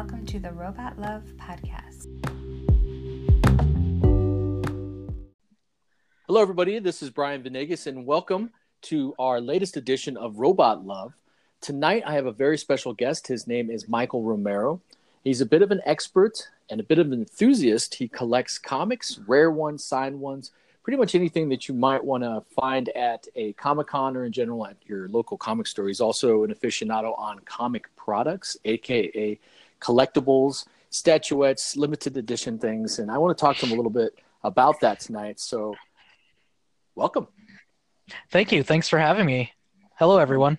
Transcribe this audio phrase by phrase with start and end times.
[0.00, 2.06] welcome to the Robot Love Podcast.
[6.26, 6.78] Hello, everybody.
[6.78, 8.48] This is Brian Venegas, and welcome
[8.80, 11.12] to our latest edition of Robot Love.
[11.60, 13.26] Tonight, I have a very special guest.
[13.26, 14.80] His name is Michael Romero.
[15.22, 17.96] He's a bit of an expert and a bit of an enthusiast.
[17.96, 20.50] He collects comics, rare ones, signed ones,
[20.82, 24.32] pretty much anything that you might want to find at a Comic Con or in
[24.32, 25.88] general at your local comic store.
[25.88, 29.38] He's also an aficionado on comic products, aka
[29.80, 32.98] collectibles, statuettes, limited edition things.
[32.98, 35.40] And I want to talk to him a little bit about that tonight.
[35.40, 35.74] So,
[36.94, 37.28] welcome.
[38.30, 38.62] Thank you.
[38.62, 39.52] Thanks for having me.
[39.98, 40.58] Hello, everyone.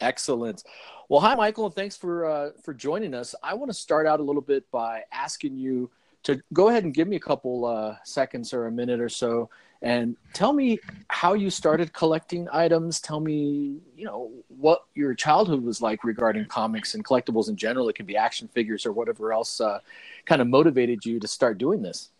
[0.00, 0.64] Excellent.
[1.08, 3.34] Well, hi, Michael, and thanks for uh, for joining us.
[3.42, 5.90] I want to start out a little bit by asking you
[6.22, 9.50] to go ahead and give me a couple uh, seconds or a minute or so
[9.82, 13.00] and tell me how you started collecting items.
[13.00, 17.88] Tell me you know what your childhood was like regarding comics and collectibles in general.
[17.88, 19.80] It can be action figures or whatever else uh,
[20.26, 22.10] kind of motivated you to start doing this.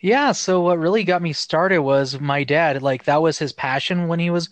[0.00, 2.82] Yeah so what really got me started was my dad.
[2.82, 4.48] Like that was his passion when he was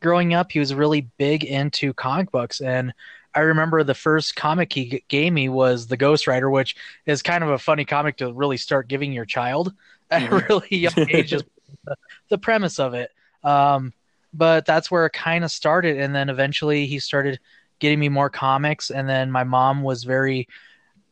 [0.00, 0.52] growing up.
[0.52, 2.60] He was really big into comic books.
[2.60, 2.92] And
[3.34, 7.44] I remember the first comic he gave me was The Ghost Rider, which is kind
[7.44, 9.74] of a funny comic to really start giving your child
[10.10, 10.52] at a mm-hmm.
[10.52, 11.44] really young age, just
[11.84, 11.96] the,
[12.28, 13.10] the, premise of it.
[13.44, 13.92] Um,
[14.32, 15.98] but that's where it kind of started.
[15.98, 17.38] And then eventually he started
[17.78, 18.90] getting me more comics.
[18.90, 20.48] And then my mom was very,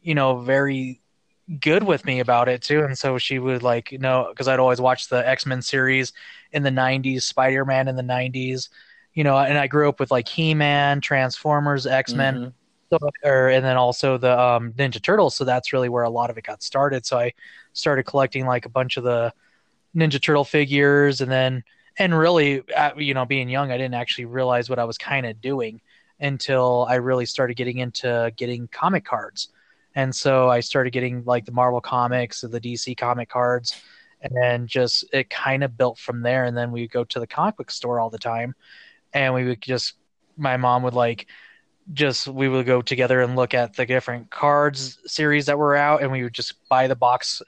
[0.02, 1.00] you know, very
[1.60, 2.84] good with me about it too.
[2.84, 6.12] And so she would like, you know, because I'd always watch the X Men series
[6.52, 8.68] in the 90s, Spider Man in the 90s
[9.14, 12.34] you know, and I grew up with like He Man, Transformers, X Men.
[12.34, 12.48] Mm-hmm.
[12.90, 15.34] So, or, and then also the um, Ninja Turtles.
[15.34, 17.06] So that's really where a lot of it got started.
[17.06, 17.32] So I
[17.72, 19.32] started collecting like a bunch of the
[19.94, 21.64] Ninja Turtle figures, and then
[21.98, 25.26] and really, uh, you know, being young, I didn't actually realize what I was kind
[25.26, 25.80] of doing
[26.20, 29.48] until I really started getting into getting comic cards.
[29.94, 33.80] And so I started getting like the Marvel comics, or the DC comic cards,
[34.20, 36.44] and just it kind of built from there.
[36.44, 38.54] And then we go to the comic book store all the time
[39.14, 39.94] and we would just
[40.36, 41.26] my mom would like
[41.92, 46.02] just we would go together and look at the different cards series that were out
[46.02, 47.40] and we would just buy the box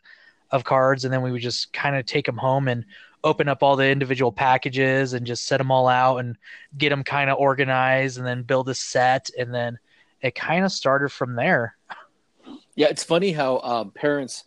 [0.50, 2.84] of cards and then we would just kind of take them home and
[3.24, 6.36] open up all the individual packages and just set them all out and
[6.78, 9.78] get them kind of organized and then build a set and then
[10.20, 11.76] it kind of started from there
[12.76, 14.44] yeah it's funny how um, parents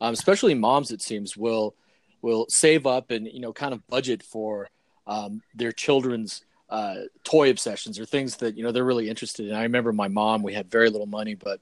[0.00, 1.74] um, especially moms it seems will
[2.22, 4.68] will save up and you know kind of budget for
[5.06, 6.94] um, their children's uh,
[7.24, 9.54] toy obsessions or things that you know they're really interested in.
[9.54, 11.60] I remember my mom; we had very little money, but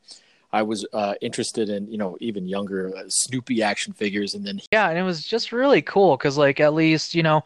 [0.52, 4.60] I was uh, interested in you know even younger uh, Snoopy action figures, and then
[4.72, 7.44] yeah, and it was just really cool because like at least you know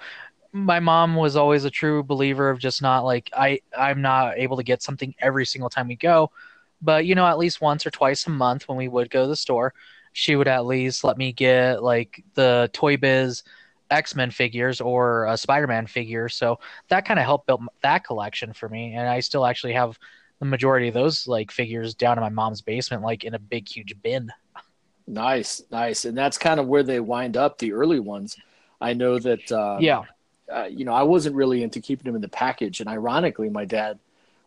[0.53, 4.57] my mom was always a true believer of just not like I I'm not able
[4.57, 6.31] to get something every single time we go,
[6.81, 9.29] but you know at least once or twice a month when we would go to
[9.29, 9.75] the store,
[10.13, 13.43] she would at least let me get like the Toy Biz
[13.91, 16.29] X Men figures or a Spider Man figure.
[16.29, 16.59] So
[16.89, 18.95] that kind of helped build that collection for me.
[18.95, 19.99] And I still actually have
[20.43, 23.69] the majority of those like figures down in my mom's basement, like in a big,
[23.69, 24.29] huge bin.
[25.07, 26.05] Nice, nice.
[26.05, 28.37] And that's kind of where they wind up the early ones.
[28.81, 30.03] I know that, uh, yeah,
[30.53, 32.81] uh, you know, I wasn't really into keeping them in the package.
[32.81, 34.01] And ironically, my dad,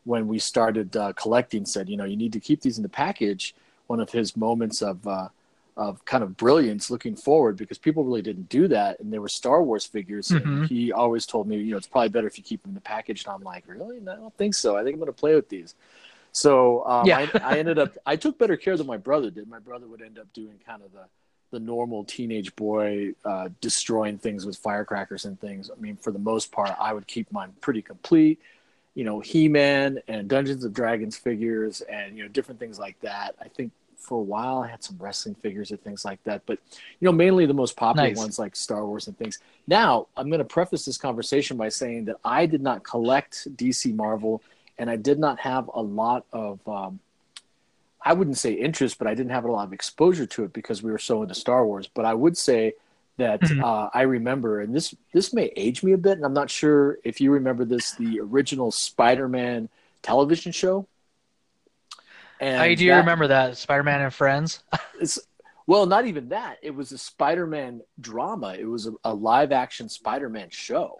[0.04, 2.90] when we started uh, collecting, said, you know, you need to keep these in the
[2.90, 3.56] package.
[3.88, 5.30] One of his moments of, uh,
[5.78, 9.28] of kind of brilliance looking forward because people really didn't do that and there were
[9.28, 10.48] Star Wars figures mm-hmm.
[10.48, 12.76] and he always told me, you know, it's probably better if you keep them in
[12.76, 14.00] the package and I'm like, really?
[14.00, 14.78] No, I don't think so.
[14.78, 15.76] I think I'm going to play with these.
[16.32, 17.28] So um, yeah.
[17.34, 19.50] I, I, ended up, I took better care than my brother did.
[19.50, 21.06] My brother would end up doing kind of the,
[21.52, 25.70] the normal teenage boy uh, destroying things with firecrackers and things.
[25.70, 28.40] I mean, for the most part, I would keep mine pretty complete.
[28.94, 33.36] You know, He-Man and Dungeons of Dragons figures and you know different things like that.
[33.42, 33.74] I think
[34.06, 34.60] for a while.
[34.60, 36.60] I had some wrestling figures and things like that, but
[37.00, 38.18] you know, mainly the most popular nice.
[38.18, 39.40] ones like Star Wars and things.
[39.68, 43.94] Now, I'm going to preface this conversation by saying that I did not collect DC
[43.96, 44.42] Marvel,
[44.78, 46.66] and I did not have a lot of.
[46.68, 47.00] Um,
[48.08, 50.84] I wouldn't say interest, but I didn't have a lot of exposure to it because
[50.84, 51.90] we were so into Star Wars.
[51.92, 52.74] But I would say
[53.18, 53.64] that mm-hmm.
[53.64, 57.00] uh, I remember, and this this may age me a bit, and I'm not sure
[57.04, 59.70] if you remember this, the original Spider-Man
[60.02, 60.88] television show.
[62.40, 64.64] And I do that, remember that Spider-Man and Friends.
[65.00, 65.20] it's
[65.68, 66.58] well, not even that.
[66.62, 68.56] It was a Spider-Man drama.
[68.60, 70.98] It was a, a live-action Spider-Man show.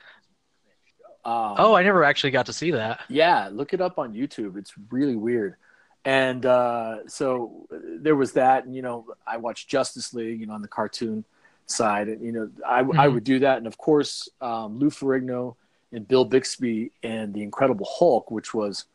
[1.24, 3.02] Um, oh, I never actually got to see that.
[3.10, 4.58] Yeah, look it up on YouTube.
[4.58, 5.56] It's really weird.
[6.04, 10.54] And uh, so there was that, and you know, I watched Justice League, you know,
[10.54, 11.26] on the cartoon
[11.66, 13.00] side, and you know, I, mm-hmm.
[13.00, 15.56] I would do that, and of course, um, Lou Ferrigno
[15.92, 18.86] and Bill Bixby and the Incredible Hulk, which was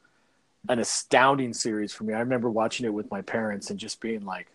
[0.68, 2.14] an astounding series for me.
[2.14, 4.48] I remember watching it with my parents and just being like,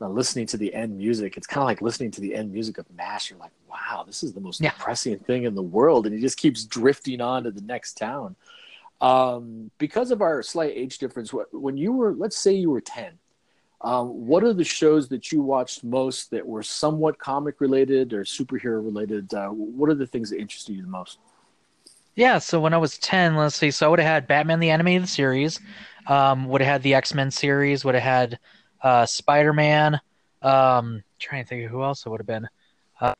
[0.00, 1.36] listening to the end music.
[1.36, 3.30] It's kind of like listening to the end music of MASH.
[3.30, 4.70] You're like, wow, this is the most yeah.
[4.70, 8.36] depressing thing in the world, and he just keeps drifting on to the next town.
[9.00, 13.14] Um, because of our slight age difference, when you were, let's say you were ten,
[13.80, 18.22] um, what are the shows that you watched most that were somewhat comic related or
[18.24, 19.34] superhero related?
[19.34, 21.18] Uh, what are the things that interested you the most?
[22.18, 24.70] Yeah, so when I was 10, let's see, so I would have had Batman the
[24.70, 25.60] Animated Series,
[26.08, 28.40] um, would have had the X Men series, would have had
[28.82, 30.00] uh, Spider Man.
[30.42, 32.48] Um, trying to think of who else it would have been.
[33.00, 33.14] Uh,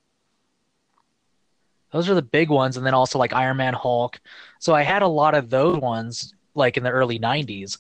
[1.93, 4.19] those are the big ones, and then also like Iron Man, Hulk.
[4.59, 7.79] So I had a lot of those ones like in the early 90s.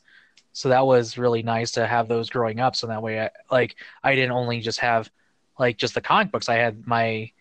[0.52, 2.76] So that was really nice to have those growing up.
[2.76, 3.74] So that way, I, like
[4.04, 5.10] I didn't only just have
[5.58, 6.48] like just the comic books.
[6.48, 7.32] I had my,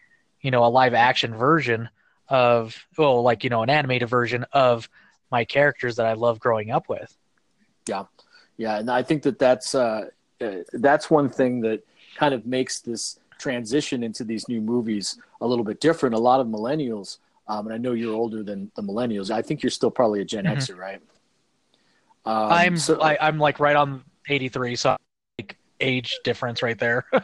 [0.41, 1.89] you know, a live action version
[2.29, 4.89] of well like you know an animated version of
[5.31, 7.15] my characters that i love growing up with.
[7.87, 8.05] Yeah.
[8.57, 10.09] Yeah and i think that that's uh,
[10.41, 11.85] uh, that's one thing that
[12.15, 16.15] kind of makes this transition into these new movies a little bit different.
[16.15, 19.63] A lot of millennials um, and i know you're older than the millennials i think
[19.63, 20.57] you're still probably a gen mm-hmm.
[20.57, 21.01] xer right?
[22.25, 24.97] Um, i'm so, I, i'm like right on 83 so
[25.39, 27.05] like age difference right there.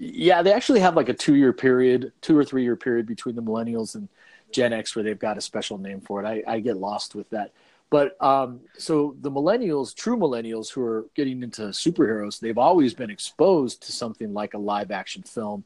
[0.00, 3.34] Yeah they actually have like a two year period two or three year period between
[3.34, 4.08] the millennials and
[4.52, 6.26] Gen X where they've got a special name for it.
[6.26, 7.52] I, I get lost with that.
[7.90, 13.10] But um, so the millennials, true millennials who are getting into superheroes, they've always been
[13.10, 15.64] exposed to something like a live action film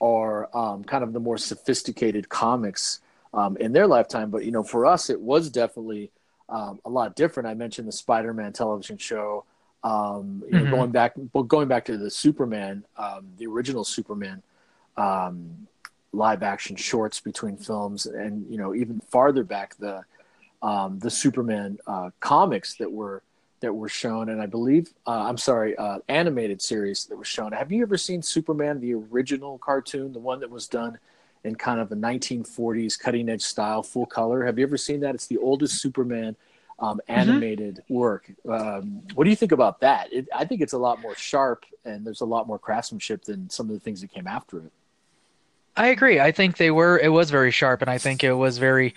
[0.00, 3.00] or um, kind of the more sophisticated comics
[3.32, 4.30] um, in their lifetime.
[4.30, 6.10] But, you know, for us, it was definitely
[6.48, 7.48] um, a lot different.
[7.48, 9.44] I mentioned the Spider Man television show.
[9.82, 10.70] Um, you know, mm-hmm.
[10.70, 14.42] going back, but going back to the Superman, um, the original Superman,
[14.96, 15.66] um,
[16.14, 20.04] live action shorts between films and you know even farther back the
[20.62, 23.22] um, the Superman uh, comics that were
[23.60, 27.52] that were shown and I believe uh, I'm sorry uh, animated series that was shown.
[27.52, 30.98] Have you ever seen Superman the original cartoon, the one that was done
[31.44, 34.44] in kind of a 1940s cutting edge style, full color?
[34.44, 35.14] Have you ever seen that?
[35.14, 36.36] It's the oldest Superman
[36.78, 37.20] um, mm-hmm.
[37.20, 37.94] animated mm-hmm.
[37.94, 38.30] work.
[38.48, 40.12] Um, what do you think about that?
[40.12, 43.50] It, I think it's a lot more sharp and there's a lot more craftsmanship than
[43.50, 44.72] some of the things that came after it.
[45.76, 46.20] I agree.
[46.20, 46.98] I think they were.
[46.98, 48.94] It was very sharp, and I think it was very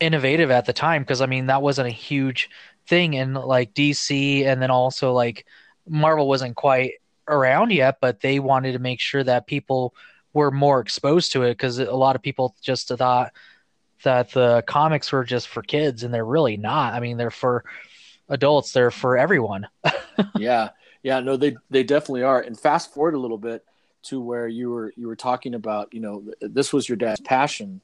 [0.00, 2.50] innovative at the time because I mean that wasn't a huge
[2.86, 5.46] thing in like DC, and then also like
[5.88, 6.94] Marvel wasn't quite
[7.26, 9.94] around yet, but they wanted to make sure that people
[10.32, 13.32] were more exposed to it because a lot of people just thought
[14.04, 16.92] that the comics were just for kids, and they're really not.
[16.94, 17.64] I mean, they're for
[18.28, 18.72] adults.
[18.72, 19.66] They're for everyone.
[20.36, 20.70] yeah,
[21.02, 21.20] yeah.
[21.20, 22.40] No, they they definitely are.
[22.40, 23.64] And fast forward a little bit
[24.04, 27.80] to where you were you were talking about you know this was your dad's passion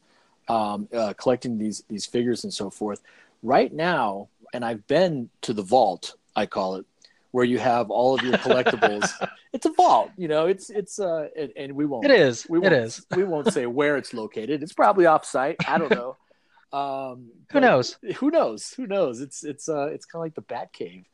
[0.48, 3.02] um, uh, collecting these these figures and so forth.
[3.42, 6.86] Right now and i've been to the vault i call it
[7.32, 9.10] where you have all of your collectibles.
[9.52, 12.58] It's a vault you know it's it's uh and, and we won't it is we
[12.66, 13.06] it is.
[13.14, 14.64] we won't say where it's located.
[14.64, 16.16] It's probably off site i don't know.
[16.72, 17.96] Um who knows?
[18.16, 18.74] who knows?
[18.76, 19.20] Who knows?
[19.20, 21.04] It's it's uh it's kind of like the bat cave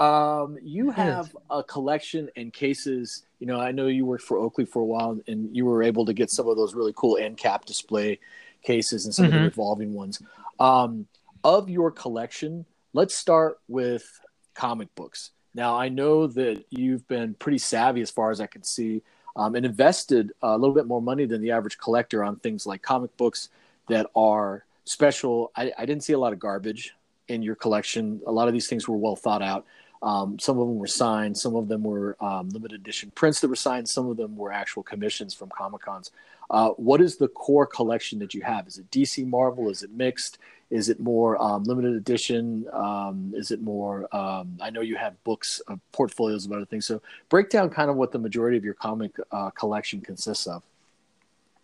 [0.00, 3.24] um, you have a collection and cases.
[3.38, 6.06] You know, I know you worked for Oakley for a while, and you were able
[6.06, 8.18] to get some of those really cool end cap display
[8.62, 9.26] cases and some mm-hmm.
[9.26, 9.60] of the mm-hmm.
[9.60, 10.22] revolving ones.
[10.58, 11.06] Um,
[11.44, 12.64] of your collection,
[12.94, 14.20] let's start with
[14.54, 15.32] comic books.
[15.54, 19.02] Now, I know that you've been pretty savvy as far as I can see,
[19.36, 22.80] um, and invested a little bit more money than the average collector on things like
[22.80, 23.50] comic books
[23.88, 25.52] that are special.
[25.54, 26.94] I, I didn't see a lot of garbage
[27.28, 28.22] in your collection.
[28.26, 29.66] A lot of these things were well thought out.
[30.02, 33.48] Um, some of them were signed, some of them were um, limited edition prints that
[33.48, 36.10] were signed, some of them were actual commissions from Comic Cons.
[36.50, 38.66] Uh, what is the core collection that you have?
[38.66, 39.68] Is it DC Marvel?
[39.68, 40.38] Is it mixed?
[40.70, 42.66] Is it more um, limited edition?
[42.72, 44.08] Um, is it more?
[44.14, 46.86] Um, I know you have books, uh, portfolios of other things.
[46.86, 50.62] So break down kind of what the majority of your comic uh, collection consists of.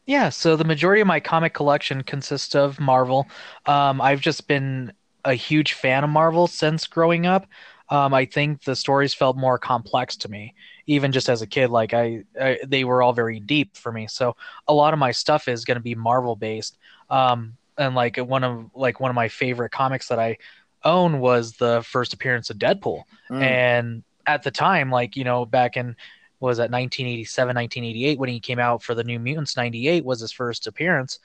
[0.07, 3.27] Yeah, so the majority of my comic collection consists of Marvel.
[3.67, 4.93] Um, I've just been
[5.25, 7.47] a huge fan of Marvel since growing up
[7.89, 10.55] um, I think the stories felt more complex to me,
[10.87, 11.71] even just as a kid.
[11.71, 14.09] Like I, I they were all very deep for me.
[14.09, 16.79] So a lot of my stuff is going to be Marvel based.
[17.11, 20.39] Um, and like one of like one of my favorite comics that I
[20.85, 23.05] own was the first appearance of Deadpool.
[23.31, 23.43] Mm.
[23.43, 25.95] And at the time, like you know, back in
[26.41, 29.57] was at 1987, 1988 when he came out for the New Mutants.
[29.57, 31.19] 98 was his first appearance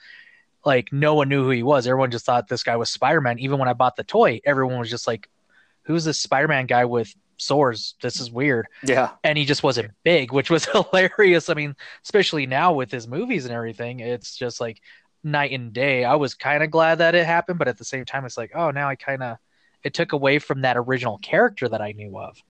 [0.64, 1.86] like no one knew who he was.
[1.86, 3.38] Everyone just thought this guy was Spider Man.
[3.38, 5.28] Even when I bought the toy, everyone was just like,
[5.82, 7.94] who's this Spider-Man guy with swords?
[8.02, 8.66] This is weird.
[8.84, 9.10] Yeah.
[9.24, 11.48] And he just wasn't big, which was hilarious.
[11.48, 11.74] I mean,
[12.04, 14.80] especially now with his movies and everything, it's just like
[15.24, 16.04] night and day.
[16.04, 18.52] I was kind of glad that it happened, but at the same time, it's like,
[18.54, 19.38] oh, now I kind of
[19.82, 22.42] it took away from that original character that I knew of.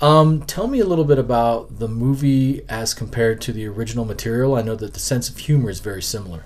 [0.00, 4.54] Um, tell me a little bit about the movie as compared to the original material.
[4.54, 6.44] I know that the sense of humor is very similar.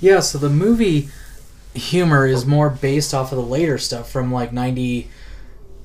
[0.00, 1.08] Yeah, so the movie
[1.74, 5.10] humor is more based off of the later stuff from like 97,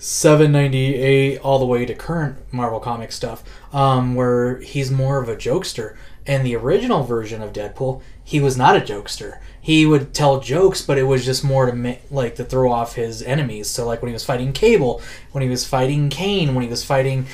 [0.03, 3.41] 98, all the way to current Marvel comic stuff,
[3.74, 5.95] um, where he's more of a jokester.
[6.25, 9.39] And the original version of Deadpool, he was not a jokester.
[9.62, 13.22] He would tell jokes, but it was just more to like to throw off his
[13.22, 13.69] enemies.
[13.69, 16.83] So like when he was fighting Cable, when he was fighting Kane, when he was
[16.83, 17.25] fighting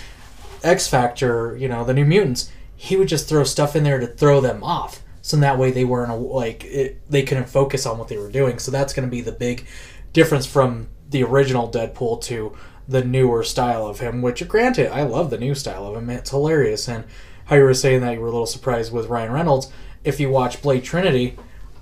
[0.63, 4.07] X Factor, you know, the New Mutants, he would just throw stuff in there to
[4.07, 5.01] throw them off.
[5.21, 8.31] So in that way they weren't like it, they couldn't focus on what they were
[8.31, 8.59] doing.
[8.59, 9.65] So that's going to be the big
[10.13, 12.55] difference from the original Deadpool to
[12.87, 14.21] the newer style of him.
[14.21, 16.09] Which, granted, I love the new style of him.
[16.09, 16.87] It's hilarious.
[16.87, 17.03] And
[17.45, 19.71] how you were saying that you were a little surprised with Ryan Reynolds.
[20.03, 21.35] If you watch Blade Trinity,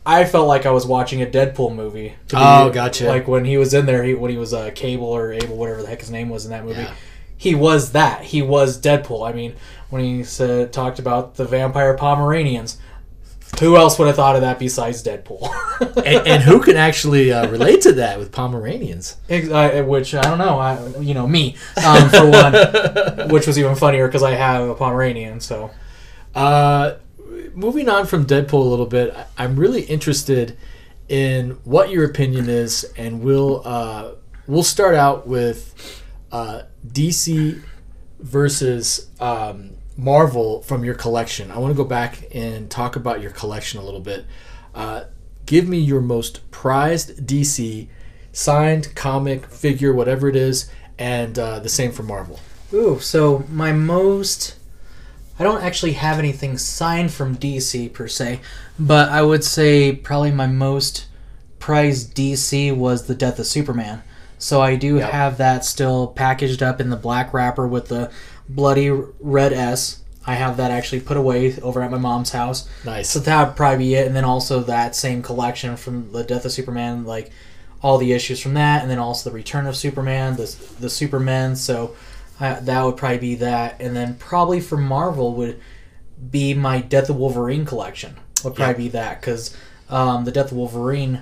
[0.05, 2.15] I felt like I was watching a Deadpool movie.
[2.29, 3.07] to be- Oh, gotcha.
[3.07, 5.81] Like when he was in there, he, when he was uh, Cable or Able, whatever
[5.81, 6.93] the heck his name was in that movie Yeah.
[7.35, 8.23] he was that.
[8.23, 9.27] He was Deadpool.
[9.29, 9.55] I mean,
[9.89, 12.77] when he said talked about the vampire Pomeranians,
[13.59, 15.49] who else would have thought of that besides Deadpool?
[16.05, 19.17] and, and who can actually uh, relate to that with Pomeranians?
[19.29, 20.59] I- which I don't know.
[20.59, 22.53] I, you know me um, for one,
[23.29, 25.39] which was even funnier because I have a Pomeranian.
[25.39, 25.71] So
[26.35, 26.97] Uh,
[27.55, 30.55] moving on from Deadpool a little bit, I- I'm really interested
[31.09, 34.11] in what your opinion is, and we'll uh,
[34.45, 37.61] we'll start out with uh, DC
[38.19, 41.51] versus um, Marvel from your collection.
[41.51, 44.25] I want to go back and talk about your collection a little bit.
[44.75, 45.05] Uh,
[45.45, 47.87] give me your most prized DC
[48.31, 52.39] signed comic figure, whatever it is, and uh, the same for Marvel.
[52.73, 54.55] Ooh, so my most.
[55.39, 58.39] I don't actually have anything signed from DC per se,
[58.79, 61.05] but I would say probably my most
[61.59, 64.01] prized DC was the Death of Superman.
[64.39, 65.11] So I do Yep.
[65.11, 68.11] have that still packaged up in the black wrapper with the
[68.49, 70.03] bloody red S.
[70.25, 72.67] I have that actually put away over at my mom's house.
[72.83, 73.09] Nice.
[73.09, 74.07] So that would probably be it.
[74.07, 77.31] And then also that same collection from the Death of Superman, like
[77.81, 81.55] all the issues from that, and then also the Return of Superman, the the Supermen.
[81.55, 81.95] So
[82.41, 83.79] uh, that would probably be that.
[83.79, 85.61] And then probably for Marvel would
[86.29, 88.17] be my Death of Wolverine collection.
[88.43, 89.55] Would probably be that because
[89.89, 91.21] um, the Death of Wolverine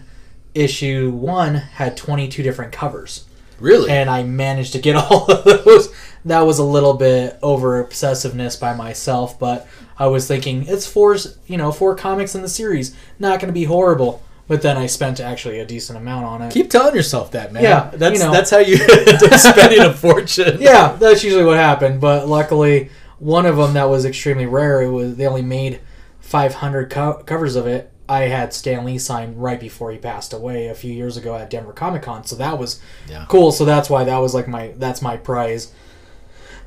[0.55, 3.25] issue one had twenty two different covers
[3.59, 3.89] Really?
[3.91, 5.93] and I managed to get all of those.
[6.25, 9.67] That was a little bit over obsessiveness by myself, but
[9.97, 11.15] I was thinking it's four,
[11.47, 14.21] you know, four comics in the series, not going to be horrible.
[14.47, 16.53] But then I spent actually a decent amount on it.
[16.53, 17.63] Keep telling yourself that, man.
[17.63, 18.31] Yeah, that's you know.
[18.31, 18.75] that's how you
[19.07, 20.57] end spending a fortune.
[20.61, 21.99] yeah, that's usually what happened.
[21.99, 24.83] But luckily, one of them that was extremely rare.
[24.83, 25.79] It was they only made
[26.19, 27.91] 500 co- covers of it.
[28.07, 31.49] I had Stan Lee signed right before he passed away a few years ago at
[31.49, 32.79] Denver Comic Con, so that was
[33.09, 33.25] Yeah.
[33.27, 33.51] cool.
[33.51, 35.71] So that's why that was like my that's my prize,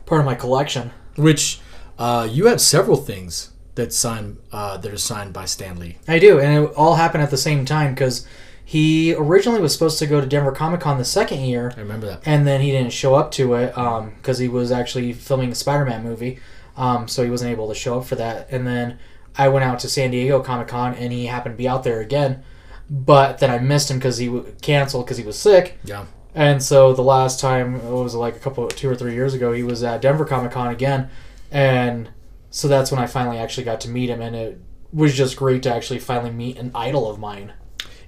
[0.09, 0.91] part of my collection.
[1.17, 1.61] Which
[1.99, 5.99] uh, you have several things that sign uh, that are signed by Stan Lee.
[6.09, 8.27] I do, and it all happened at the same time because
[8.65, 12.07] he originally was supposed to go to Denver Comic Con the second year, I remember
[12.07, 12.23] that.
[12.27, 13.69] and then he didn't show up to it
[14.17, 16.39] because he was actually filming a Spider-Man movie,
[16.77, 18.49] um, so he wasn't able to show up for that.
[18.51, 18.99] And then
[19.37, 22.01] I went out to San Diego Comic Con, and he happened to be out there
[22.01, 22.43] again,
[22.91, 25.79] but then I missed him because he w- canceled because he was sick.
[25.85, 26.05] Yeah.
[26.35, 29.53] And so the last time it was like a couple, two or three years ago,
[29.53, 31.09] he was at Denver Comic Con again,
[31.51, 32.11] and
[32.51, 34.61] so that's when I finally actually got to meet him, and it
[34.93, 37.53] was just great to actually finally meet an idol of mine.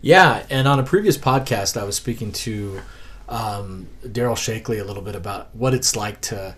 [0.00, 2.80] Yeah, and on a previous podcast, I was speaking to
[3.28, 6.54] um, Daryl Shakely a little bit about what it's like to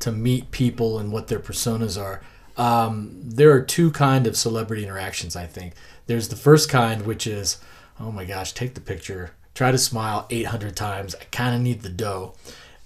[0.00, 2.20] to meet people and what their personas are.
[2.56, 5.34] Um, there are two kind of celebrity interactions.
[5.34, 5.74] I think
[6.06, 7.58] there's the first kind, which is,
[7.98, 11.14] oh my gosh, take the picture, try to smile 800 times.
[11.14, 12.34] I kind of need the dough.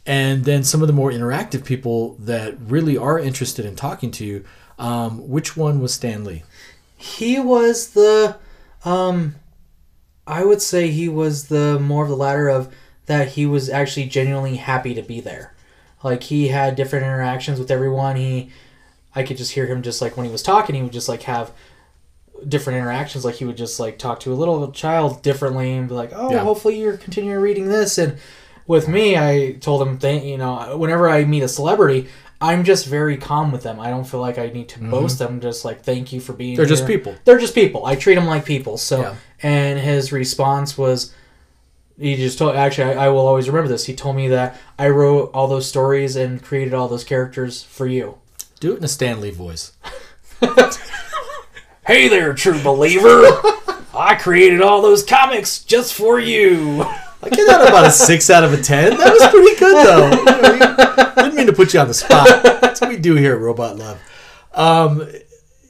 [0.06, 4.24] And then some of the more interactive people that really are interested in talking to
[4.24, 4.44] you.
[4.78, 6.44] Um, which one was Stan Lee?
[6.96, 8.36] He was the,
[8.84, 9.34] um,
[10.26, 12.72] I would say he was the more of the latter of
[13.06, 15.54] that he was actually genuinely happy to be there.
[16.04, 18.16] Like he had different interactions with everyone.
[18.16, 18.50] He,
[19.14, 21.22] I could just hear him just like when he was talking, he would just like
[21.22, 21.52] have
[22.46, 23.24] different interactions.
[23.24, 26.30] Like he would just like talk to a little child differently and be like, "Oh,
[26.30, 26.38] Yeah.
[26.40, 28.18] hopefully you're continuing reading this." And
[28.66, 32.08] with me, I told him, "Thank you know, whenever I meet a celebrity."
[32.40, 33.80] I'm just very calm with them.
[33.80, 35.40] I don't feel like I need to boast them.
[35.40, 36.52] Just like thank you for being.
[36.52, 36.56] Mm-hmm.
[36.58, 37.16] They're just people.
[37.24, 37.84] They're just people.
[37.84, 38.76] I treat them like people.
[38.78, 39.14] So, Yeah.
[39.42, 41.12] and his response was,
[41.98, 42.54] he just told.
[42.54, 43.86] Actually, I, I will always remember this.
[43.86, 47.88] He told me that I wrote all those stories and created all those characters for
[47.88, 48.18] you.
[48.60, 49.72] Do it in a Stan Lee voice.
[51.88, 53.06] Hey there, true believer!
[53.94, 56.82] I created all those comics just for you.
[56.82, 58.98] I give that about a six out of a ten.
[58.98, 60.10] That was pretty good though.
[60.10, 62.42] You know, didn't mean to put you on the spot.
[62.60, 63.98] That's what we do here at Robot Love.
[64.52, 65.08] Um,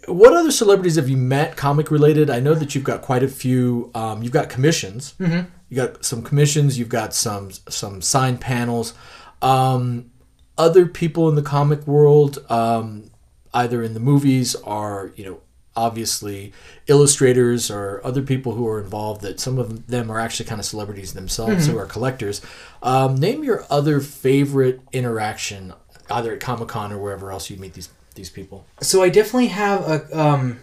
[0.08, 2.30] what other celebrities have you met, comic related?
[2.30, 3.92] I know that you've got quite a few.
[3.94, 5.14] Um, you've got commissions.
[5.20, 5.48] Mm-hmm.
[5.68, 6.80] You got some commissions.
[6.80, 8.92] You've got some some signed panels.
[9.40, 10.10] Um,
[10.58, 13.12] other people in the comic world, um,
[13.54, 15.42] either in the movies are you know
[15.86, 16.52] obviously
[16.86, 20.64] illustrators or other people who are involved that some of them are actually kind of
[20.64, 22.40] celebrities themselves who are collectors
[22.82, 25.72] um, name your other favorite interaction
[26.10, 29.80] either at comic-con or wherever else you meet these these people So I definitely have
[29.94, 30.58] a um,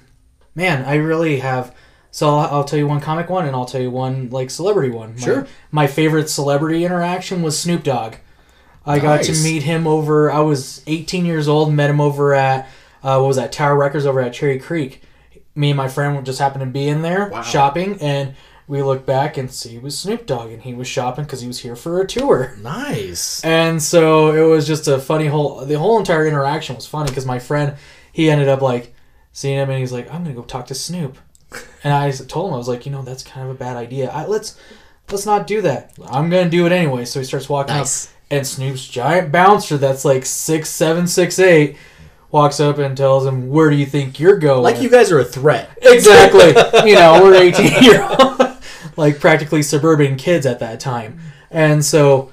[0.56, 0.86] man.
[0.86, 1.74] I really have.
[2.12, 4.90] So I'll, I'll tell you one comic one, and I'll tell you one like celebrity
[4.90, 5.16] one.
[5.16, 5.48] My- Sure.
[5.72, 8.16] My, favorite celebrity interaction was Snoop Dogg.
[8.86, 10.32] I got to meet him over.
[10.32, 11.74] I was 18 years old.
[11.74, 12.68] Met him over at
[13.04, 15.02] uh, what was that Tower Records over at Cherry Creek.
[15.56, 17.42] Me and my friend just happened to be in there Wow.
[17.42, 18.36] shopping, and
[18.68, 21.48] we looked back and see it was Snoop Dogg, and he was shopping because he
[21.48, 22.56] was here for a tour.
[22.62, 25.64] nice And so it was just a funny whole.
[25.66, 27.76] The whole entire interaction was funny because my friend,
[28.12, 28.94] he ended up like
[29.32, 31.18] seeing him and he's like, "I'm gonna go talk to Snoop,"
[31.84, 34.10] and I told him I was like, you know, that's kind of a bad idea.
[34.10, 34.58] I, let's
[35.12, 35.92] let's not do that.
[36.10, 37.06] I'm gonna do it anyway.
[37.06, 38.08] So he starts walking Nice.
[38.08, 41.78] up, and Snoop's giant bouncer that's like six seven six eight
[42.32, 45.20] walks up and tells him, "Where do you think you're going?" like you guys are
[45.20, 46.48] a threat exactly.
[46.90, 48.58] you know, we're 18 year old,
[48.98, 51.20] like practically suburban kids at that time.
[51.52, 52.32] And so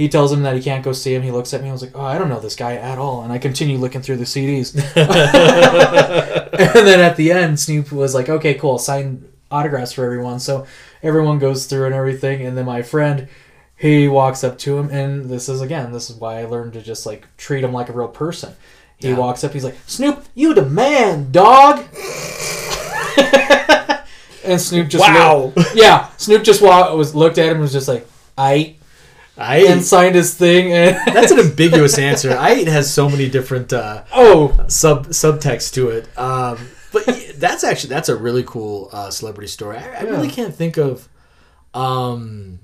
[0.00, 1.22] he tells him that he can't go see him.
[1.22, 1.66] He looks at me.
[1.66, 3.22] And I was like, oh, I don't know this guy at all.
[3.22, 4.74] And I continue looking through the CDs.
[4.96, 10.40] and then at the end, Snoop was like, okay, cool, sign autographs for everyone.
[10.40, 10.66] So
[11.02, 12.46] everyone goes through and everything.
[12.46, 13.28] And then my friend,
[13.76, 14.88] he walks up to him.
[14.88, 17.90] And this is, again, this is why I learned to just like treat him like
[17.90, 18.54] a real person.
[19.00, 19.16] He Yeah.
[19.16, 21.84] walks up, he's like, Snoop, you the man, dog.
[24.44, 25.52] and Snoop just Wow.
[25.56, 28.76] looked- yeah, Snoop just wa- was looked at him and was just like, I
[29.38, 33.72] I and signed his thing and that's an ambiguous answer I has so many different
[33.72, 36.06] uh, oh sub subtext to it.
[36.18, 36.58] Um,
[36.92, 39.78] but that's actually that's a really cool uh, celebrity story.
[39.78, 41.08] I, I really can't think of.
[41.72, 42.58] Um,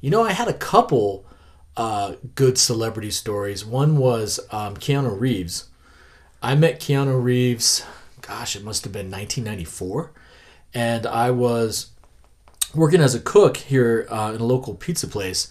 [0.00, 1.24] you know, I had a couple
[1.76, 3.64] uh, good celebrity stories.
[3.64, 5.68] One was um, Keanu Reeves.
[6.42, 7.84] I met Keanu Reeves.
[8.20, 10.12] Gosh, it must have been 1994,
[10.74, 11.90] and I was
[12.74, 15.48] working as a cook here uh, in a local pizza place,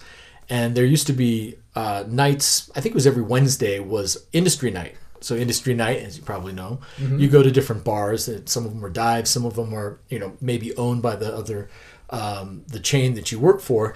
[0.50, 2.70] and there used to be uh, nights.
[2.76, 4.96] I think it was every Wednesday was industry night.
[5.24, 8.28] So industry night, as you probably know, you go to different bars.
[8.28, 9.30] and Some of them are dives.
[9.30, 11.70] Some of them are you know maybe owned by the other
[12.10, 13.94] um, the chain that you work for.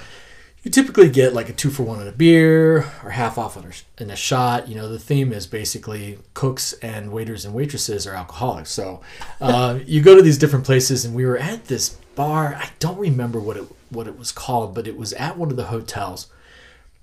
[0.65, 3.65] You typically get like a two for one on a beer or half off on
[3.65, 4.67] a, in a shot.
[4.67, 8.71] You know, the theme is basically cooks and waiters and waitresses are alcoholics.
[8.71, 8.99] So
[9.39, 12.55] uh, you go to these different places, and we were at this bar.
[12.55, 15.55] I don't remember what it what it was called, but it was at one of
[15.55, 16.31] the hotels.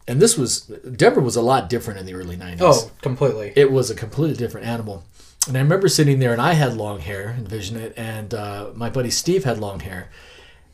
[0.08, 3.70] And this was Denver was a lot different in the early '90s oh completely it
[3.70, 5.04] was a completely different animal.
[5.46, 8.90] And I remember sitting there, and I had long hair, envision it, and uh, my
[8.90, 10.10] buddy Steve had long hair.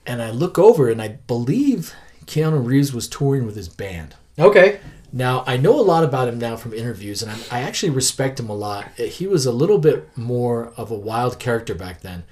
[0.07, 1.95] And I look over, and I believe
[2.29, 4.15] Keanu Reeves was touring with his band.
[4.39, 4.81] okay
[5.13, 8.39] Now I know a lot about him now from interviews, and I'm, I actually respect
[8.39, 8.93] him a lot.
[8.97, 12.25] He was a little bit more of a wild character back then,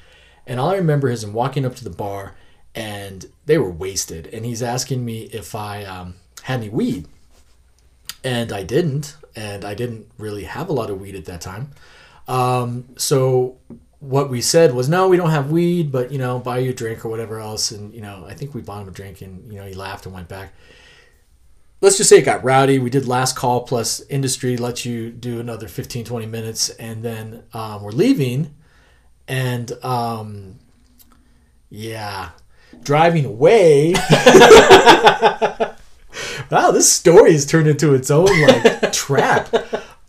[0.46, 2.36] and all I remember is him walking up to the bar,
[2.74, 7.08] and they were wasted, and he's asking me if I um, had any weed,
[8.22, 11.70] and I didn't, and I didn't really have a lot of weed at that time.
[12.28, 13.56] Um, so
[14.00, 16.74] what we said was, no, we don't have weed, but you know, buy you a
[16.74, 19.50] drink or whatever else, and you know, I think we bought him a drink, and
[19.52, 20.52] you know, he laughed and went back
[21.80, 22.78] let's just say it got rowdy.
[22.78, 27.44] We did last call plus industry, let you do another 15, 20 minutes, and then
[27.52, 28.54] um, we're leaving.
[29.28, 30.58] And um,
[31.68, 32.30] yeah,
[32.82, 33.94] driving away.
[36.50, 39.48] wow, this story has turned into its own like trap.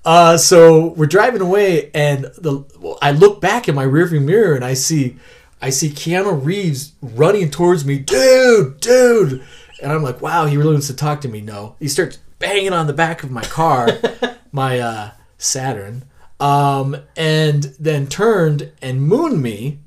[0.08, 4.56] Uh, so we're driving away, and the well, I look back in my rearview mirror,
[4.56, 5.17] and I see
[5.62, 9.43] I see Keanu Reeves running towards me, dude, dude.
[9.84, 11.41] And I'm like, wow, he really wants to talk to me.
[11.41, 11.76] No.
[11.82, 13.89] He starts banging on the back of my car,
[14.54, 16.06] my uh, Saturn,
[16.39, 19.80] um, and then turned and mooned me.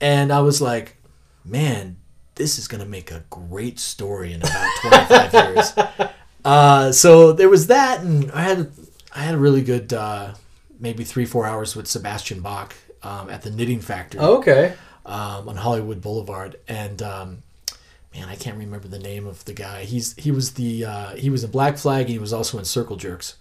[0.00, 0.96] And I was like,
[1.44, 1.96] man,
[2.36, 5.72] this is going to make a great story in about 25 years.
[6.44, 8.70] Uh, so there was that, and I had
[9.16, 10.34] I had a really good uh,
[10.78, 14.74] maybe three four hours with Sebastian Bach um, at the Knitting Factory okay
[15.06, 17.42] um, on Hollywood Boulevard, and um,
[18.14, 19.84] man, I can't remember the name of the guy.
[19.84, 22.64] He's he was the uh, he was in Black Flag, and he was also in
[22.64, 23.36] Circle Jerks,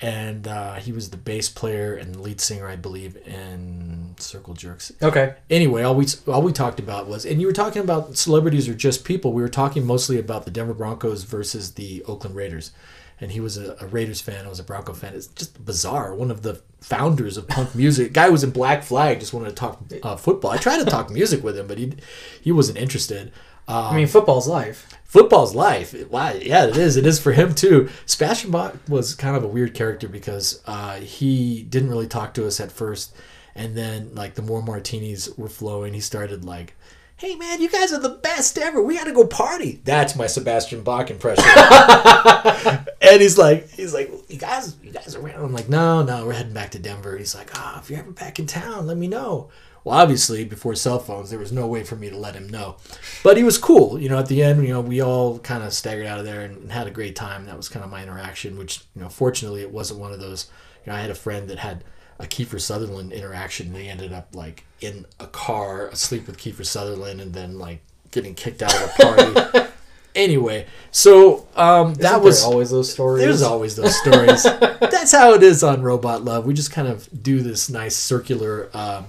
[0.00, 4.92] and uh, he was the bass player and lead singer, I believe, in Circle Jerks.
[5.02, 5.34] Okay.
[5.50, 8.74] Anyway, all we all we talked about was, and you were talking about celebrities or
[8.74, 9.32] just people.
[9.32, 12.72] We were talking mostly about the Denver Broncos versus the Oakland Raiders,
[13.20, 14.44] and he was a, a Raiders fan.
[14.44, 15.14] I was a Bronco fan.
[15.14, 16.14] It's just bizarre.
[16.14, 19.54] One of the founders of punk music, guy was in Black Flag, just wanted to
[19.54, 20.50] talk uh, football.
[20.50, 21.94] I tried to talk music with him, but he
[22.40, 23.32] he wasn't interested.
[23.68, 24.94] I mean, football's life.
[25.04, 25.94] Football's life.
[26.10, 26.96] Wow, yeah, it is.
[26.96, 27.90] It is for him too.
[28.06, 32.46] Sebastian Bach was kind of a weird character because uh, he didn't really talk to
[32.46, 33.14] us at first,
[33.54, 36.76] and then like the more martinis were flowing, he started like,
[37.18, 38.82] "Hey man, you guys are the best ever.
[38.82, 41.44] We got to go party." That's my Sebastian Bach impression.
[43.02, 46.26] and he's like, he's like, "You guys, you guys are around?" I'm like, "No, no,
[46.26, 48.96] we're heading back to Denver." He's like, "Ah, if you're ever back in town, let
[48.96, 49.50] me know."
[49.84, 52.76] Well, obviously, before cell phones, there was no way for me to let him know.
[53.22, 53.98] But he was cool.
[53.98, 56.42] You know, at the end, you know, we all kind of staggered out of there
[56.42, 57.46] and, and had a great time.
[57.46, 60.50] That was kind of my interaction, which, you know, fortunately, it wasn't one of those.
[60.84, 61.84] You know, I had a friend that had
[62.18, 63.72] a Kiefer Sutherland interaction.
[63.72, 68.34] They ended up, like, in a car, asleep with Kiefer Sutherland, and then, like, getting
[68.34, 69.68] kicked out of a party.
[70.14, 73.24] anyway, so um, that was always those stories.
[73.24, 74.42] there's always those stories.
[74.80, 76.44] That's how it is on Robot Love.
[76.44, 79.06] We just kind of do this nice circular um,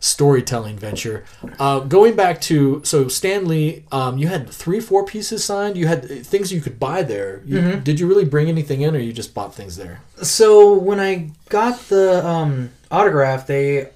[0.00, 1.24] storytelling venture.
[1.58, 5.76] Uh, going back to so Stan Lee, um, you had three, four pieces signed.
[5.76, 7.42] You had things you could buy there.
[7.44, 10.00] You, Did you really bring anything in, or you just bought things there?
[10.22, 13.90] So when I got the um, autograph, they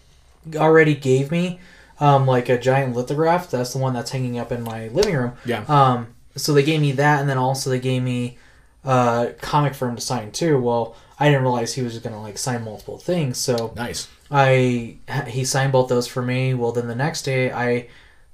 [0.55, 1.59] already gave me
[2.01, 3.51] um, like a giant lithograph.
[3.51, 5.33] That's the one that's hanging up in my living room.
[5.45, 5.64] Yeah.
[5.69, 8.37] Um, so they gave me that, and then also they gave me
[8.85, 10.59] uh, comic for him to sign too.
[10.59, 14.09] Well, I didn't realize he was gonna like sign multiple things, so Nice.
[14.31, 14.97] I
[15.29, 16.55] he signed both those for me.
[16.55, 17.89] Well, then the next day I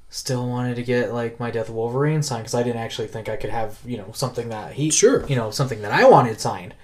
[0.09, 3.29] still wanted to get like my Death of Wolverine signed because I didn't actually think
[3.29, 5.27] I could have you know something that he Sure.
[5.27, 6.75] you know something that I wanted signed.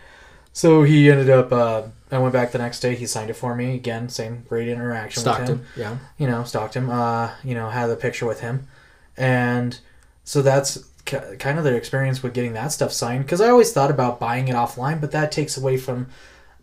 [0.53, 1.53] So he ended up.
[1.53, 2.95] Uh, I went back the next day.
[2.95, 4.09] He signed it for me again.
[4.09, 5.67] Same great interaction with him Stockton.
[5.77, 5.97] Yeah.
[6.19, 8.67] you know, stalked him, uh, you know, had a picture with him.
[9.19, 9.79] And
[10.25, 13.25] so that's k- kind of the experience with getting that stuff signed.
[13.25, 16.07] Because I always thought about buying it offline, but that takes away from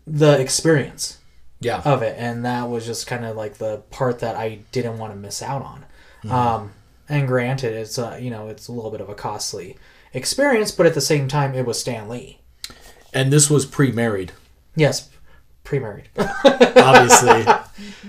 [0.06, 1.18] the experience
[1.64, 1.80] Yeah.
[1.84, 2.16] of it.
[2.18, 5.42] And that was just kind of like the part that I didn't want to miss
[5.42, 5.84] out on.
[6.30, 6.72] Um,
[7.08, 9.76] and granted, it's, uh, you know, it's a little bit of a costly
[10.12, 12.38] experience, but at the same time, it was Stan Lee.
[13.12, 14.32] And this was pre-married,
[14.76, 15.08] Yes,
[15.64, 16.08] pre-married.
[16.44, 17.44] obviously,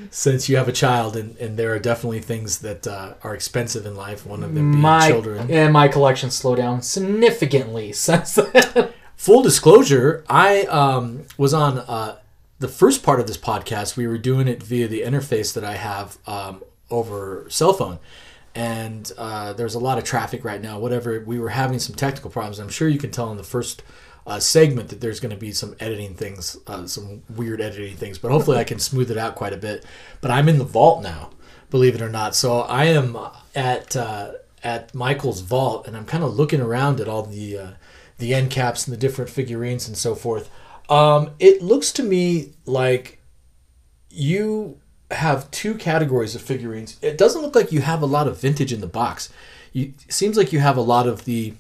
[0.10, 3.86] since you have a child, and, and there are definitely things that uh, are expensive
[3.86, 4.26] in life.
[4.26, 5.52] One of them being my children.
[5.52, 8.90] and my collection slowed down significantly since then.
[9.16, 12.18] full disclosure, I um, was on uh,
[12.66, 13.96] the first part of this podcast.
[13.96, 18.00] We were doing it via the interface that I have um, over cell phone.
[18.56, 20.80] And uh, there's a lot of traffic right now.
[20.80, 22.58] Whatever, we were having some technical problems.
[22.58, 23.84] I'm sure you can tell in the first
[24.26, 28.18] uh, segment that there's going to be some editing things, uh, some weird editing things.
[28.18, 29.86] But hopefully, I can smooth it out quite a bit.
[30.20, 31.30] But I'm in the vault now,
[31.70, 32.36] believe it or not.
[32.36, 33.16] So I am
[33.54, 34.32] at uh,
[34.64, 37.72] at Michael's vault, and I'm kind of looking around at all the uh,
[38.18, 40.50] the end caps and the different figurines and so forth.
[40.90, 43.20] Um, it looks to me like
[44.10, 44.80] you
[45.12, 46.98] have two categories of figurines.
[47.02, 49.32] It doesn't look like you have a lot of vintage in the box.
[49.74, 51.54] You, it seems like you have a lot of the,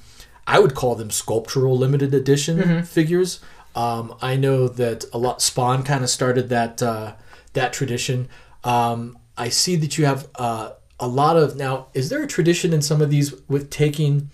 [0.48, 3.40] I would call them sculptural limited edition figures.
[3.76, 7.16] Um, I know that a lot Spawn kind of started that uh,
[7.54, 8.30] that tradition.
[8.64, 11.88] Um, I see that you have uh, a lot of now.
[11.94, 14.30] Is there a tradition in some of these with taking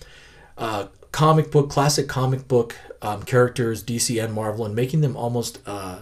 [0.60, 5.60] uh, comic book, classic comic book um, characters, DC and Marvel, and making them almost
[5.66, 6.00] uh,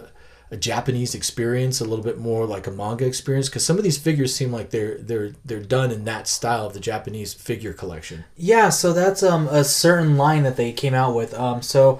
[0.52, 3.50] a Japanese experience, a little bit more like a manga experience?
[3.50, 6.74] Because some of these figures seem like they're they're they're done in that style of
[6.74, 8.26] the Japanese figure collection.
[8.36, 11.34] Yeah, so that's um a certain line that they came out with.
[11.34, 12.00] Um, so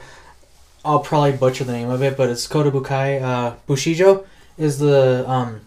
[0.84, 4.26] I'll probably butcher the name of it, but it's Kotobukai uh, Bushijo
[4.58, 5.62] is the um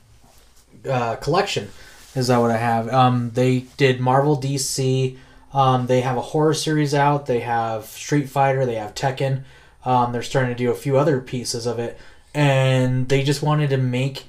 [0.88, 1.70] uh, collection.
[2.14, 2.88] Is that what I have?
[2.88, 5.16] Um, they did Marvel, DC.
[5.54, 7.26] Um, they have a horror series out.
[7.26, 8.64] They have Street Fighter.
[8.64, 9.44] They have Tekken.
[9.84, 11.98] Um, they're starting to do a few other pieces of it,
[12.34, 14.26] and they just wanted to make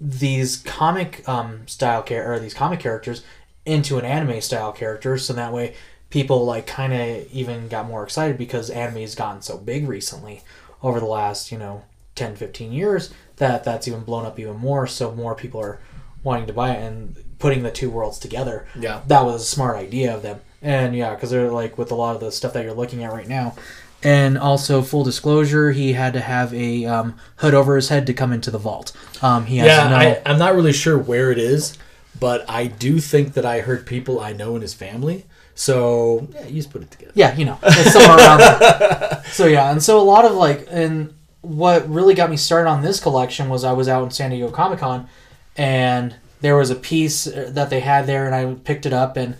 [0.00, 3.22] these comic um, style char- or these comic characters
[3.66, 5.74] into an anime style character so that way
[6.08, 10.40] people like kind of even got more excited because anime has gotten so big recently
[10.82, 14.86] over the last you know 10 15 years that that's even blown up even more
[14.86, 15.78] so more people are
[16.22, 19.02] wanting to buy it and putting the two worlds together Yeah.
[19.06, 22.14] that was a smart idea of them and yeah because they're like with a lot
[22.14, 23.54] of the stuff that you're looking at right now
[24.02, 28.14] and also full disclosure he had to have a um, hood over his head to
[28.14, 28.92] come into the vault
[29.22, 31.76] um, he has Yeah, no I, I'm not really sure where it is,
[32.18, 35.26] but I do think that I heard people I know in his family.
[35.54, 37.12] So yeah, you just put it together.
[37.14, 39.22] Yeah, you know, it's somewhere around there.
[39.32, 42.82] So yeah, and so a lot of like, and what really got me started on
[42.82, 45.08] this collection was I was out in San Diego Comic Con,
[45.56, 49.36] and there was a piece that they had there, and I picked it up, and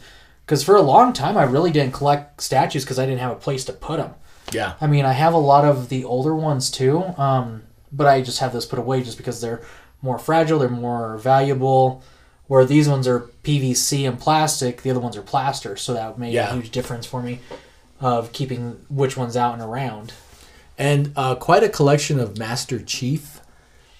[0.50, 3.36] because for a long time I really didn't collect statues because I didn't have a
[3.36, 4.14] place to put them.
[4.52, 4.74] Yeah.
[4.80, 8.40] I mean, I have a lot of the older ones too, um, but I just
[8.40, 9.62] have those put away just because they're
[10.02, 12.02] more fragile, they're more valuable.
[12.48, 16.32] Where these ones are PVC and plastic, the other ones are plaster, so that made
[16.34, 16.50] Yeah.
[16.50, 17.38] a huge difference for me
[18.00, 20.14] of keeping which ones out and around.
[20.76, 23.38] and uh, quite a collection of Master Chief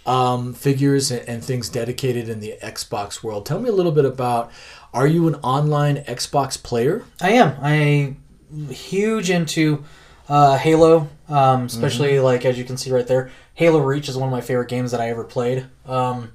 [0.07, 3.47] um, figures and, and things dedicated in the Xbox world.
[3.47, 4.51] Tell me a little bit about.
[4.93, 7.05] Are you an online Xbox player?
[7.21, 7.57] I am.
[7.63, 8.17] I
[8.73, 9.85] huge into
[10.29, 13.31] uh, Halo, um, especially like as you can see right there.
[13.55, 16.33] Halo Reach is one of my favorite games that I ever played, um,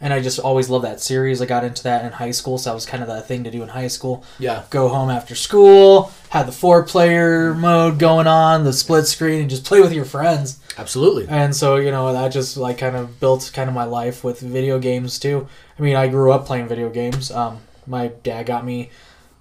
[0.00, 1.40] and I just always loved that series.
[1.40, 3.50] I got into that in high school, so that was kind of the thing to
[3.50, 4.24] do in high school.
[4.38, 4.64] Yeah.
[4.68, 9.64] Go home after school, had the four-player mode going on, the split screen, and just
[9.64, 10.60] play with your friends.
[10.76, 11.26] Absolutely.
[11.28, 14.40] And so you know that just like kind of built kind of my life with
[14.40, 15.48] video games too.
[15.78, 17.30] I mean, I grew up playing video games.
[17.30, 18.90] Um, my dad got me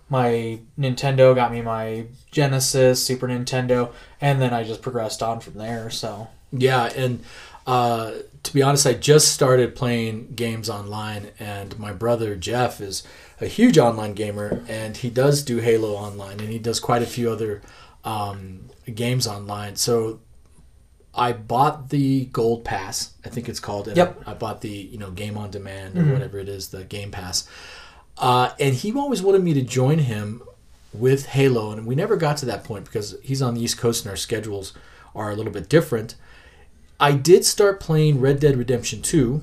[0.10, 5.56] my Nintendo, got me my Genesis, Super Nintendo, and then I just progressed on from
[5.56, 5.90] there.
[5.90, 7.24] So Yeah, and
[7.66, 8.12] uh,
[8.44, 13.04] to be honest, I just started playing games online, and my brother Jeff is
[13.42, 17.08] a huge online gamer, and he does do Halo online, and he does quite a
[17.08, 17.62] few other
[18.04, 19.78] um, games online.
[19.78, 20.20] So
[21.16, 23.88] I bought the Gold Pass, I think it's called.
[23.88, 24.24] And Yep.
[24.28, 27.48] I bought the you know Game on Demand or whatever it is, the Game Pass.
[28.18, 30.44] Uh, and he always wanted me to join him
[30.94, 34.06] with Halo, and we never got to that point because he's on the East Coast
[34.06, 34.74] and our schedules
[35.16, 36.16] are a little bit different.
[37.00, 39.42] I did start playing Red Dead Redemption 2,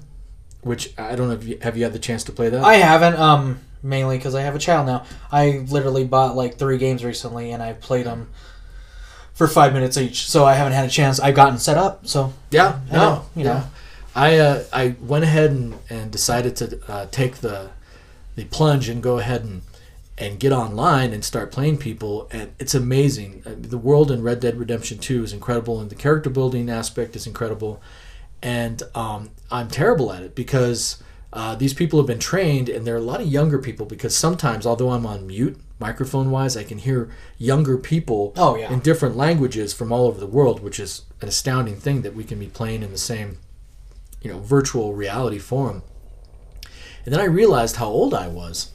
[0.62, 2.62] which I don't know if you have you had the chance to play that.
[2.62, 5.04] I haven't, um, mainly because I have a child now.
[5.32, 8.28] I literally bought like three games recently, and I played them
[9.34, 10.28] for five minutes each.
[10.28, 11.18] So I haven't had a chance.
[11.18, 12.06] I've gotten set up.
[12.06, 13.52] So yeah, no, know, you yeah.
[13.52, 13.64] know.
[14.14, 17.70] I uh, I went ahead and, and decided to uh, take the
[18.36, 19.62] the plunge and go ahead and
[20.18, 24.38] and get online and start playing people and it's amazing Uh, the world in red
[24.40, 27.80] dead redemption 2 is incredible and the character building aspect is incredible
[28.42, 32.94] and um, i'm terrible at it because uh, these people have been trained and there
[32.94, 36.64] are a lot of younger people because sometimes although i'm on mute microphone wise i
[36.64, 38.70] can hear younger people Oh, yeah.
[38.72, 42.24] in different languages from all over the world which is an astounding thing that we
[42.24, 43.38] can be playing in the same
[44.20, 45.82] you know virtual reality forum
[47.04, 48.72] and then i realized how old i was.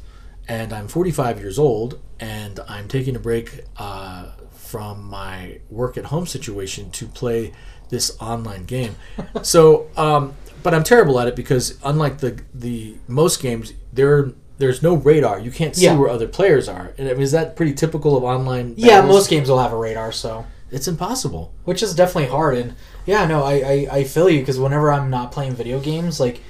[0.48, 6.06] And i'm 45 years old and i'm taking a break uh, from my work at
[6.06, 7.54] home situation to play
[7.90, 8.96] this online game.
[9.42, 10.34] So um,
[10.64, 15.38] but i'm terrible at it because unlike the the most games there there's no radar.
[15.40, 15.98] You can't see Yeah.
[15.98, 16.94] where other players are.
[16.98, 19.78] And I mean, is that pretty typical of online yeah, most games will have a
[19.78, 20.12] radar.
[20.12, 20.46] So.
[20.72, 21.54] It's impossible.
[21.66, 22.74] Which is definitely hard and
[23.06, 26.42] yeah no i i, I feel you because whenever i'm not playing video games like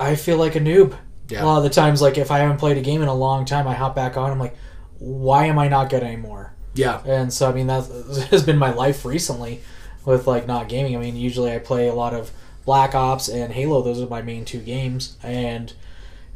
[0.00, 0.96] i feel like a noob.
[1.28, 1.44] Yeah.
[1.44, 3.44] a lot of the times like if i haven't played a game in a long
[3.44, 4.56] time i hop back on i'm like
[4.98, 6.52] why am i not good anymore?
[6.74, 7.02] Yeah.
[7.04, 7.86] And so i mean that
[8.30, 9.60] has been my life recently
[10.04, 10.96] with like not gaming.
[10.96, 12.30] I mean usually i play a lot of
[12.64, 13.82] black ops and halo.
[13.82, 15.16] Those are my main two games.
[15.22, 15.72] And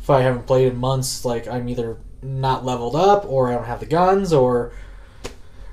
[0.00, 3.66] if i haven't played in months like i'm either not leveled up or i don't
[3.66, 4.72] have the guns or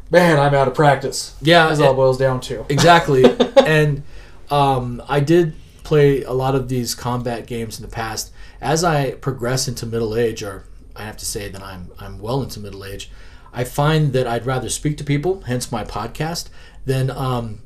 [0.09, 1.35] man i'm out of practice.
[1.41, 2.65] Yeah that's all it boils down to.
[2.69, 3.23] Exactly.
[3.65, 4.03] And
[4.49, 5.53] um, i did
[5.91, 8.31] play a lot of these combat games in the past.
[8.61, 10.63] As i progress into middle age or
[10.95, 13.11] i have to say that i'm i'm well into middle age
[13.51, 16.47] i find that i'd rather speak to people hence my podcast
[16.85, 17.59] than um,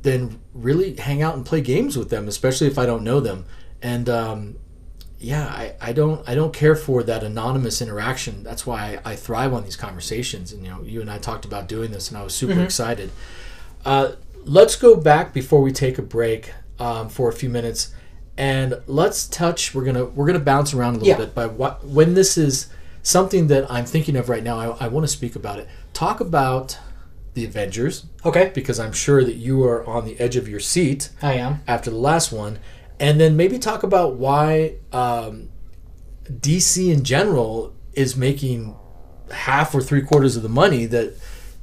[0.00, 3.44] than really hang out and play games with them especially if i don't know them.
[3.82, 4.56] And um,
[5.18, 8.42] yeah I, I don't i don't care for that anonymous interaction.
[8.42, 10.50] That's why I, I thrive on these conversations.
[10.50, 13.10] And you know you and i talked about doing this and i was super excited.
[13.84, 14.12] Uh,
[14.46, 17.92] let's go back before we take a break um, for a few minutes.
[18.36, 21.16] And let's touch we're gonna we're gonna bounce around a little Yeah.
[21.18, 22.66] bit but what when this is
[23.02, 25.68] something that i'm thinking of right now i, I want to speak about it.
[25.92, 26.76] Talk about
[27.34, 28.06] the avengers.
[28.24, 28.50] Okay.
[28.54, 31.60] Because i'm sure that you are on the edge of your seat i am.
[31.68, 32.58] after the last one,
[32.98, 35.48] and then maybe talk about why um,
[36.30, 38.74] DC in general is making
[39.30, 41.14] half or three quarters of the money that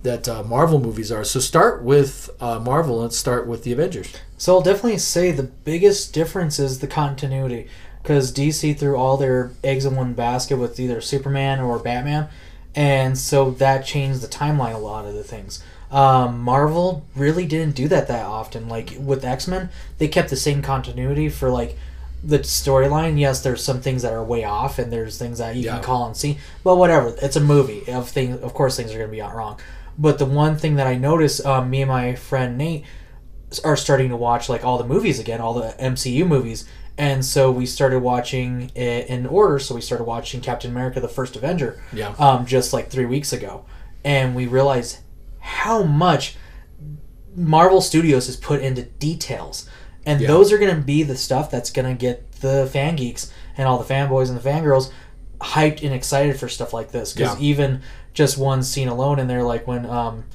[0.03, 1.23] that uh, Marvel movies are.
[1.23, 2.99] So start with uh, Marvel.
[2.99, 4.11] Let's start with the Avengers.
[4.37, 7.67] So I'll definitely say the biggest difference is the continuity,
[8.01, 12.29] because DC threw all their eggs in one basket with either Superman or Batman,
[12.73, 15.63] and so that changed the timeline a lot of the things.
[15.91, 18.69] Um, Marvel really didn't do that that often.
[18.69, 21.77] Like with X Men, they kept the same continuity for like
[22.23, 23.19] the storyline.
[23.19, 25.73] Yes, there's some things that are way off, and there's things that you Yeah.
[25.75, 26.37] can call and see.
[26.63, 27.91] But whatever, it's a movie.
[27.91, 29.59] Of things, of course, things are gonna be out wrong.
[30.01, 32.83] But the one thing that I noticed, um, me and my friend Nate,
[33.63, 36.65] are starting to watch like all the movies again, all the MCU movies.
[36.97, 39.59] And so we started watching it in order.
[39.59, 42.15] So we started watching Captain America: The First Avenger, Yeah.
[42.17, 43.63] um, just like three weeks ago,
[44.03, 44.97] and we realized
[45.39, 46.35] how much
[47.35, 49.67] Marvel Studios has put into details,
[50.05, 50.27] and Yeah.
[50.27, 53.67] those are going to be the stuff that's going to get the fan geeks and
[53.67, 54.89] all the fanboys and the fangirls
[55.39, 57.13] hyped and excited for stuff like this.
[57.13, 57.45] Because Yeah.
[57.45, 57.81] even
[58.13, 60.25] just one scene alone in there, like when um,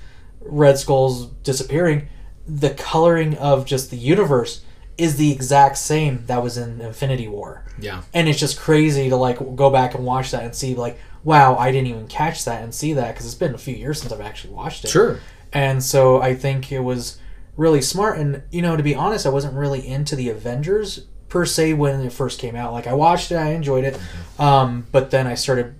[0.40, 2.08] Red Skull's disappearing,
[2.46, 4.62] the coloring of just the universe
[4.98, 8.02] is the exact same that was in Infinity War Yeah.
[8.14, 11.54] and it's just crazy to like go back and watch that and see like wow
[11.56, 14.10] i didn't even catch that and see that because it's been a few years since
[14.10, 15.20] i've actually watched it Sure.
[15.52, 17.18] and so i think it was
[17.58, 21.44] really smart and you know to be honest i wasn't really into the avengers per
[21.44, 23.98] se when it first came out like i watched it i enjoyed it
[24.38, 25.74] um, but then i started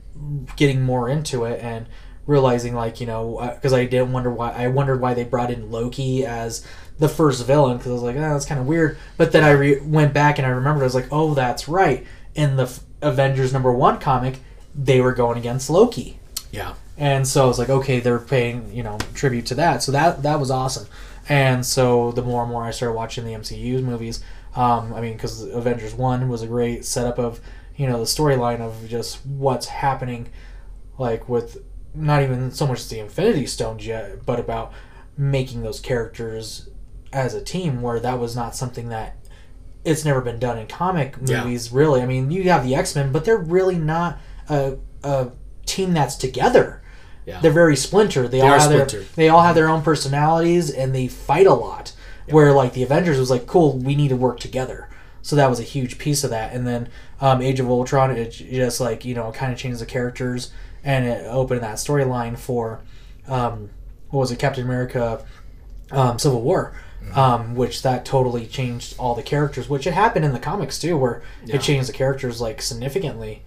[0.56, 1.86] getting more into it and
[2.26, 5.70] realizing like you know because i didn't wonder why i wondered why they brought in
[5.70, 6.66] loki as
[6.98, 9.50] the first villain because i was like oh that's kind of weird but then i
[9.50, 12.80] re- went back and i remembered i was like oh that's right in the F-
[13.02, 14.38] avengers number one comic
[14.74, 16.18] they were going against loki
[16.50, 16.74] Yeah.
[16.98, 19.82] and so I was like, okay, they're paying you know tribute to that.
[19.82, 20.86] So that that was awesome.
[21.28, 24.22] And so the more and more I started watching the MCU movies,
[24.54, 27.40] um, I mean, because Avengers One was a great setup of
[27.76, 30.28] you know the storyline of just what's happening,
[30.98, 31.62] like with
[31.94, 34.72] not even so much the Infinity Stones yet, but about
[35.16, 36.68] making those characters
[37.12, 39.16] as a team, where that was not something that
[39.84, 41.44] it's never been done in comic Yeah.
[41.44, 41.72] movies.
[41.72, 45.30] Really, I mean, you have the X Men, but they're really not a, a
[45.64, 46.82] team that's together.
[47.24, 47.40] Yeah.
[47.40, 48.30] They're very splintered.
[48.30, 49.08] They, They all are have their splintered.
[49.16, 51.92] they all have their own personalities and they fight a lot.
[52.28, 54.88] Where like the Avengers was like, cool, we need to work together.
[55.22, 56.52] So that was a huge piece of that.
[56.52, 56.88] And then
[57.20, 60.52] um, Age of Ultron, it just like you know, kind of changed the characters
[60.84, 62.80] and it opened that storyline for
[63.28, 63.70] um,
[64.10, 65.24] what was it, Captain America,
[65.90, 66.72] um, Civil War.
[67.02, 67.18] Mm-hmm.
[67.18, 70.96] Um, which that totally changed all the characters, which it happened in the comics too,
[70.96, 71.56] where Yeah.
[71.56, 73.42] it changed the characters like significantly,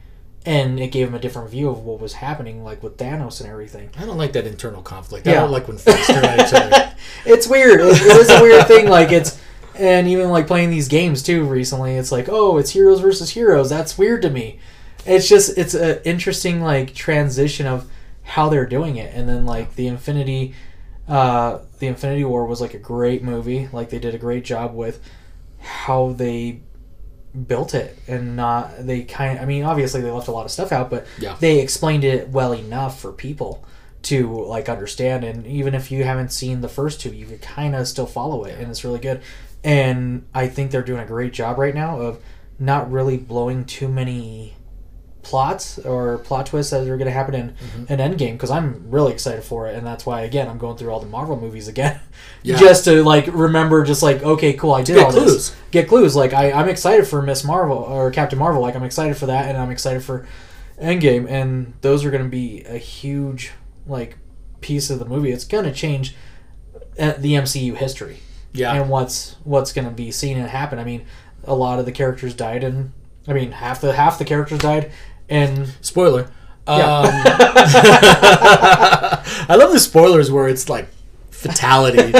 [0.46, 3.50] and it gave them a different view of what was happening, like with Thanos and
[3.50, 3.90] everything.
[4.00, 5.28] I don't like that internal conflict.
[5.28, 6.94] I don't like when friends turn on each other.
[7.26, 7.82] it's weird.
[7.82, 8.88] It, it is a weird thing.
[8.88, 9.38] Like it's,
[9.80, 13.70] and even like playing these games too recently, it's like, oh, it's heroes versus heroes.
[13.70, 14.60] That's weird to me.
[15.06, 17.90] It's just it's an interesting like transition of
[18.24, 20.54] how they're doing it, and then like the Infinity,
[21.08, 23.70] uh, the Infinity War was like a great movie.
[23.72, 25.02] Like they did a great job with
[25.60, 26.62] how they
[27.48, 30.72] built it and not they kind I mean obviously they left a lot of stuff
[30.72, 31.36] out but Yeah.
[31.40, 33.64] they explained it well enough for people
[34.04, 37.76] to like understand and even if you haven't seen the first two you could kind
[37.76, 39.22] of still follow it and it's really good
[39.64, 42.20] and I think they're doing a great job right now of
[42.60, 44.56] not really blowing too many
[45.22, 47.92] plots or plot twists that are going to happen in Mm-hmm.
[47.94, 49.76] an Endgame because I'm really excited for it.
[49.76, 52.00] And that's why again I'm going through all the Marvel movies again.
[52.42, 52.58] Yeah.
[52.58, 55.34] just to like remember just like okay cool I did Get all clues.
[55.50, 56.16] this get clues.
[56.16, 58.62] Like I, I'm excited for Miss Marvel or Captain Marvel.
[58.62, 60.26] Like I'm excited for that and I'm excited for
[60.82, 61.30] Endgame.
[61.30, 63.52] And those are going to be a huge
[63.86, 64.18] like
[64.62, 65.32] piece of the movie.
[65.32, 66.16] It's going to change
[66.98, 68.20] uh, the MCU history
[68.54, 68.74] Yeah.
[68.74, 71.06] and what's what's going to be seen and happen I mean
[71.46, 72.92] a lot of the characters died and
[73.28, 74.92] I mean half the half the characters died
[75.30, 76.30] and Spoiler.
[76.68, 77.00] Yeah.
[77.00, 77.06] Um,
[79.50, 80.88] I love the spoilers where it's like
[81.32, 82.12] fatality.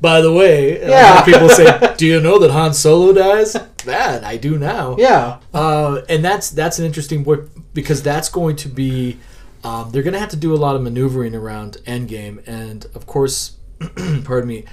[0.00, 1.18] By the way, a lot Yeah.
[1.20, 3.54] of people say, "Do you know that Han Solo dies?"
[3.84, 4.96] That I do now.
[4.98, 9.18] yeah Uh, and that's that's an interesting work because that's going to be
[9.62, 13.06] um, they're going to have to do a lot of maneuvering around Endgame, and of
[13.06, 13.56] course,
[14.24, 14.64] pardon me,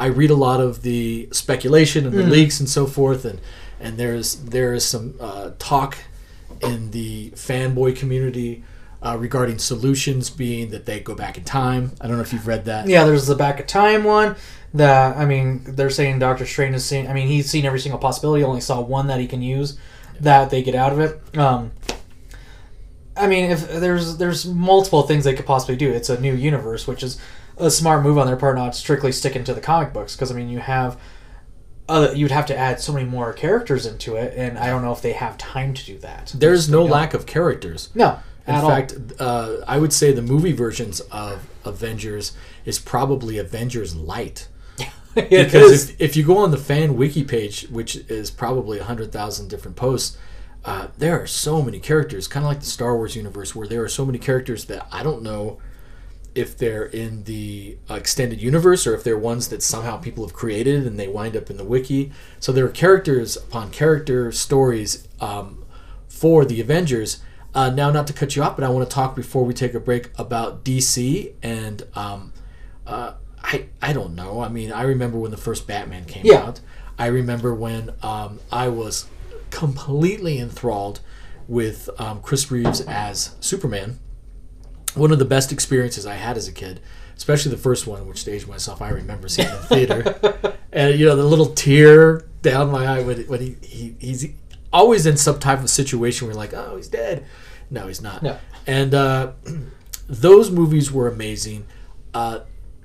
[0.00, 3.38] I read a lot of the speculation and the leaks and so forth, and
[3.78, 5.98] and there's there is some uh, talk
[6.62, 8.64] in the fanboy community
[9.02, 11.92] uh, regarding solutions being that they go back in time.
[12.00, 12.88] I don't know if you've read that.
[12.88, 14.36] Yeah, there's the back of time one.
[14.72, 17.06] That I mean, they're saying Doctor Strange has seen.
[17.06, 18.42] I mean, he's seen every single possibility.
[18.42, 19.78] Only saw one that he can use.
[20.20, 21.38] That they get out of it.
[21.38, 21.72] Um,
[23.16, 25.90] I mean, if there's there's multiple things they could possibly do.
[25.90, 27.18] It's a new universe, which is
[27.60, 30.14] a smart move on their part, not strictly sticking to the comic books.
[30.14, 30.98] Because I mean, you have.
[31.88, 34.92] Uh, you'd have to add so many more characters into it, and I don't know
[34.92, 36.32] if they have time to do that.
[36.36, 36.90] There's no don't.
[36.90, 37.88] lack of characters.
[37.96, 42.30] No, In fact, uh, I would say the movie versions of Avengers
[42.64, 44.46] is probably Avengers Light.
[45.14, 49.76] Because if, if you go on the fan wiki page, which is probably 100,000 different
[49.76, 50.16] posts,
[50.64, 53.82] uh, there are so many characters, kind of like the Star Wars universe, where there
[53.82, 55.58] are so many characters that I don't know
[56.34, 60.34] if they're in the uh, extended universe or if they're ones that somehow people have
[60.34, 62.12] created and they wind up in the wiki.
[62.38, 65.64] So there are characters upon character stories um,
[66.08, 67.20] for the Avengers.
[67.54, 69.74] Uh, now, not to cut you off, but I want to talk before we take
[69.74, 72.32] a break about DC and um,
[72.86, 74.40] uh, I I don't know.
[74.40, 76.44] I mean, I remember when the first Batman came Yeah.
[76.44, 76.60] out.
[76.98, 79.06] I remember when um, I was
[79.50, 81.00] completely enthralled
[81.48, 83.98] with um, Chris Reeves as Superman.
[84.94, 86.80] One of the best experiences I had as a kid,
[87.16, 88.82] especially the first one, which staged myself.
[88.82, 93.02] I remember seeing in the theater, and you know the little tear down my eye
[93.02, 94.26] when, when he, he he's
[94.72, 97.26] always in some type of situation where you're like, oh, he's dead.
[97.70, 98.22] No, he's not.
[98.22, 98.38] No.
[98.66, 99.32] And uh,
[100.08, 101.66] those movies were amazing.
[102.12, 102.40] Uh,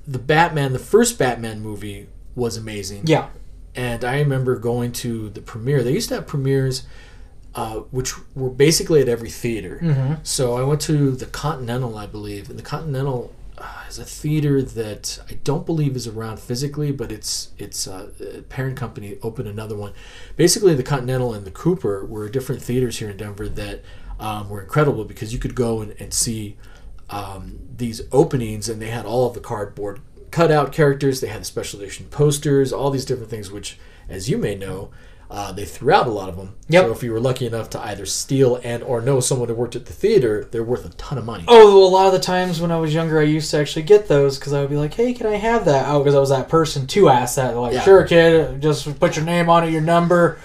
[0.07, 3.03] the Batman, the first Batman movie was amazing.
[3.05, 3.29] Yeah.
[3.75, 5.83] And I remember going to the premiere.
[5.83, 6.85] They used to have premieres,
[7.55, 9.79] uh, which were basically at every theater.
[9.81, 10.13] Mm-hmm.
[10.23, 14.61] So I went to the Continental, I believe, and the Continental uh, is a theater
[14.61, 19.47] that I don't believe is around physically, but it's it's uh, a parent company opened
[19.47, 19.93] another one.
[20.35, 23.81] Basically, the Continental and the Cooper were different theaters here in Denver that
[24.19, 26.57] um, were incredible because you could go and, and see
[27.09, 30.01] um, these openings, and they had all of the cardboard
[30.31, 31.21] cutout characters.
[31.21, 33.77] They had the special edition posters, all these different things, which,
[34.09, 34.91] as you may know,
[35.29, 36.55] uh, they threw out a lot of them.
[36.69, 36.85] Yep.
[36.85, 39.75] So if you were lucky enough to either steal and or know someone who worked
[39.75, 41.45] at the theater, they're worth a ton of money.
[41.47, 43.83] Oh, well, a lot of the times when I was younger, I used to actually
[43.83, 46.19] get those because I would be like, "Hey, can I have that?" Oh, because I
[46.19, 47.51] was that person to ask that.
[47.51, 47.81] They're like, Yeah.
[47.81, 48.61] "Sure, kid.
[48.61, 50.37] Just put your name on it, your number.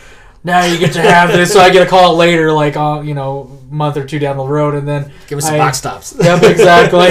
[0.43, 3.13] Now you get to have this." so I get a call later, like, uh, you
[3.13, 6.15] know, month or two down the road, and then Give us some I- box tops.
[6.19, 7.11] Yep, exactly.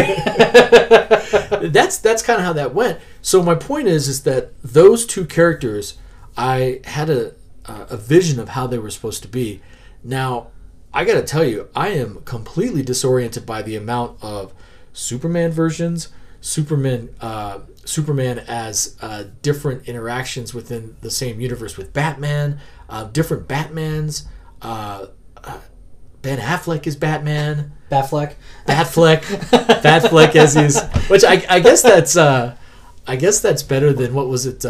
[1.70, 3.00] that's that's kind of how that went.
[3.22, 5.98] So my point is, is that those two characters,
[6.38, 7.34] I had a
[7.70, 9.62] a a vision of how they were supposed to be.
[10.04, 10.48] Now,
[10.94, 14.54] I got to tell you, I am completely disoriented by the amount of
[14.94, 16.10] Superman versions,
[16.42, 22.60] Superman, uh, Superman as uh, different interactions within the same universe with Batman,
[22.90, 24.26] uh, different Batmans.
[24.62, 25.08] Uh,
[25.44, 25.60] uh,
[26.22, 27.72] ben Affleck is Batman.
[27.92, 28.36] Batfleck.
[28.68, 29.22] Batfleck,
[29.82, 32.56] Batfleck as he's, which I, I guess that's, uh,
[33.08, 34.66] I guess that's better than what was it?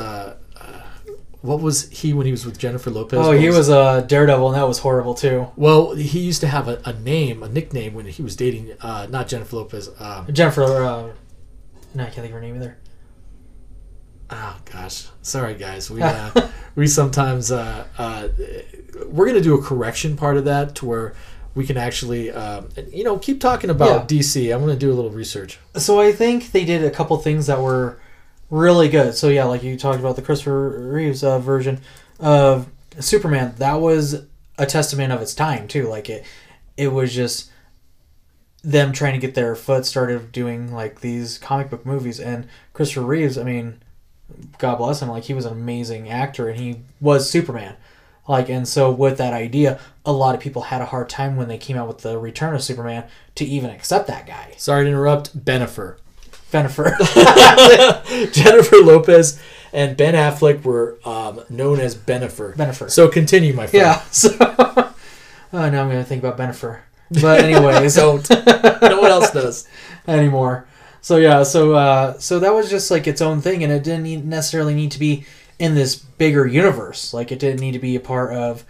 [1.43, 3.19] Uh, uh, what was he when he was with Jennifer Lopez?
[3.19, 5.47] Oh, What he was a Daredevil, and that was horrible too.
[5.55, 9.07] Well, he used to have a, a name, a nickname when he was dating, uh,
[9.09, 9.89] not Jennifer Lopez.
[9.99, 10.63] Um, Jennifer.
[10.63, 11.09] Uh,
[11.95, 12.77] no, I can't think of her name either.
[14.31, 15.89] oh gosh, sorry guys.
[15.89, 16.31] We uh,
[16.75, 18.27] we sometimes uh, uh,
[19.07, 21.15] we're gonna do a correction part of that to where
[21.55, 24.19] we can actually, um, you know, keep talking about Yeah.
[24.19, 24.53] DC.
[24.53, 25.57] I'm gonna do a little research.
[25.75, 27.99] So I think they did a couple things that were
[28.49, 29.15] really good.
[29.15, 31.81] So yeah, like you talked about the Christopher Reeves uh, version
[32.19, 32.67] of
[32.99, 34.25] Superman, that was
[34.57, 35.87] a testament of its time too.
[35.87, 36.25] Like it,
[36.77, 37.51] it was just
[38.63, 42.19] them trying to get their foot started doing like these comic book movies.
[42.19, 43.81] And Christopher Reeves, I mean,
[44.57, 47.75] God bless him, like he was an amazing actor and he was Superman.
[48.27, 51.47] Like and so with that idea, a lot of people had a hard time when
[51.47, 54.53] they came out with the Return of Superman to even accept that guy.
[54.57, 55.97] Sorry to interrupt, Bennifer.
[56.51, 56.95] Bennifer.
[58.33, 59.39] Jennifer Lopez
[59.73, 62.55] and Ben Affleck were um, known as Bennifer.
[62.55, 62.89] Bennifer.
[62.89, 63.85] So continue, my friend.
[63.85, 64.03] Yeah.
[65.51, 66.81] So oh, now I'm gonna think about Bennifer.
[67.09, 68.29] But anyways, Don't.
[68.29, 69.67] no one else does.
[70.07, 70.67] anymore.
[71.01, 74.25] So yeah, so uh, so that was just like its own thing, and it didn't
[74.25, 75.25] necessarily need to be
[75.57, 77.13] in this bigger universe.
[77.13, 78.65] Like it didn't need to be a part of,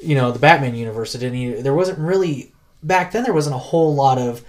[0.00, 1.14] you know, the Batman universe.
[1.14, 1.64] It didn't need.
[1.64, 3.24] There wasn't really back then.
[3.24, 4.44] There wasn't a whole lot of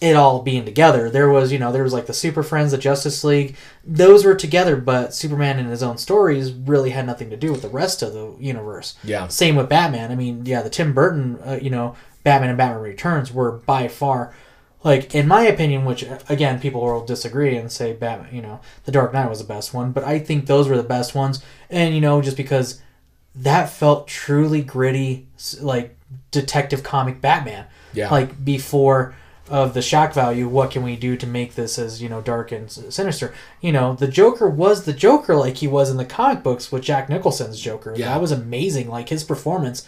[0.00, 1.08] it all being together.
[1.08, 3.56] There was, you know, there was like the Super Friends, the Justice League.
[3.84, 7.62] Those were together, but Superman in his own stories really had nothing to do with
[7.62, 8.96] the rest of the universe.
[9.04, 9.28] Yeah.
[9.28, 10.10] Same with Batman.
[10.10, 13.86] I mean, yeah, the Tim Burton, uh, you know, Batman and Batman Returns were by
[13.86, 14.34] far,
[14.82, 18.92] like, in my opinion, which, again, people will disagree and say Batman, you know, The
[18.92, 21.42] Dark Knight was the best one, but I think those were the best ones.
[21.70, 22.82] And, you know, just because
[23.34, 25.28] that felt truly gritty,
[25.60, 25.96] like,
[26.30, 27.66] detective comic Batman.
[27.92, 28.10] Yeah.
[28.10, 29.14] Like, before
[29.48, 32.50] of the shock value, what can we do to make this as, you know, dark
[32.52, 33.34] and sinister?
[33.60, 36.82] You know, the Joker was the Joker like he was in the comic books with
[36.82, 37.94] Jack Nicholson's Joker.
[37.96, 38.06] Yeah.
[38.08, 38.88] That was amazing.
[38.88, 39.86] Like, his performance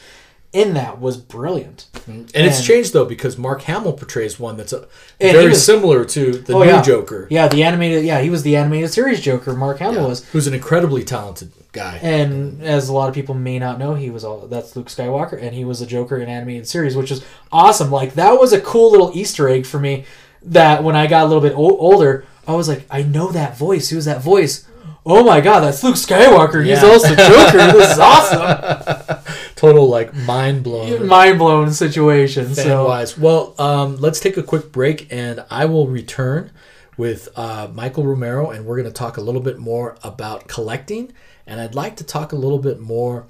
[0.52, 1.86] in that was brilliant.
[2.08, 4.86] Mm, and it's changed though because Mark Hamill portrays one that's a,
[5.20, 6.82] very was- similar to the Oh, new yeah.
[6.82, 10.08] Joker, Yeah, the animated, yeah, he was the animated series Joker, Mark Hamill Yeah.
[10.08, 10.24] was.
[10.30, 11.98] who's an incredibly talented guy.
[12.02, 15.40] And as a lot of people may not know, he was all that's Luke Skywalker,
[15.40, 17.90] and he was a Joker in animated series, which is awesome.
[17.90, 20.04] Like that was a cool little Easter egg for me.
[20.42, 23.56] That when I got a little bit o- older, I was like, I know that
[23.58, 23.88] voice.
[23.90, 24.66] Who's that voice?
[25.04, 26.64] Oh my god, that's Luke Skywalker.
[26.64, 26.88] He's Yeah.
[26.88, 27.72] also Joker.
[27.72, 29.18] this is awesome.
[29.56, 31.06] Total like mind blown.
[31.06, 32.54] Mind blown situation.
[32.54, 33.16] So wise.
[33.18, 36.50] Well, um, let's take a quick break, and I will return
[36.96, 41.12] with uh, Michael Romero, and we're going to talk a little bit more about collecting,
[41.46, 43.26] and I'd like to talk a little bit more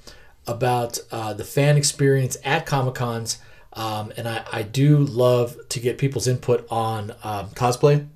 [0.47, 3.39] about uh, the fan experience at Comic Cons.
[3.73, 8.07] Um, and I, I do love to get people's input on um, cosplay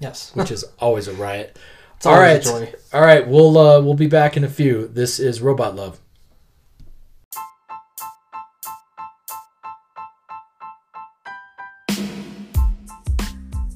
[0.00, 0.30] Yes.
[0.34, 1.58] which is always a riot.
[1.96, 2.40] It's All right.
[2.40, 2.74] A joy.
[2.92, 3.26] All right.
[3.26, 4.88] We'll uh, we'll be back in a few.
[4.88, 6.00] This is Robot Love.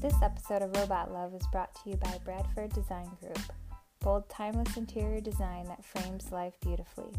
[0.01, 3.39] This episode of Robot Love is brought to you by Bradford Design Group.
[4.01, 7.11] Bold, timeless interior design that frames life beautifully.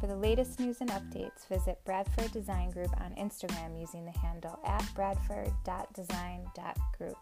[0.00, 4.60] For the latest news and updates, visit Bradford Design Group on Instagram using the handle
[4.64, 7.16] at bradford.design.group.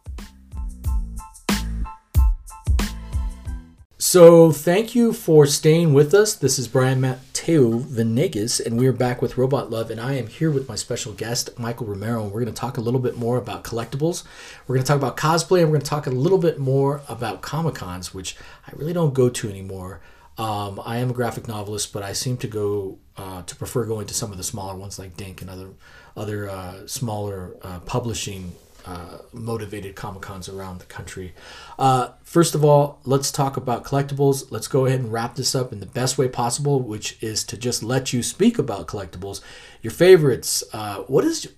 [4.11, 6.35] So thank you for staying with us.
[6.35, 10.29] This is Brian Mateo Venegas, and we are back with Robot Love, and I am
[10.29, 13.19] here with my special guest, Michael Romero, and we're going to talk a little bit
[13.19, 14.25] more about collectibles.
[14.67, 17.03] We're going to talk about cosplay, and we're going to talk a little bit more
[17.07, 18.35] about Comic Cons, which
[18.67, 20.01] I really don't go to anymore.
[20.39, 24.07] Um, I am a graphic novelist, but I seem to go uh, to prefer going
[24.07, 25.69] to some of the smaller ones like Dink and other
[26.17, 28.55] other uh, smaller uh, publishing
[28.87, 31.35] uh, motivated Comic Cons around the country.
[31.79, 34.51] Uh, first of all, let's talk about collectibles.
[34.51, 37.57] Let's go ahead and wrap this up in the best way possible, which is to
[37.57, 39.41] just let you speak about collectibles,
[39.83, 40.64] your favorites.
[40.72, 41.49] Uh, what is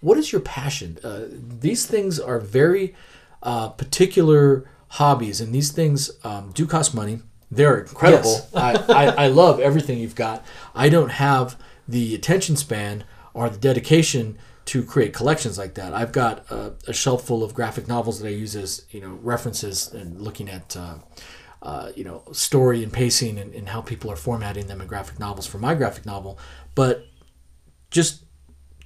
[0.00, 0.98] what is your passion?
[1.04, 2.94] Uh, these things are very
[3.42, 7.20] uh, particular hobbies, and these things um, do cost money.
[7.50, 8.48] They're incredible.
[8.54, 8.54] Yes.
[8.54, 10.44] I, I, I love everything you've got.
[10.74, 11.56] I don't have
[11.86, 13.04] the attention span
[13.34, 14.38] or the dedication
[14.72, 15.92] to create collections like that.
[15.92, 19.18] I've got a, a shelf full of graphic novels that I use as you know
[19.20, 20.94] references and looking at uh,
[21.60, 25.18] uh, you know story and pacing and, and how people are formatting them in graphic
[25.18, 26.38] novels for my graphic novel.
[26.74, 27.04] But
[27.90, 28.24] just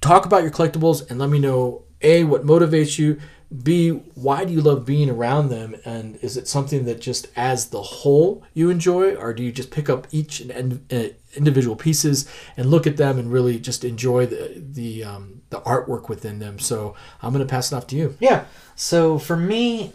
[0.01, 3.17] talk about your collectibles and let me know a what motivates you
[3.63, 7.69] b why do you love being around them and is it something that just as
[7.69, 11.75] the whole you enjoy or do you just pick up each and, and uh, individual
[11.75, 12.27] pieces
[12.57, 16.59] and look at them and really just enjoy the the um, the artwork within them
[16.59, 18.45] so i'm going to pass it off to you Yeah.
[18.75, 19.93] So for me,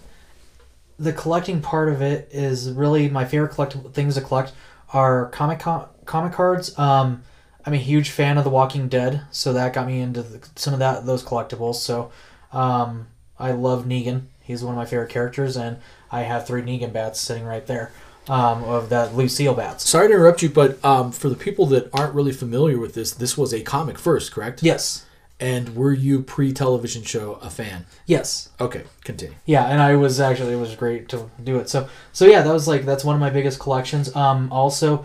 [0.98, 4.52] the collecting part of it is really my favorite collectible things to collect
[4.92, 6.76] are comic co- comic cards.
[6.78, 7.22] Um,
[7.64, 10.72] I'm a huge fan of The Walking Dead, so that got me into the, some
[10.72, 11.76] of that those collectibles.
[11.76, 12.10] So
[12.52, 13.06] um,
[13.38, 14.22] I love Negan.
[14.40, 15.78] He's one of my favorite characters, and
[16.10, 17.92] I have three Negan bats sitting right there
[18.28, 19.88] um, of that Lucille bats.
[19.88, 23.12] sorry to interrupt you but um, for the people that aren't really familiar with this
[23.12, 25.04] this was a comic first correct Yes.
[25.40, 28.50] and were you pre-television show a fan Yes.
[28.60, 31.68] okay continue Yeah, and I was actually it was great to do it.
[31.68, 34.14] So so yeah, that was like that's one of my biggest collections.
[34.14, 35.04] Um, also,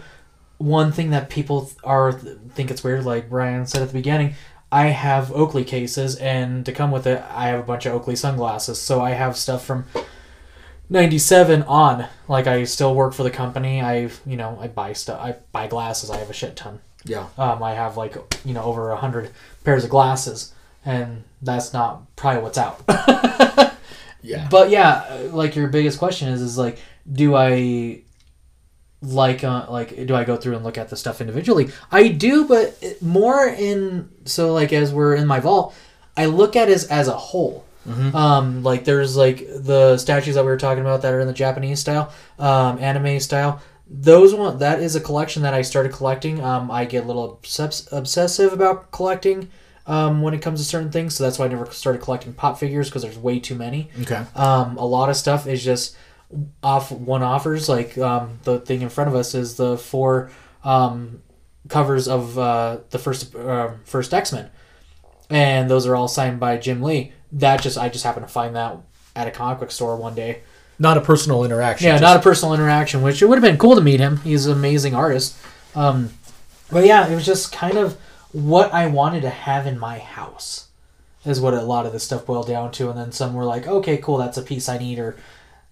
[0.60, 4.34] one thing that people are think it's weird, like Brian said at the beginning,
[4.72, 8.16] I have Oakley cases, and to come with it, I have a bunch of Oakley
[8.16, 8.80] sunglasses.
[8.82, 9.86] So I have stuff from.
[10.90, 15.20] 97 on like i still work for the company i you know i buy stuff
[15.22, 18.16] i buy glasses i have a shit ton yeah um, I have like
[18.46, 19.32] you know over a hundred
[19.64, 20.54] pairs of glasses,
[20.86, 22.82] and that's not probably what's out.
[24.22, 26.80] yeah But yeah, like your biggest question is is like,
[27.12, 28.02] do I
[29.02, 31.70] like uh, like do I go through and look at the stuff individually?
[31.92, 35.76] I do, but more in so like as we're in my vault,
[36.16, 37.66] I look at it as, as a whole.
[38.16, 41.34] Um, like there's like the statues that we were talking about that are in the
[41.34, 43.62] Japanese style, um, anime style.
[43.90, 46.44] Those one that is a collection that I started collecting.
[46.44, 49.50] Um, I get a little obsess- obsessive about collecting
[49.86, 52.60] um, when it comes to certain things, so that's why I never started collecting pop
[52.60, 53.90] figures because there's way too many.
[54.02, 55.96] okay Um, a lot of stuff is just
[56.62, 57.70] off one offers.
[57.70, 60.30] Like um, the thing in front of us is the four
[60.66, 61.22] um,
[61.70, 64.50] covers of uh, the first uh, first X Men,
[65.30, 67.14] and those are all signed by Jim Lee.
[67.32, 68.78] That just I just happened to find that
[69.16, 70.42] at a comic book store one day.
[70.80, 73.58] not a personal interaction Yeah, just- not a personal interaction, which it would have been
[73.58, 74.18] cool to meet him.
[74.18, 75.36] He's an amazing artist.
[75.76, 76.12] Um,
[76.72, 77.98] but yeah, it was just kind of
[78.32, 80.68] what I wanted to have in my house,
[81.26, 82.90] is what a lot of this stuff boiled down to.
[82.90, 85.16] And then some were like, okay, cool, that's a piece I need, or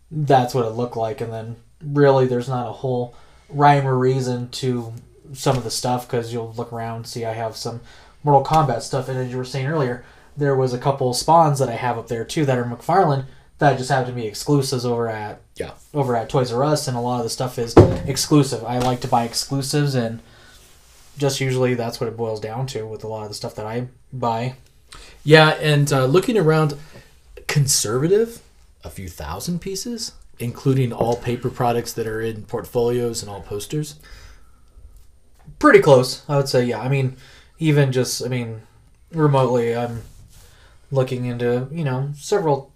[0.10, 1.22] that's what it looked like.
[1.22, 3.14] And then really, there's not a whole
[3.50, 4.92] rhyme or reason to
[5.34, 7.82] some of the stuff because you'll look around see I have some
[8.24, 9.08] Mortal Kombat stuff.
[9.10, 10.04] And as you were saying earlier,
[10.38, 13.26] there was a couple spawns that I have up there too that are McFarlane
[13.58, 16.98] that just happen to be exclusives over at yeah over at Toys R Us, and
[16.98, 17.76] a lot of the stuff is
[18.06, 18.64] exclusive.
[18.64, 20.22] I like to buy exclusives, and
[21.18, 23.66] just usually that's what it boils down to with a lot of the stuff that
[23.66, 24.56] I buy.
[25.24, 26.78] Yeah, and uh, looking around,
[27.48, 28.42] conservative,
[28.84, 33.96] a few thousand pieces, including all paper products that are in portfolios and all posters.
[35.60, 36.66] Pretty close, I would say.
[36.66, 37.16] Yeah, I mean,
[37.58, 38.64] even just I mean,
[39.14, 40.02] remotely, I'm
[40.96, 42.72] looking into you know several,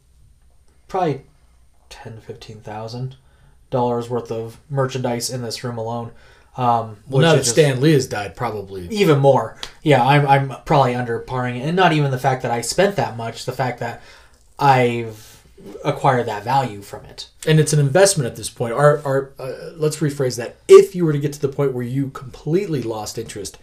[0.87, 1.21] probably
[1.89, 3.15] ten to fifteen thousand
[3.69, 6.11] dollars worth of merchandise in this room alone.
[6.57, 8.87] Um, Well, now that Stan Lee has died, probably.
[8.89, 9.55] even more.
[9.83, 13.15] Yeah, I'm I'm probably underparing it, and not even the fact that I spent that
[13.15, 13.45] much.
[13.45, 14.01] The fact that
[14.57, 15.43] I've
[15.83, 17.27] acquired that value from it.
[17.45, 18.73] and it's an investment at this point.
[18.73, 20.55] Our, our uh, let's rephrase that.
[20.67, 23.57] If you were to get to the point where you completely lost interest,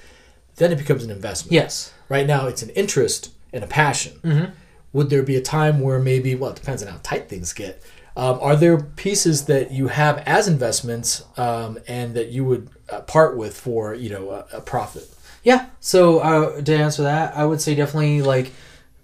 [0.56, 1.52] then it becomes an investment.
[1.52, 1.92] Yes.
[2.08, 4.18] Right now, it's an interest and a passion.
[4.22, 4.52] Mm-hmm.
[4.92, 7.82] Would there be a time where maybe, well, it depends on how tight things get.
[8.16, 13.00] Um, are there pieces that you have as investments um, and that you would uh,
[13.02, 15.08] part with for you know a, a profit?
[15.42, 15.66] Yeah.
[15.80, 18.52] So uh, to answer that, I would say definitely like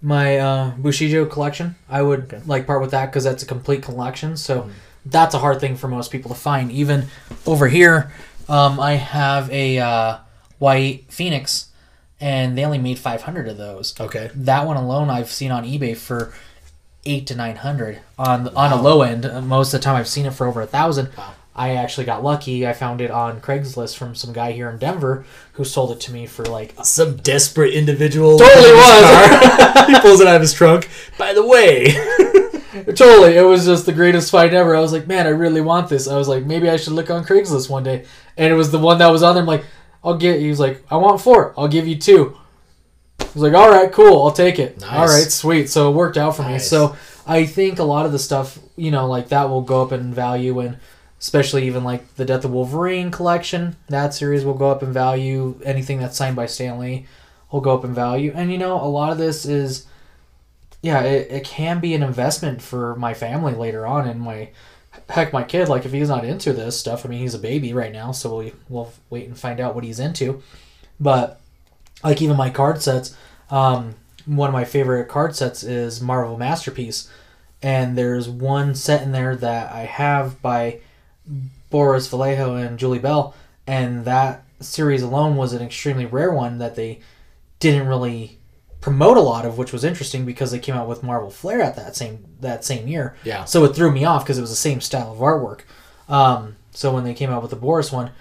[0.01, 1.75] my uh, Bushido collection.
[1.87, 4.35] I would like part with that because that's a complete collection.
[4.35, 4.69] So
[5.05, 6.71] that's a hard thing for most people to find.
[6.71, 7.05] Even
[7.45, 8.11] over here,
[8.49, 10.17] um, I have a uh,
[10.59, 11.69] white Phoenix,
[12.23, 13.99] and they only made 500 of those.
[13.99, 14.31] Okay.
[14.33, 16.33] That one alone, I've seen on eBay for
[17.05, 19.23] eight to nine hundred on on a low end.
[19.45, 21.09] Most of the time, I've seen it for over a thousand.
[21.17, 21.33] Wow.
[21.53, 22.65] I actually got lucky.
[22.65, 26.13] I found it on Craigslist from some guy here in Denver who sold it to
[26.13, 29.87] me for like Some desperate individual Totally was.
[29.87, 30.89] he pulls it out of his trunk.
[31.17, 31.91] By the way,
[32.95, 33.35] totally.
[33.35, 34.77] It was just the greatest find ever.
[34.77, 36.07] I was like, man, I really want this.
[36.07, 38.05] I was like, maybe I should look on Craigslist one day.
[38.37, 39.43] And it was the one that was on there.
[39.43, 39.65] I'm like,
[40.03, 40.39] I'll get.
[40.39, 41.53] He was like, I want four.
[41.57, 42.37] I'll give you two.
[43.19, 44.23] I was like, all right, cool.
[44.23, 44.79] I'll take it.
[44.81, 44.91] Nice.
[44.91, 45.69] All right, sweet.
[45.69, 46.59] So it worked out for me.
[46.59, 46.95] So
[47.25, 50.13] I think a lot of the stuff, you know, like that will go up in
[50.13, 50.77] value and.
[51.19, 55.57] Especially even like the Death of Wolverine collection, that series will go up in value.
[55.63, 57.05] Anything that's signed by Stan Lee
[57.49, 58.33] will go up in value.
[58.35, 59.85] And you know, a lot of this is
[60.81, 64.07] yeah, it, it can be an investment for my family later on.
[64.07, 64.49] in my
[65.09, 67.73] heck, my kid, like if he's not into this stuff, I mean, he's a baby
[67.73, 70.41] right now, so we we'll wait and find out what he's into.
[70.99, 71.39] But
[72.03, 73.15] like even my card sets,
[73.49, 77.09] um, one of my favorite card sets is Marvel Masterpiece,
[77.61, 80.79] and there's one set in there that I have by
[81.69, 83.35] Boris Vallejo and Julie Bell,
[83.67, 86.99] and that series alone was an extremely rare one that they
[87.59, 88.37] didn't really
[88.83, 91.77] promote a lot of, which was interesting because they came out with Marvel Flair at
[91.77, 93.15] that same that same year.
[93.23, 93.45] Yeah.
[93.45, 95.61] So it threw me off because it was the same style of artwork.
[96.09, 98.11] Um, so when they came out with the Boris one,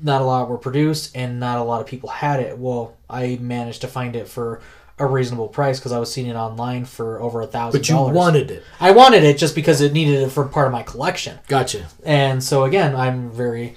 [0.00, 2.56] not a lot were produced and not a lot of people had it.
[2.56, 4.60] Well, I managed to find it for
[5.00, 7.96] a reasonable price because I was seeing it online for over a thousand but you
[7.96, 8.14] dollars.
[8.14, 8.62] wanted it.
[8.78, 11.40] I wanted it just because it needed it for part of my collection.
[11.48, 11.88] Gotcha.
[12.04, 13.74] And so again, I'm very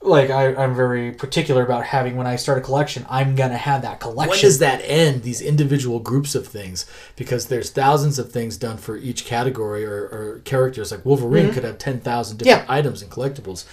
[0.00, 3.82] like I, I'm very particular about having when I start a collection, I'm gonna have
[3.82, 4.30] that collection.
[4.30, 5.22] When does that end?
[5.22, 6.86] These individual groups of things,
[7.16, 10.92] because there's thousands of things done for each category or, or characters.
[10.92, 12.70] Like Wolverine could have ten thousand different Mm-hmm.
[12.70, 12.78] Yeah.
[12.78, 13.64] items and collectibles.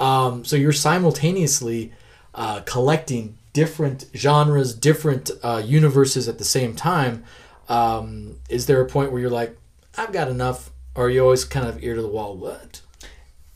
[0.00, 1.92] Um, so you're simultaneously
[2.34, 7.24] uh, collecting different genres, different uh, universes at the same time.
[7.68, 9.56] Um, is there a point where you're like,
[9.98, 12.34] I've got enough, or are you always kind of ear to the wall?
[12.36, 12.80] What?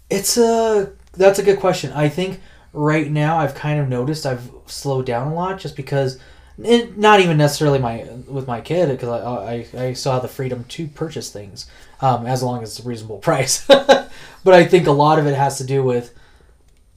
[0.08, 1.92] It's a that's a good question.
[1.92, 2.40] I think
[2.72, 6.18] right now I've kind of noticed I've slowed down a lot just because
[6.62, 10.28] it, not even necessarily my with my kid because I, I I still have the
[10.28, 11.68] freedom to purchase things
[12.00, 13.66] um, as long as it's a reasonable price.
[13.66, 14.10] but
[14.46, 16.14] I think a lot of it has to do with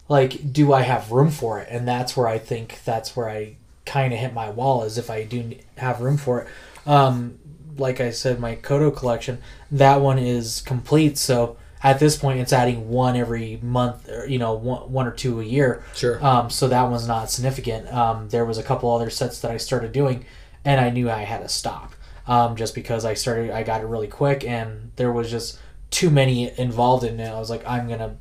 [0.08, 3.56] like do I have room for it, and that's where I think that's where I
[3.86, 6.48] kind of hit my wall is if I do have room for it.
[6.86, 7.40] Um,
[7.78, 9.40] like I said, my Kodo collection,
[9.72, 11.18] that one is complete.
[11.18, 15.12] So at this point, it's adding one every month, or, you know, one, one or
[15.12, 15.84] two a year.
[15.96, 16.24] Sure.
[16.26, 17.92] Um, so that one's not significant.
[17.94, 20.26] Um, there was a couple other sets that I started doing,
[20.66, 21.94] and I knew I had to stop
[22.28, 25.60] um, just because I started, I got it really quick, and there was just
[25.90, 27.30] too many involved in it.
[27.30, 28.18] I was like, I'm gonna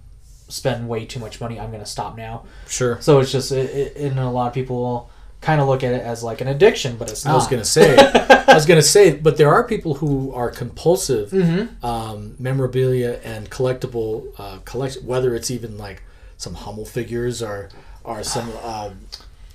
[0.48, 1.58] spend way too much money.
[1.60, 2.44] I'm gonna stop now.
[2.68, 3.00] Sure.
[3.00, 5.10] So it's just, it, it, and a lot of people
[5.40, 7.32] kind of look at it as like an addiction, but it's not.
[7.32, 11.30] I was gonna say, I was gonna say, but there are people who are compulsive
[11.30, 11.84] Mm-hmm.
[11.84, 16.02] um, memorabilia and collectible uh, collection, whether it's even like
[16.36, 17.68] some Hummel figures or
[18.04, 19.00] or some um,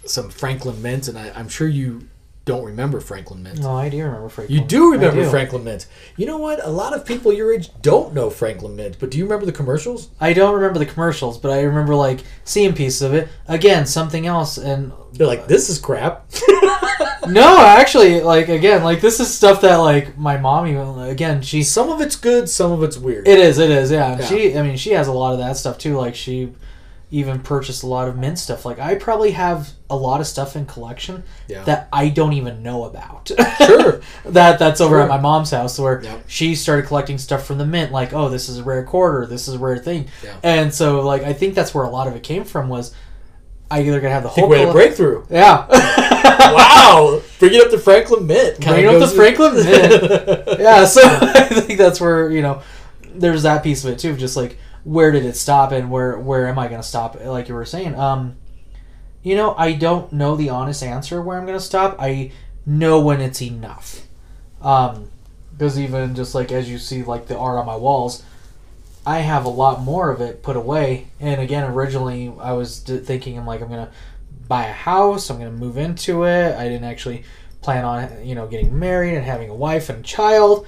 [0.06, 2.08] some Franklin Mint, and I, I'm sure you
[2.46, 3.62] don't remember Franklin Mint.
[3.62, 4.58] No, I do remember Franklin.
[4.58, 4.72] Mint.
[4.72, 5.30] You do remember do.
[5.30, 5.88] Franklin Mint.
[6.18, 6.64] You know what?
[6.66, 9.54] A lot of people your age don't know Franklin Mint, but do you remember the
[9.54, 10.10] commercials?
[10.20, 13.30] I don't remember the commercials, but I remember like seeing pieces of it.
[13.48, 16.26] Again, something else, and They're like, this is crap.
[17.28, 21.64] no, actually, like again, like this is stuff that like my mom even again she
[21.64, 23.28] some of it's good, some of it's weird.
[23.28, 24.20] it is it is yeah.
[24.20, 24.26] Yeah.
[24.26, 25.96] She I mean she has a lot of that stuff too.
[25.96, 26.54] Like she
[27.14, 28.66] even purchased a lot of mint stuff.
[28.66, 31.64] Like I probably have a lot of stuff in collection Yeah.
[31.66, 33.30] that I don't even know about.
[33.60, 34.02] Sure.
[34.26, 35.02] that that's over Sure.
[35.04, 36.24] at my mom's house where Yep.
[36.28, 39.48] she started collecting stuff from the mint like oh this is a rare quarter this
[39.48, 40.34] is a rare thing Yeah.
[40.42, 42.96] and so like i think that's where a lot of it came from was
[43.70, 45.24] i either gonna have the whole way to breakthrough.
[45.30, 45.68] yeah
[46.40, 48.60] wow, bring it up to Franklin Mint.
[48.60, 52.62] Bring up the franklin mint yeah so i think that's where you know
[53.16, 56.48] there's that piece of it too just like where did it stop and where where
[56.48, 58.36] am i gonna stop like you were saying um
[59.24, 62.32] you know i don't know the honest answer where i'm gonna stop i
[62.66, 64.02] know when it's enough
[64.62, 65.10] um
[65.58, 68.24] Because even just like as you see, like the art on my walls,
[69.06, 71.08] I have a lot more of it put away.
[71.20, 73.92] And again, originally I was thinking, I'm like, I'm gonna
[74.48, 75.30] buy a house.
[75.30, 76.56] I'm gonna move into it.
[76.56, 77.24] I didn't actually
[77.62, 80.66] plan on, you know, getting married and having a wife and a child.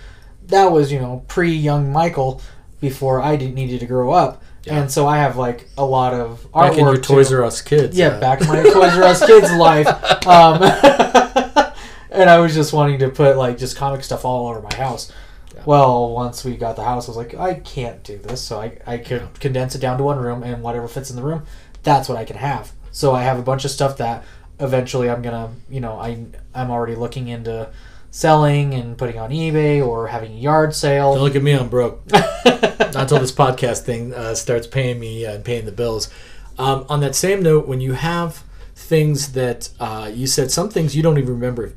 [0.47, 2.41] That was, you know, pre young Michael
[2.89, 4.43] before I did, needed to grow up.
[4.63, 4.79] Yeah.
[4.79, 6.69] And so I have like a lot of artwork.
[6.69, 6.97] Back in your.
[6.97, 7.97] Toys R Us kids.
[7.97, 9.87] Yeah, uh, back in my Toys R Us kids life.
[10.27, 10.61] Um,
[12.11, 15.11] and I was just wanting to put like just comic stuff all over my house.
[15.53, 15.63] Yeah.
[15.65, 18.41] Well, once we got the house, I was like, I can't do this.
[18.41, 21.23] So I, I could condense it down to one room, and whatever fits in the
[21.23, 21.43] room,
[21.81, 22.71] that's what I can have.
[22.91, 24.23] So I have a bunch of stuff that
[24.59, 27.69] eventually I'm gonna, you know, I I'm already looking into
[28.15, 31.17] selling and putting on eBay or having a yard Don't sale.
[31.19, 32.09] look at me, I'm broke.
[32.13, 36.09] Not until this podcast thing uh, starts paying me uh, and paying the bills.
[36.57, 40.95] Um, on that same note, when you have things that uh, you said some things
[40.95, 41.73] you don't even remember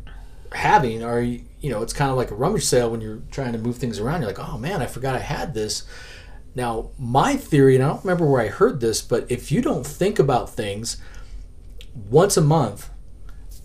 [0.53, 3.59] having, or you know, it's kind of like a rummage sale when you're trying to
[3.59, 4.21] move things around.
[4.21, 5.89] You're like, oh man, I forgot I had this.
[6.55, 9.85] Now, my theory, and I don't remember where I heard this, but if you don't
[9.85, 10.99] think about things
[12.09, 12.91] once a month,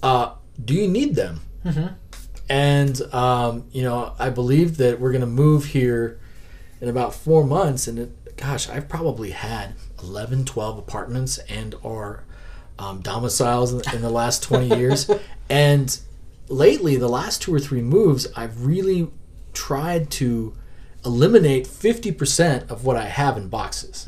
[0.01, 1.41] uh, do you need them?
[2.49, 6.19] And um, you know, I believe that we're going to move here
[6.81, 12.23] in about four months, and it, gosh, I've probably had 11, 12 apartments and or
[12.77, 15.09] um, domiciles in, in the last 20 years.
[15.49, 15.97] And
[16.49, 19.09] lately, the last two or three moves, I've really
[19.53, 20.55] tried to
[21.05, 24.05] eliminate 50% of what I have in boxes.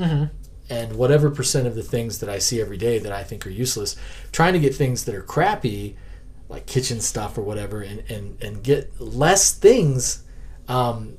[0.68, 3.52] And whatever percent of the things that I see every day that I think are
[3.52, 3.96] useless,
[4.32, 5.96] trying to get things that are crappy,
[6.50, 10.24] like kitchen stuff or whatever, and, and, and get less things
[10.68, 11.18] um,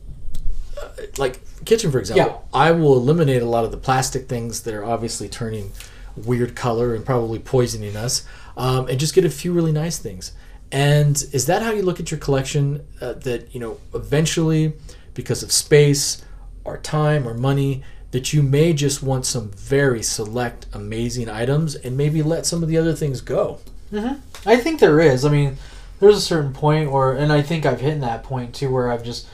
[0.81, 4.75] uh, like kitchen for example i will eliminate a lot of the plastic things that
[4.75, 5.73] are obviously turning
[6.17, 10.33] weird color and probably poisoning us um, and just get a few really nice things.
[10.73, 14.73] And is that how you look at your collection uh, that you know eventually
[15.15, 16.25] because of space
[16.65, 21.97] or time or money that you may just want some very select amazing items and
[21.97, 23.61] maybe let some of the other things go
[23.93, 24.49] Mm-hmm.
[24.49, 25.25] I think there is.
[25.25, 25.57] I mean,
[26.01, 29.05] there's a certain point where, and I think I've hit that point too, where I've
[29.05, 29.27] just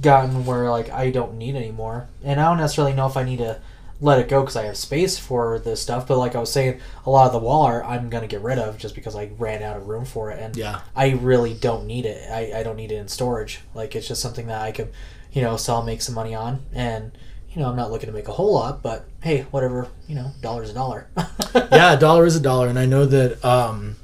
[0.00, 3.38] gotten where like I don't need anymore, and I don't necessarily know if I need
[3.38, 3.60] to
[4.00, 6.06] let it go because I have space for this stuff.
[6.06, 8.58] But like I was saying, a lot of the wall art I'm gonna get rid
[8.58, 10.80] of just because I ran out of room for it, and Yeah.
[10.94, 12.30] I really don't need it.
[12.30, 13.60] I, I don't need it in storage.
[13.74, 14.92] Like it's just something that I could,
[15.32, 17.12] you know, sell, make some money on, and
[17.58, 20.30] you know I'm not looking to make a whole lot, but hey, whatever, you know,
[20.40, 21.08] dollar's a dollar.
[21.72, 23.44] yeah, a dollar is a dollar, and I know that.
[23.44, 23.96] Um,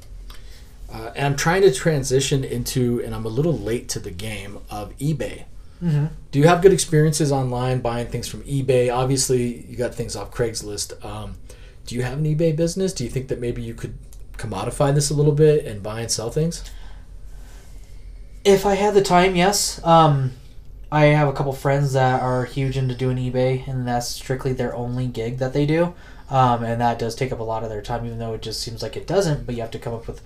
[0.93, 4.59] uh, and I'm trying to transition into, and I'm a little late to the game
[4.69, 5.45] of eBay.
[5.81, 6.09] Mhm.
[6.31, 8.93] Do you have good experiences online buying things from eBay?
[8.93, 11.03] Obviously, you got things off Craigslist.
[11.05, 11.35] Um,
[11.85, 12.91] do you have an eBay business?
[12.91, 13.97] Do you think that maybe you could
[14.37, 16.61] commodify this a little bit and buy and sell things?
[18.43, 19.81] If I had the time, yes.
[19.85, 20.33] Um,
[20.91, 24.75] I have a couple friends that are huge into doing eBay, and that's strictly their
[24.75, 25.93] only gig that they do.
[26.29, 28.61] Um, and that does take up a lot of their time, even though it just
[28.61, 29.45] seems like it doesn't.
[29.45, 30.21] But you have to come up with,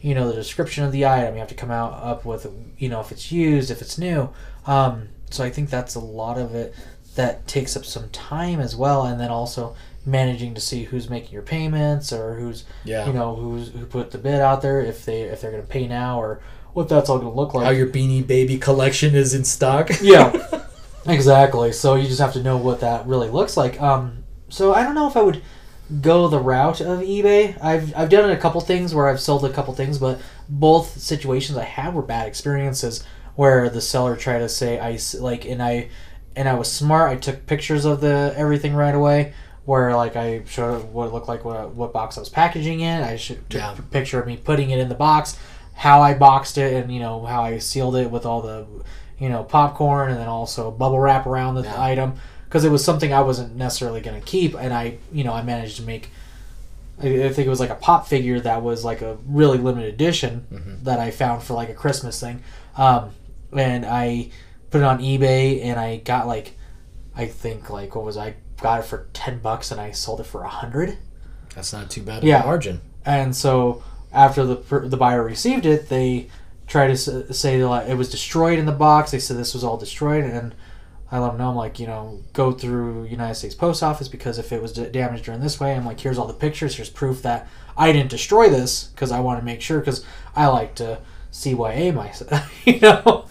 [0.00, 1.34] you know, the description of the item.
[1.34, 2.46] You have to come out up with,
[2.78, 4.30] you know, if it's used, if it's new.
[4.66, 6.74] Um, so I think that's a lot of it
[7.16, 11.32] that takes up some time as well, and then also managing to see who's making
[11.32, 13.06] your payments or who's Yeah.
[13.06, 15.68] you know who's who put the bid out there if they if they're going to
[15.68, 16.40] pay now or
[16.74, 17.64] what that's all going to look like.
[17.64, 19.90] How your Beanie Baby collection is in stock?
[20.02, 20.32] yeah.
[21.06, 21.72] Exactly.
[21.72, 23.80] So you just have to know what that really looks like.
[23.80, 24.18] Um
[24.48, 25.42] so i don't know if i would
[26.02, 27.56] go the route of ebay.
[27.62, 31.56] I've i've done a couple things where i've sold a couple things but both situations
[31.56, 33.02] i had were bad experiences
[33.34, 35.88] where the seller tried to say I like and i
[36.36, 37.10] and i was smart.
[37.10, 39.32] I took pictures of the everything right away
[39.64, 43.02] where like i showed what it looked like what, what box i was packaging in.
[43.02, 43.76] I should took Yeah.
[43.78, 45.38] a picture of me putting it in the box
[45.74, 48.66] how i boxed it and you know how i sealed it with all the
[49.18, 51.82] you know popcorn and then also bubble wrap around the Yeah.
[51.82, 52.14] item
[52.44, 55.42] because it was something i wasn't necessarily going to keep and i you know i
[55.42, 56.10] managed to make
[56.98, 60.46] I think it was like a pop figure that was like a really limited edition
[60.52, 60.84] Mm-hmm.
[60.84, 62.44] that I found for like a Christmas thing.
[62.76, 63.10] Um,
[63.52, 64.30] and I
[64.70, 66.56] put it on eBay and I got like,
[67.16, 70.26] I think like, what was I got it for 10 bucks and I sold it
[70.26, 70.96] for a hundred.
[71.56, 72.42] That's not too bad of Yeah.
[72.42, 72.82] a margin.
[73.04, 73.82] And so
[74.12, 76.28] after the the buyer received it, they
[76.66, 79.10] tried to say like, it was destroyed in the box.
[79.10, 80.54] They said this was all destroyed, and
[81.10, 84.38] I let them know I'm like, you know, go through United States Post Office because
[84.38, 86.76] if it was damaged during this way, I'm like, here's all the pictures.
[86.76, 87.46] Here's proof that
[87.76, 90.04] I didn't destroy this because I want to make sure because
[90.34, 91.00] I like to
[91.30, 93.26] CYA myself, you know.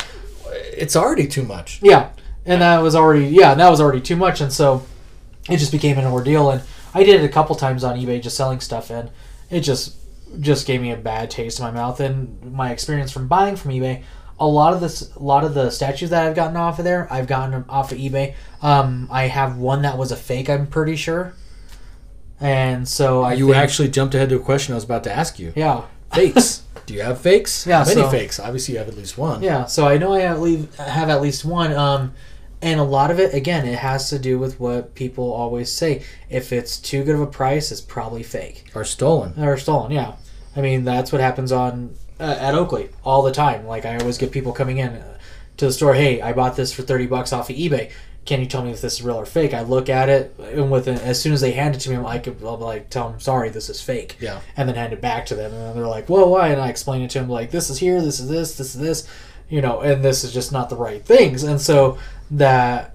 [0.53, 1.79] It's already too much.
[1.81, 2.11] Yeah,
[2.45, 4.85] and that was already yeah, that was already too much, and so
[5.49, 6.51] it just became an ordeal.
[6.51, 6.61] And
[6.93, 9.09] I did it a couple times on eBay, just selling stuff, and
[9.49, 9.95] it just
[10.39, 11.99] just gave me a bad taste in my mouth.
[11.99, 14.03] And my experience from buying from eBay
[14.39, 17.07] a lot of this, a lot of the statues that I've gotten off of there,
[17.13, 18.33] I've gotten them off of eBay.
[18.63, 20.49] Um, I have one that was a fake.
[20.49, 21.33] I'm pretty sure.
[22.39, 25.11] And so I you think- actually jumped ahead to a question I was about to
[25.11, 25.53] ask you.
[25.55, 25.83] yeah.
[26.11, 26.63] Fakes.
[26.87, 27.65] Do you have fakes?
[27.67, 28.39] Yeah, many so- fakes?
[28.39, 29.41] Obviously, you have at least one.
[29.43, 31.71] Yeah, so I know I at least have at least one.
[31.71, 32.13] Um,
[32.63, 36.03] and a lot of it, again, it has to do with what people always say.
[36.29, 39.33] If it's too good of a price, it's probably fake Or stolen.
[39.41, 39.91] or stolen.
[39.91, 40.13] Yeah,
[40.55, 43.65] I mean that's what happens on uh, at Oakley all the time.
[43.67, 45.17] Like I always get people coming in uh,
[45.57, 45.93] to the store.
[45.93, 47.91] Hey, I bought this for thirty bucks off of eBay.
[48.23, 49.51] Can you tell me if this is real or fake?
[49.53, 52.03] I look at it, and with as soon as they hand it to me, I'm
[52.03, 54.41] like, I'll be like, tell them sorry, this is fake Yeah.
[54.55, 55.51] and then hand it back to them.
[55.51, 57.79] And then they're like, "Well, why?" And I explain it to them like, "This is
[57.79, 59.07] here, this is this, this is this,
[59.49, 61.97] you know, and this is just not the right things." And so
[62.29, 62.93] that,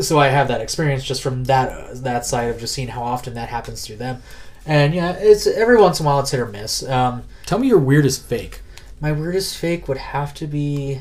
[0.00, 3.34] so I have that experience just from that that side of just seeing how often
[3.34, 4.22] that happens through them.
[4.66, 6.82] And yeah, it's every once in a while it's hit or miss.
[6.88, 8.60] Um, Tell me your weirdest fake.
[9.00, 11.00] my weirdest fake would have to be,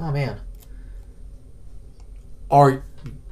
[0.00, 0.40] oh man,
[2.50, 2.82] Are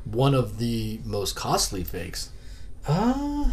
[0.04, 2.30] one of the most costly fakes.
[2.88, 3.50] uh,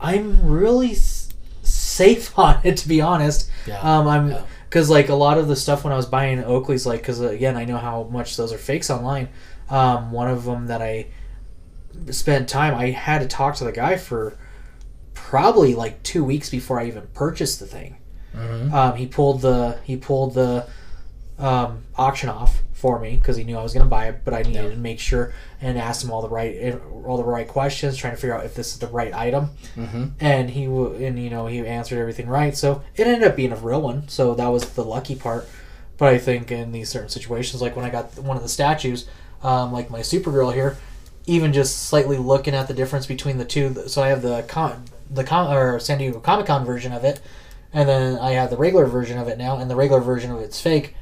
[0.00, 1.28] I'm really s-
[1.62, 3.50] safe on it to be honest.
[3.66, 3.80] Yeah.
[3.80, 4.42] Um, I'm Yeah.
[4.68, 7.56] because like a lot of the stuff when I was buying Oakley's, like because again
[7.56, 9.28] I know how much those are fakes online.
[9.70, 11.06] Um, one of them that I
[12.10, 14.36] spent time, I had to talk to the guy for
[15.14, 17.96] probably like two weeks before I even purchased the thing.
[18.36, 18.72] Mhm.
[18.72, 20.66] Um, he pulled the he pulled the
[21.38, 24.34] um, auction off for me because he knew I was going to buy it, but
[24.34, 24.70] I needed Yeah.
[24.70, 28.20] to make sure and ask him all the right all the right questions, trying to
[28.20, 30.04] figure out if this is the right item Mm-hmm.
[30.20, 33.56] and he and you know he answered everything right so it ended up being a
[33.56, 35.48] real one so that was the lucky part
[35.98, 39.06] but i think in these certain situations like when i got one of the statues
[39.42, 40.76] um, like my supergirl here
[41.26, 44.84] even just slightly looking at the difference between the two so i have the con
[45.12, 47.20] the con or san diego comic-con version of it
[47.72, 50.40] and then i have the regular version of it now and the regular version of
[50.40, 50.94] it's fake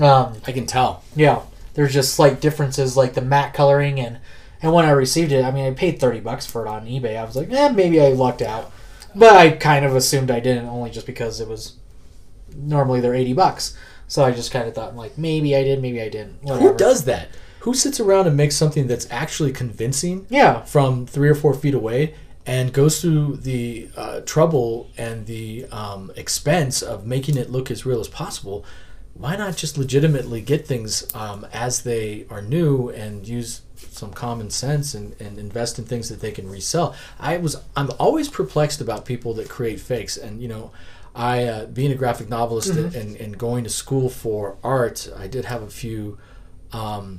[0.00, 1.02] um, I can tell.
[1.16, 1.40] yeah,
[1.74, 4.18] there's just slight differences like the matte coloring and
[4.62, 7.16] and when I received it, I mean I paid thirty bucks for it on eBay.
[7.16, 8.70] I was like, eh, maybe I lucked out,
[9.14, 11.78] but I kind of assumed I didn't only just because it was
[12.54, 13.76] normally they're eighty bucks.
[14.06, 16.42] So I just kind of thought like maybe I did, maybe I didn't.
[16.42, 16.70] Whatever.
[16.72, 17.28] Who does that?
[17.60, 21.74] Who sits around and makes something that's actually convincing Yeah, from three or four feet
[21.74, 22.14] away
[22.48, 27.84] and goes through the uh, trouble and the um, expense of making it look as
[27.84, 28.64] real as possible?
[29.12, 34.48] Why not just legitimately get things um, as they are new and use some common
[34.48, 36.94] sense and, and invest in things that they can resell?
[37.20, 40.72] I was I'm always perplexed about people that create fakes and you know.
[41.14, 45.46] I, uh, being a graphic novelist and, and going to school for art, I did
[45.46, 46.16] have a few
[46.70, 47.18] um,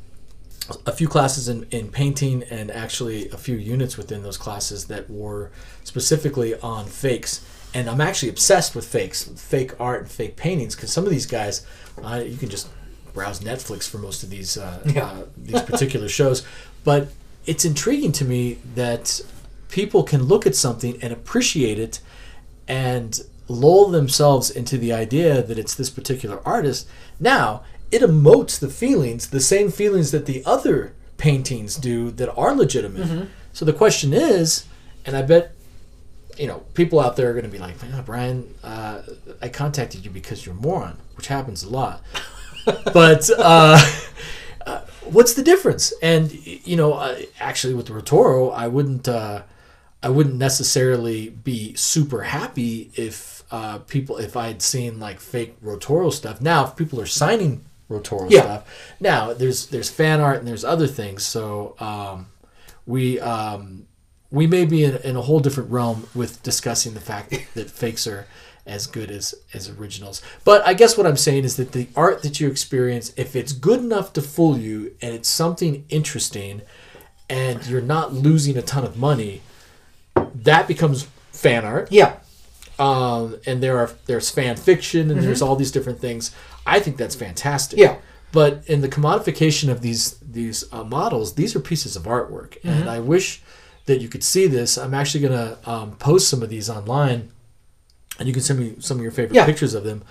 [0.86, 5.10] a few classes in, in painting and actually a few units within those classes that
[5.10, 5.52] were
[5.84, 7.46] specifically on fakes.
[7.74, 11.26] And I'm actually obsessed with fakes, fake art and fake paintings, because some of these
[11.26, 11.66] guys,
[12.04, 12.68] uh, you can just
[13.14, 15.06] browse Netflix for most of these uh, Yeah.
[15.06, 16.46] uh, these particular shows.
[16.84, 17.10] But
[17.46, 19.22] it's intriguing to me that
[19.70, 22.00] people can look at something and appreciate it
[22.68, 26.88] and lull themselves into the idea that it's this particular artist.
[27.20, 32.56] Now, it emotes the feelings, the same feelings that the other paintings do that are
[32.56, 33.08] legitimate.
[33.54, 34.66] So the question is,
[35.06, 35.54] and I bet
[36.38, 39.02] you know people out there are going to be like, "Man, Brian, uh,
[39.42, 42.02] I contacted you because you're a moron," which happens a lot.
[42.94, 43.80] but uh,
[44.66, 45.94] uh, what's the difference?
[46.02, 49.08] And you know, uh, actually, with Rotoro, I wouldn't.
[49.08, 49.44] Uh,
[50.02, 55.60] I wouldn't necessarily be super happy if uh, people if I had seen like fake
[55.62, 56.40] Rotoro stuff.
[56.40, 58.42] Now, if people are signing Rotoro Yeah.
[58.42, 61.24] stuff, now there's there's fan art and there's other things.
[61.26, 62.28] So um,
[62.86, 63.88] we um,
[64.32, 67.70] we may be in, in a whole different realm with discussing the fact that, that
[67.70, 68.28] fakes are
[68.68, 70.22] as good as as originals.
[70.44, 73.52] But I guess what I'm saying is that the art that you experience, if it's
[73.54, 76.62] good enough to fool you and it's something interesting,
[77.28, 79.42] and you're not losing a ton of money,
[80.36, 81.92] that becomes fan art.
[81.92, 82.18] yeah,
[82.80, 86.34] Um, and there are there's fan fiction and there's all these different things.
[86.66, 87.78] I think that's fantastic.
[87.78, 87.98] Yeah.
[88.32, 92.88] But in the commodification of these these uh, models, these are pieces of artwork, and
[92.90, 93.42] I wish
[93.86, 94.78] that you could see this.
[94.78, 97.32] I'm actually gonna um, post some of these online,
[98.20, 99.46] and you can send me some of your favorite Yeah.
[99.46, 100.04] pictures of them,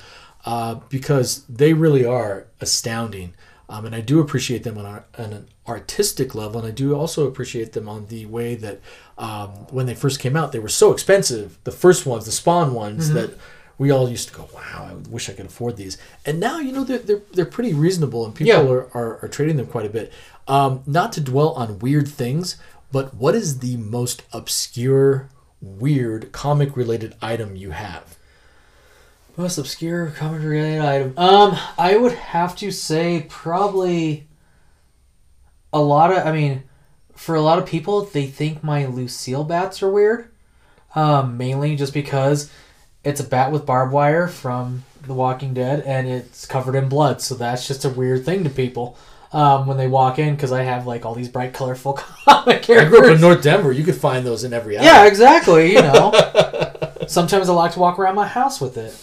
[0.45, 3.35] uh, because they really are astounding.
[3.71, 6.97] Um, and I do appreciate them on, our, on an artistic level, and I do
[6.97, 8.81] also appreciate them on the way that
[9.19, 11.59] um, when they first came out, they were so expensive.
[11.65, 13.37] The first ones, the Spawn ones, that
[13.77, 16.73] we all used to go, "Wow, I wish I could afford these." And now, you
[16.73, 18.61] know, they're they're, they're pretty reasonable, and people Yeah.
[18.71, 20.13] are, are are trading them quite a bit.
[20.47, 22.57] Um, not to dwell on weird things,
[22.93, 25.29] but what is the most obscure,
[25.61, 28.17] weird comic related item you have?
[29.37, 31.15] Most obscure comic related item.
[31.19, 34.27] Um, I would have to say probably
[35.73, 36.27] a lot of.
[36.27, 36.65] I mean,
[37.19, 40.31] for a lot of people, they think my Lucille bats are weird.
[40.95, 42.51] Um, mainly just because
[43.05, 47.21] it's a bat with barbed wire from The Walking Dead, and it's covered in blood.
[47.21, 48.97] So that's just a weird thing to people
[49.33, 51.93] um, when they walk in because I have like all these bright, colorful
[52.25, 52.87] comic characters.
[52.87, 53.21] I grew up in.
[53.21, 53.73] North Denver.
[53.73, 54.87] You could find those in every alley.
[54.87, 55.73] Yeah, exactly.
[55.73, 56.13] You know,
[57.09, 58.97] sometimes I like to walk around my house with it.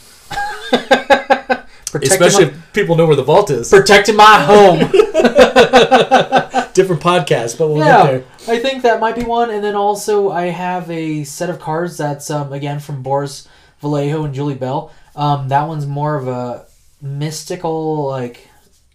[1.95, 3.69] Protecting Especially my, if people know where the vault is.
[3.69, 4.79] protecting my home.
[6.73, 8.23] Different podcast, but we'll get yeah, there.
[8.49, 9.49] I think that might be one.
[9.49, 13.47] And then also, I have a set of cards that's um, again from Boris
[13.79, 14.91] Vallejo and Julie Bell.
[15.15, 16.65] Um, that one's more of a
[17.01, 18.49] mystical, like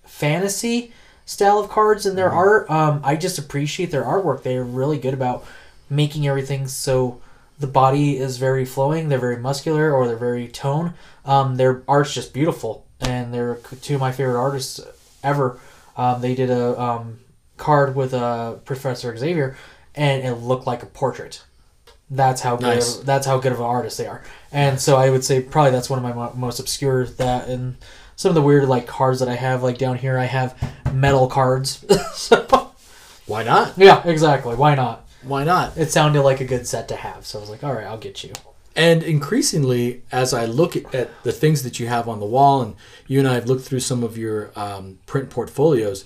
[0.04, 0.92] fantasy
[1.24, 2.70] style of cards in their art.
[2.70, 4.42] Um, I just appreciate their artwork.
[4.42, 5.46] They're really good about
[5.88, 7.22] making everything so
[7.60, 9.08] the body is very flowing.
[9.08, 10.94] They're very muscular or they're very tone.
[11.24, 14.80] Um, their art's just beautiful, and they're two of my favorite artists
[15.22, 15.58] ever.
[15.96, 17.20] Um, they did a um,
[17.56, 19.56] card with uh, Professor Xavier,
[19.94, 21.42] and it looked like a portrait.
[22.10, 22.66] That's how good.
[22.66, 22.98] Nice.
[22.98, 24.22] Of, that's how good of an artist they are.
[24.50, 27.76] And so I would say probably that's one of my most obscure that and
[28.16, 30.56] some of the weird like cards that I have like down here I have
[30.92, 31.84] metal cards.
[32.14, 32.72] so
[33.26, 33.74] Why not?
[33.76, 34.56] yeah, exactly.
[34.56, 35.06] Why not?
[35.22, 35.76] Why not?
[35.76, 37.26] It sounded like a good set to have.
[37.26, 38.32] So I was like, all right, I'll get you.
[38.76, 42.74] And increasingly, as I look at, the things that you have on the wall, and
[43.08, 46.04] you and I have looked through some of your um, print portfolios,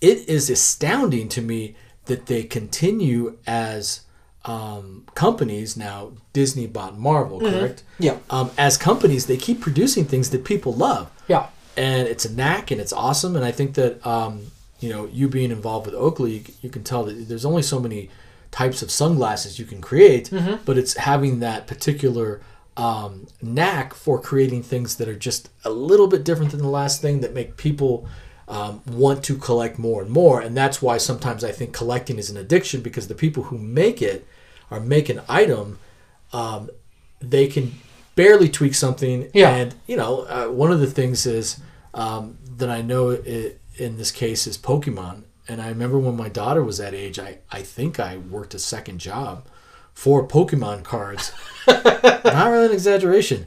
[0.00, 1.74] it is astounding to me
[2.06, 4.02] that they continue as
[4.44, 6.12] um, companies now.
[6.32, 7.84] Disney bought Marvel, correct?
[7.98, 8.18] Yeah.
[8.28, 11.10] Um, as companies, they keep producing things that people love.
[11.28, 11.46] Yeah.
[11.76, 14.48] and it's a knack and it's awesome and i think that um,
[14.80, 17.78] you know you being involved with oakley you, you can tell that there's only so
[17.80, 18.10] many
[18.52, 20.30] types of sunglasses you can create
[20.64, 22.40] but it's having that particular
[22.76, 27.02] um, knack for creating things that are just a little bit different than the last
[27.02, 28.06] thing that make people
[28.48, 32.30] um, want to collect more and more and that's why sometimes i think collecting is
[32.30, 34.26] an addiction because the people who make it
[34.70, 35.78] or make an item
[36.32, 36.70] um,
[37.20, 37.72] they can
[38.14, 39.30] barely tweak something.
[39.32, 39.50] Yeah.
[39.54, 41.60] And you know, uh, one of the things is
[41.94, 45.22] um, that I know i in this case is Pokemon.
[45.48, 48.58] And I remember when my daughter was that age, I I think I worked a
[48.58, 49.44] second job
[49.92, 51.32] for Pokemon cards.
[51.66, 53.46] Not really an exaggeration.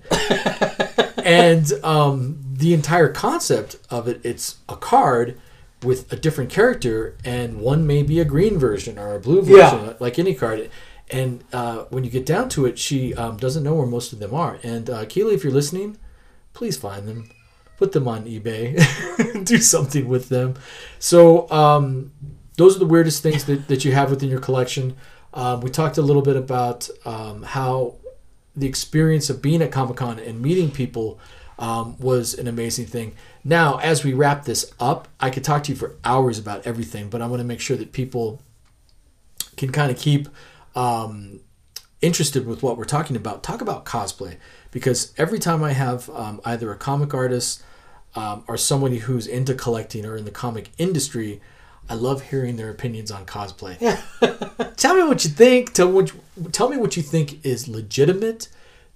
[1.23, 5.39] and um, the entire concept of it, it's a card
[5.83, 9.85] with a different character, and one may be a green version or a blue version,
[9.85, 9.93] Yeah.
[9.99, 10.69] like any card.
[11.11, 14.19] And uh, when you get down to it, she um, doesn't know where most of
[14.19, 14.57] them are.
[14.63, 15.97] And uh, Keely, if you're listening,
[16.53, 17.29] please find them,
[17.77, 20.55] put them on eBay, do something with them.
[20.99, 22.11] So um,
[22.57, 24.95] those are the weirdest things that, that you have within your collection.
[25.33, 27.95] Um, we talked a little bit about um, how
[28.55, 31.19] the experience of being at Comic Con and meeting people
[31.59, 33.15] um, was an amazing thing.
[33.43, 37.09] Now, as we wrap this up, I could talk to you for hours about everything,
[37.09, 38.41] but I want to make sure that people
[39.57, 40.27] can kind of keep
[40.75, 41.41] um,
[42.01, 43.43] interested with what we're talking about.
[43.43, 44.37] Talk about cosplay
[44.71, 47.63] because every time I have um, either a comic artist
[48.15, 51.41] um, or somebody who's into collecting or in the comic industry,
[51.89, 53.77] I love hearing their opinions on cosplay.
[53.79, 54.01] Yeah.
[54.77, 55.73] tell me what you think.
[55.73, 58.47] Tell what you, tell me what you think is legitimate,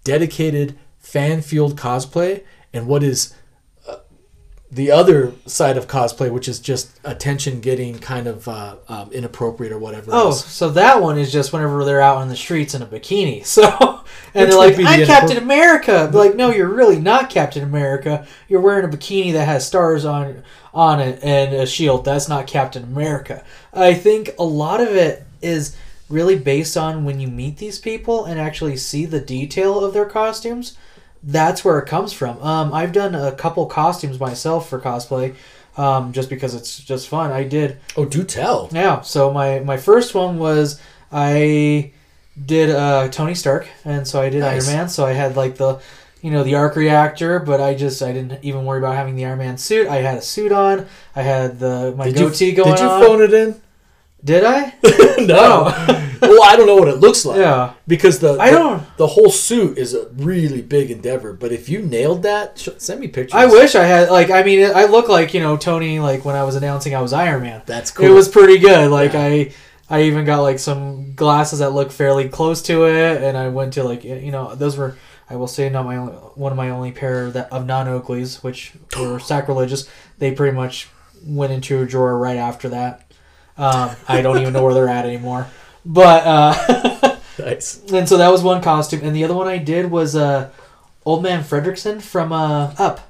[0.04, 2.44] dedicated, fan-fueled cosplay,
[2.74, 3.34] and what is
[4.72, 9.74] the other side of cosplay, which is just attention getting kind of uh, um, inappropriate
[9.74, 10.12] or whatever.
[10.14, 10.46] Oh, else.
[10.46, 13.46] so that one is just whenever they're out on the streets in a bikini.
[13.50, 13.66] So,
[14.34, 17.64] and Which they're like, "I'm inappro- Captain America." But like, no, you're really not Captain
[17.64, 18.28] America.
[18.48, 22.06] You're wearing a bikini that has stars on on it and a shield.
[22.06, 23.44] That's not Captain America.
[23.74, 25.76] I think a lot of it is
[26.10, 30.06] really based on when you meet these people and actually see the detail of their
[30.06, 30.78] costumes.
[31.24, 32.42] That's where it comes from.
[32.42, 35.36] Um, I've done a couple costumes myself for cosplay,
[35.78, 37.32] um, just because it's just fun.
[37.32, 38.70] I did Oh, do tell.
[38.72, 39.02] yeah.
[39.02, 40.80] So my my first one was
[41.12, 41.92] I
[42.46, 44.68] did uh, Tony Stark, and so I did Nice.
[44.68, 44.90] Iron Man.
[44.90, 45.80] So I had like the
[46.22, 49.26] you know the arc reactor, but I just I didn't even worry about having the
[49.26, 49.88] Iron Man suit.
[49.88, 50.86] I had a suit on.
[51.16, 53.04] I had the my Did goatee you, going Did you on.
[53.06, 53.62] phone it in?
[54.24, 54.74] Did I?
[55.20, 55.72] no.
[55.72, 56.18] Oh.
[56.22, 57.38] well, I don't know what it looks like.
[57.38, 57.74] Yeah.
[57.88, 61.32] Because the I don't- the whole suit is a really big endeavor.
[61.34, 63.34] But if you nailed that, sh- send me pictures.
[63.36, 66.36] I wish I had like I mean I look like you know Tony like when
[66.36, 67.62] I was announcing I was Iron Man.
[67.66, 68.06] That's cool.
[68.06, 68.92] It was pretty good.
[68.92, 69.24] Like Yeah.
[69.24, 69.54] I,
[69.90, 73.74] I even got like some glasses that look fairly close to it, and I went
[73.74, 74.98] to like you know those were
[75.30, 78.44] I will say not my only, one of my only pair that of non Oakleys,
[78.44, 79.90] which were sacrilegious.
[80.18, 80.90] They pretty much
[81.24, 83.09] went into a drawer right after that.
[83.60, 85.48] Um, I don't even know where they're at anymore.
[85.86, 87.84] But uh, nice.
[87.92, 90.50] and so that was one costume, and the other one I did was uh,
[91.06, 93.02] Old Man Fredricksen from uh, Up.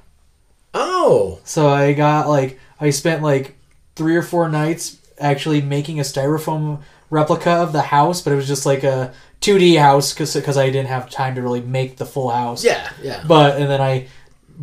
[0.72, 3.56] Oh, So I got like I spent like
[3.96, 8.46] three or four nights actually making a styrofoam replica of the house, but it was
[8.46, 12.30] just like a 2D house because I didn't have time to really make the full
[12.30, 12.64] house.
[12.64, 13.24] yeah, yeah.
[13.26, 14.08] But and then I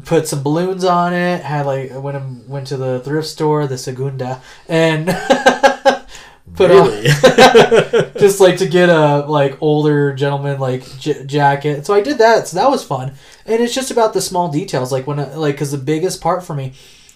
[0.06, 1.42] put some balloons on it.
[1.44, 5.08] Had like went went to the thrift store, the Segunda, and
[6.58, 8.12] put on really?
[8.20, 11.86] just like to get a like older gentleman like j- jacket.
[11.86, 12.48] So I did that.
[12.48, 13.14] So that was fun.
[13.46, 14.92] And it's just about the small details.
[14.92, 16.74] Like when I, like because the biggest part for me,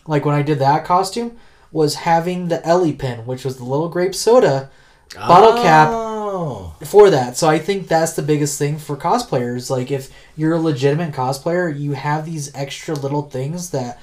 [0.07, 1.37] like when I did that costume,
[1.71, 4.69] was having the Ellie pin, which was the little grape soda
[5.15, 6.73] bottle cap Oh.
[6.85, 7.35] for that.
[7.35, 9.69] So I think that's the biggest thing for cosplayers.
[9.69, 13.99] Like if you're a legitimate cosplayer, you have these extra little things that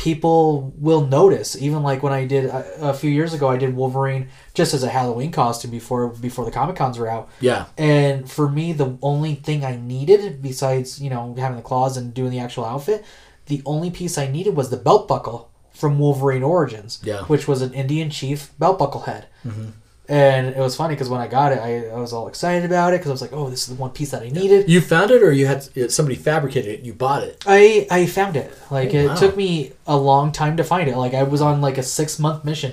[0.00, 1.54] people will notice.
[1.60, 4.82] Even like when I did a, a few years ago, I did Wolverine just as
[4.82, 7.28] a Halloween costume before before the Comic Cons were out.
[7.40, 7.66] Yeah.
[7.76, 12.14] And for me, the only thing I needed besides you know having the claws and
[12.14, 13.04] doing the actual outfit,
[13.46, 17.22] the only piece I needed was the belt buckle from Wolverine Origins, Yeah.
[17.24, 19.26] which was an Indian chief belt buckle head.
[19.46, 19.68] Mm-hmm.
[20.10, 22.92] And it was funny because when I got it, I, I was all excited about
[22.92, 24.80] it because I was like, "Oh, this is the one piece that I needed." You
[24.80, 26.78] found it, or you had somebody fabricated it?
[26.78, 27.44] and You bought it.
[27.46, 28.52] I I found it.
[28.72, 29.14] Like Oh, it wow.
[29.14, 30.96] took me a long time to find it.
[30.96, 32.72] Like I was on like a six month mission.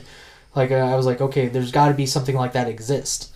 [0.55, 3.31] Like uh, I was like, okay, there's got to be something like that exist.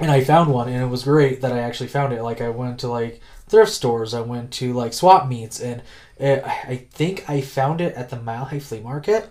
[0.00, 2.22] And I found one, and it was great that I actually found it.
[2.24, 5.80] Like I went to like thrift stores, I went to like swap meets, and
[6.18, 9.28] it, I think I found it at the Mile High Flea Market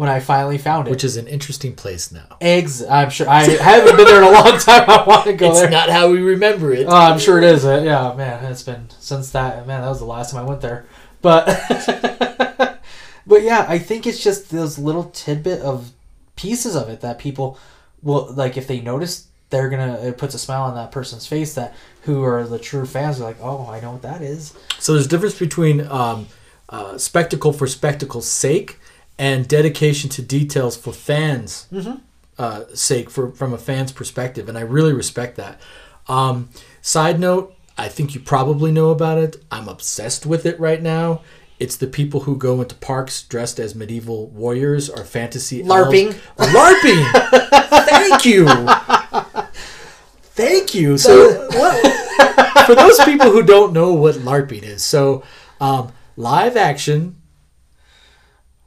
[0.00, 0.92] when I finally found it.
[0.92, 2.24] Which is an interesting place now.
[2.40, 2.82] eggs.
[2.82, 4.88] I'm sure I haven't been there in a long time.
[4.88, 5.68] I want to go It's there.
[5.68, 6.86] not how we remember it.
[6.86, 7.66] Oh, I'm sure it is.
[7.66, 9.66] Uh, yeah, man, it's been since that.
[9.66, 10.86] Man, that was the last time I went there.
[11.20, 11.44] But,
[13.26, 15.92] but yeah, I think it's just those little tidbit of
[16.34, 17.58] pieces of it that people
[18.02, 18.56] will like.
[18.56, 19.98] If they notice, they're gonna.
[20.00, 21.52] It puts a smile on that person's face.
[21.56, 21.74] That
[22.04, 24.54] who are the true fans are like, oh, I know what that is.
[24.78, 26.28] So there's a difference between um,
[26.70, 28.78] uh, spectacle for spectacle's sake
[29.20, 31.66] and dedication to details for fans'
[32.38, 35.60] uh, sake, for from a fan's perspective, and I really respect that.
[36.08, 36.48] Um,
[36.80, 39.36] side note: I think you probably know about it.
[39.50, 41.20] I'm obsessed with it right now.
[41.58, 45.70] It's the people who go into parks dressed as medieval warriors or fantasy elves.
[45.70, 46.18] LARPing.
[46.38, 47.02] LARPing.
[47.90, 48.46] Thank you.
[50.32, 50.96] Thank you.
[50.96, 55.22] So, what, for those people who don't know what LARPing is, so
[55.60, 57.19] um, live action.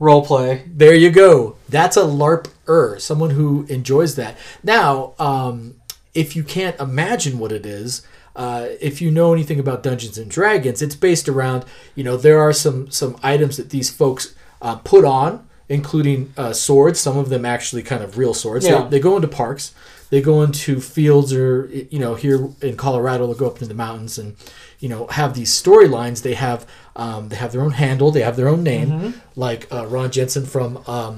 [0.04, 0.66] Role play.
[0.68, 1.56] There you go.
[1.70, 4.38] That's a LARPer, someone who enjoys that.
[4.62, 5.76] Now, um,
[6.14, 10.30] if you can't imagine what it is, uh, if you know anything about Dungeons and
[10.30, 11.64] Dragons, it's based around
[11.96, 16.52] you know there are some some items that these folks uh, put on, including uh,
[16.52, 17.00] swords.
[17.00, 18.68] Some of them actually kind of real swords.
[18.68, 18.84] Yeah.
[18.84, 19.74] They, they go into parks,
[20.10, 23.74] they go into fields, or you know here in Colorado they'll go up into the
[23.74, 24.36] mountains and
[24.84, 26.22] you know have these storylines.
[26.22, 28.90] They have um, they have their own handle, they have their own name,
[29.36, 30.72] like uh, Ron Jensen from.
[30.88, 31.16] Um,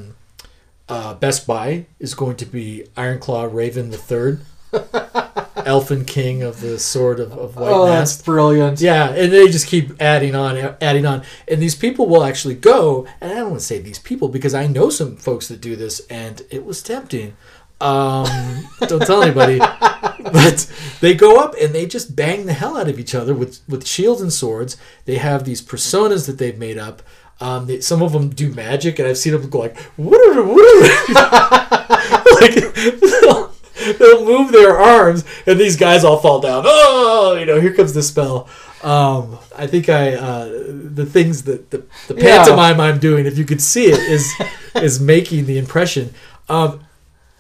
[0.88, 4.41] uh, Best Buy is going to be Ironclaw Raven the Third,
[5.66, 8.80] Elfin King of the Sword of, of White Oh, that's brilliant.
[8.82, 13.07] Yeah, and they just keep adding on, adding on, and these people will actually go.
[13.20, 15.76] And I don't want to say these people because I know some folks that do
[15.76, 17.36] this, and it was tempting.
[17.82, 20.72] Um, don't tell anybody, but
[21.02, 23.86] they go up and they just bang the hell out of each other with with
[23.86, 24.78] shields and swords.
[25.06, 27.02] They have these personas that they've made up.
[27.42, 30.22] Um, they, some of them do magic, and I've seen them go like, what
[32.42, 32.54] like
[33.02, 33.54] they'll,
[34.00, 36.64] they'll move their arms, and these guys all fall down.
[36.66, 38.47] Oh, you know, here comes the spell.
[38.84, 42.38] Um, I think I uh, the things that the, the Yeah.
[42.38, 44.32] pantomime I'm doing, if you could see it, is
[44.76, 46.14] is making the impression.
[46.47, 46.84] Um,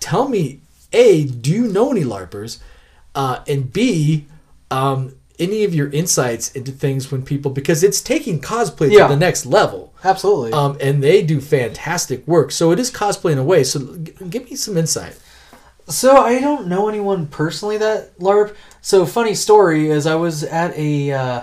[0.05, 0.59] tell me,
[0.93, 2.59] a, do you know any larpers,
[3.15, 4.25] uh, and b,
[4.69, 9.07] um, any of your insights into things when people because it's taking cosplay Yeah.
[9.07, 9.93] to the next level.
[10.03, 10.53] Absolutely.
[10.53, 12.51] Um, and they do fantastic work.
[12.51, 13.63] So it is cosplay in a way.
[13.63, 15.15] So g- give me some insight.
[15.87, 18.55] So I don't know anyone personally that LARP.
[18.81, 21.41] So funny story is I was at a uh,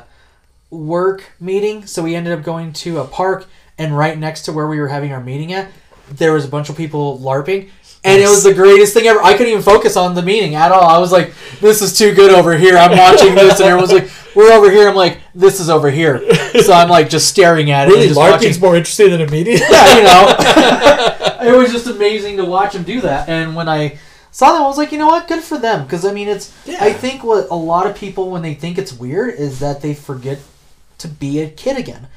[0.71, 1.85] work meeting.
[1.87, 3.47] So we ended up going to a park,
[3.79, 5.69] and right next to where we were having our meeting at,
[6.11, 7.69] there was a bunch of people LARPing.
[8.05, 9.23] And it was the greatest thing ever.
[9.23, 10.89] I couldn't even focus on the meeting at all.
[10.89, 14.11] I was like, "This is too good over here." I'm watching this, and everyone's like,
[14.35, 16.21] "We're over here." I'm like, "This is over here."
[16.63, 17.93] So I'm like just staring at it.
[17.93, 19.59] Really, and just watching more interesting than a meeting.
[19.59, 21.13] yeah, you know.
[21.43, 23.29] it was just amazing to watch him do that.
[23.29, 23.99] And when I
[24.31, 25.29] saw that, I was like, you know what?
[25.29, 25.85] Good for them.
[25.85, 26.55] Because, I mean, it's.
[26.67, 26.85] Yeah.
[26.85, 29.95] I think what a lot of people, when they think it's weird, is that they
[29.95, 30.41] forget
[30.99, 32.09] to be a kid again.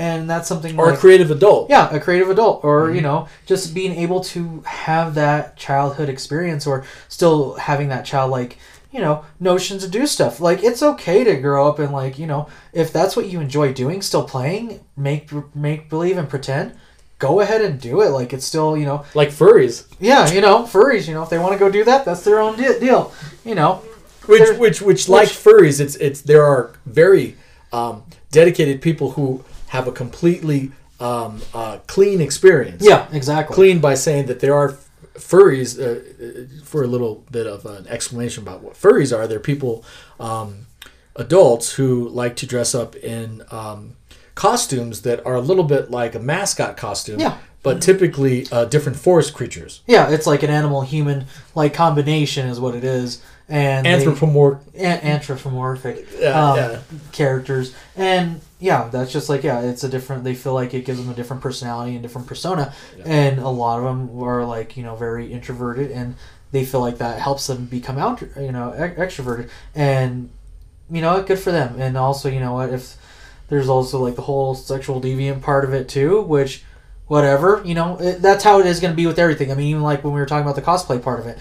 [0.00, 1.68] And that's something or like, a creative adult.
[1.70, 2.96] yeah, a creative adult, or Mm-hmm.
[2.96, 8.56] you know, just being able to have that childhood experience, or still having that childlike,
[8.90, 10.40] you know, notion to do stuff.
[10.40, 13.72] Like it's okay to grow up and like you know, if that's what you enjoy
[13.72, 16.72] doing, still playing, make make believe and pretend.
[17.18, 18.08] Go ahead and do it.
[18.18, 21.06] Like it's still, you know, like furries, yeah, you know, furries.
[21.06, 23.12] You know, if they want to go do that, that's their own de- deal.
[23.44, 23.82] You know,
[24.24, 27.36] which There- which which like furries, it's it's there are very
[27.74, 30.70] um, dedicated people who have a completely
[31.00, 32.82] um, uh, clean experience.
[32.84, 33.54] yeah, exactly.
[33.54, 34.76] clean by saying that there are
[35.14, 35.78] furries.
[35.78, 39.84] Uh, uh, for a little bit of an explanation about what furries are, they're people,
[40.20, 40.66] um,
[41.16, 43.96] adults who like to dress up in um,
[44.36, 47.18] costumes that are a little bit like a mascot costume.
[47.20, 47.38] Yeah.
[47.62, 49.82] But typically uh, different forest creatures.
[49.86, 53.20] Yeah, it's like an animal human like combination is what it is,
[53.50, 54.72] and they- Anthropomorphic.
[54.76, 56.78] an- anthropomorphic Yeah, um, yeah.
[57.12, 61.00] characters and yeah that's just like yeah it's a different they feel like it gives
[61.00, 62.72] them a different personality and different persona.
[63.04, 66.14] And a lot of them are like you know very introverted and
[66.52, 69.50] they feel like that helps them become out you know extroverted.
[69.74, 70.30] And
[70.90, 71.80] you know good for them.
[71.80, 72.70] And also you know what?
[72.70, 72.96] If
[73.48, 76.62] there's also like the whole sexual deviant part of it too which
[77.10, 79.66] whatever you know it, that's how it is going to be with everything i mean
[79.66, 81.36] even like when we were talking about the cosplay part of it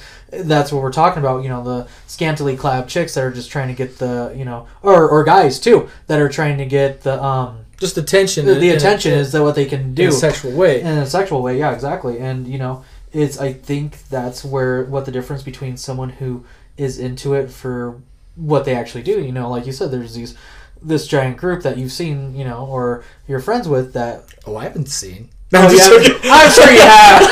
[0.47, 3.67] that's what we're talking about you know the scantily clad chicks that are just trying
[3.67, 7.23] to get the you know or, or guys too that are trying to get the
[7.23, 8.47] um Just attention.
[8.47, 10.81] the, the a- attention is that what they can do in a sexual way.
[10.81, 12.83] in a sexual way yeah exactly and you know
[13.13, 16.43] it's i think that's where what the difference between someone who
[16.77, 18.01] is into it for
[18.35, 20.35] what they actually do you know like you said there's these
[20.81, 24.63] this giant group that you've seen you know or you're friends with that oh, I
[24.63, 25.29] haven't seen.
[25.53, 25.89] Oh, I'm just
[26.23, 26.31] yeah.
[26.31, 27.27] i'm sure you have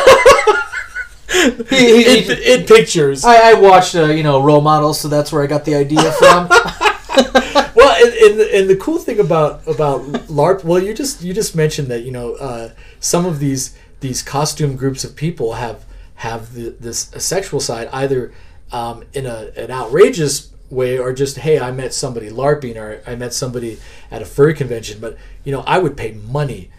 [1.69, 3.23] He- he- he- in, in pictures.
[3.25, 6.11] I, I watched uh, you know role models so that's where i got the idea
[6.13, 6.47] from
[7.75, 11.33] well, and, and, the, and the cool thing about about LARP, well, you just you
[11.33, 12.69] just mentioned that you know uh,
[12.99, 15.83] some of these these costume groups of people have
[16.15, 18.31] have the, this a sexual side either
[18.71, 23.15] um, in a, an outrageous way or just hey I met somebody LARPing or I
[23.15, 23.79] met somebody
[24.11, 26.69] at a furry convention, but you know I would pay money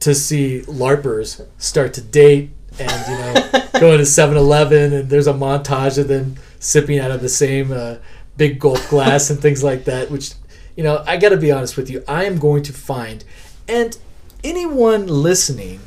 [0.00, 5.32] to see LARPers start to date and you know go into 7-Eleven and there's a
[5.32, 7.96] montage of them sipping out of the same uh,
[8.36, 10.10] big gulp glass and things like that.
[10.10, 10.34] Which
[10.76, 13.24] you know I got to be honest with you, I am going to find
[13.68, 13.96] and
[14.42, 15.80] anyone listening.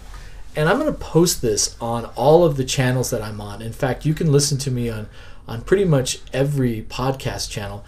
[0.54, 3.62] And I'm going to post this on all of the channels that I'm on.
[3.62, 5.08] In fact, you can listen to me on
[5.48, 7.84] on pretty much every podcast channel.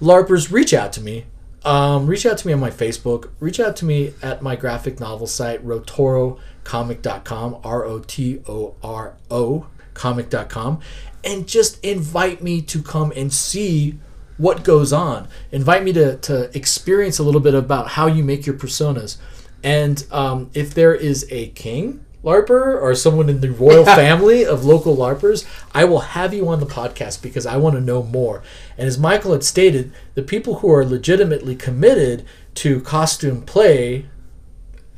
[0.00, 1.24] LARPers, reach out to me.
[1.64, 3.30] Um, reach out to me on my Facebook.
[3.40, 9.16] Reach out to me at my graphic novel site, rotorocomic.com, R O T O R
[9.30, 10.80] O, comic.com,
[11.24, 13.98] and just invite me to come and see
[14.36, 15.28] what goes on.
[15.50, 19.16] Invite me to, to experience a little bit about how you make your personas.
[19.62, 24.64] And um, if there is a king LARPer or someone in the royal family of
[24.64, 28.42] local LARPers, I will have you on the podcast because I want to know more.
[28.76, 32.24] And as Michael had stated, the people who are legitimately committed
[32.56, 34.06] to costume play,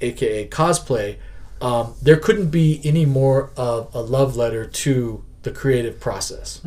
[0.01, 1.17] aka cosplay,
[1.61, 6.61] um, there couldn't be any more of a love letter to the creative process.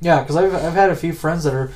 [0.00, 1.70] Yeah, because I've, I've had a few friends that are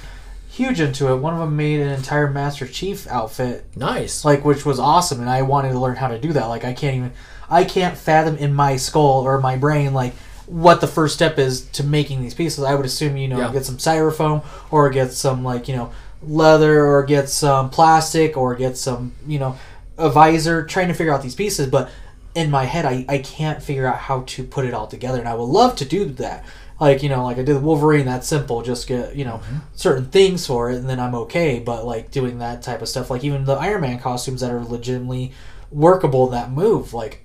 [0.50, 1.16] huge into it.
[1.16, 4.24] One of them made an entire Master Chief outfit, Nice.
[4.26, 6.46] like which was awesome, and I wanted to learn how to do that.
[6.46, 7.12] Like I can't even,
[7.50, 10.14] I can't fathom in my skull or my brain like
[10.46, 12.64] what the first step is to making these pieces.
[12.64, 13.52] I would assume you know Yeah.
[13.52, 15.90] get some styrofoam or get some like you know
[16.22, 19.56] leather or get some plastic or get some you know
[19.98, 20.64] a visor.
[20.64, 21.90] Trying to figure out these pieces, but
[22.34, 25.28] in my head I, I can't figure out how to put it all together and
[25.28, 26.44] I would love to do that.
[26.78, 28.62] Like, you know, like I did the Wolverine, that's simple.
[28.62, 29.58] Just get, you know, mm-hmm.
[29.74, 31.58] certain things for it and then I'm okay.
[31.58, 34.64] But like doing that type of stuff, like even the Iron Man costumes that are
[34.64, 35.32] legitimately
[35.70, 37.22] workable that move, like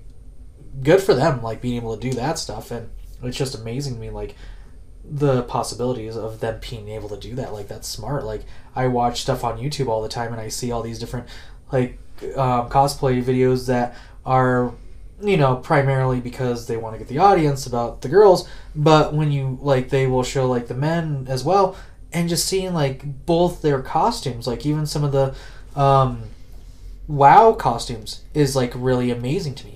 [0.82, 2.90] good for them, like being able to do that stuff and
[3.22, 4.34] it's just amazing to me, like
[5.08, 7.52] the possibilities of them being able to do that.
[7.52, 8.24] Like that's smart.
[8.24, 8.42] Like
[8.74, 11.28] I watch stuff on YouTube all the time and I see all these different
[11.72, 11.98] like
[12.36, 14.72] um, cosplay videos that are
[15.22, 19.32] you know primarily because they want to get the audience about the girls but when
[19.32, 21.74] you like they will show like the men as well
[22.12, 25.34] and just seeing like both their costumes like even some of the
[25.80, 26.22] um
[27.08, 29.75] wow costumes is like really amazing to me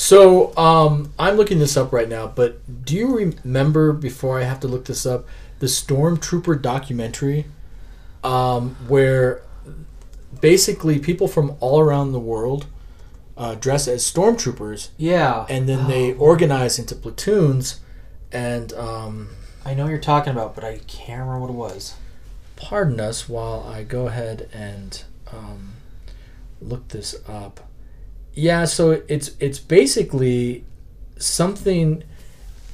[0.00, 4.58] So um, I'm looking this up right now, but do you remember before I have
[4.60, 5.26] to look this up
[5.58, 7.44] the Stormtrooper documentary,
[8.24, 9.42] um, where
[10.40, 12.64] basically people from all around the world
[13.36, 17.80] uh, dress as stormtroopers, yeah and then they organize into platoons.
[18.32, 19.28] And um,
[19.66, 21.94] i know what you're talking about but i can't remember what it was
[22.56, 25.74] pardon us while I go ahead and um,
[26.60, 27.69] look this up.
[28.34, 30.64] Yeah, so it's it's basically
[31.18, 32.04] something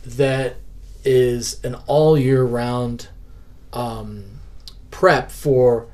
[0.05, 0.57] that
[1.05, 3.09] is an all year round
[3.73, 4.25] um,
[4.91, 5.89] prep for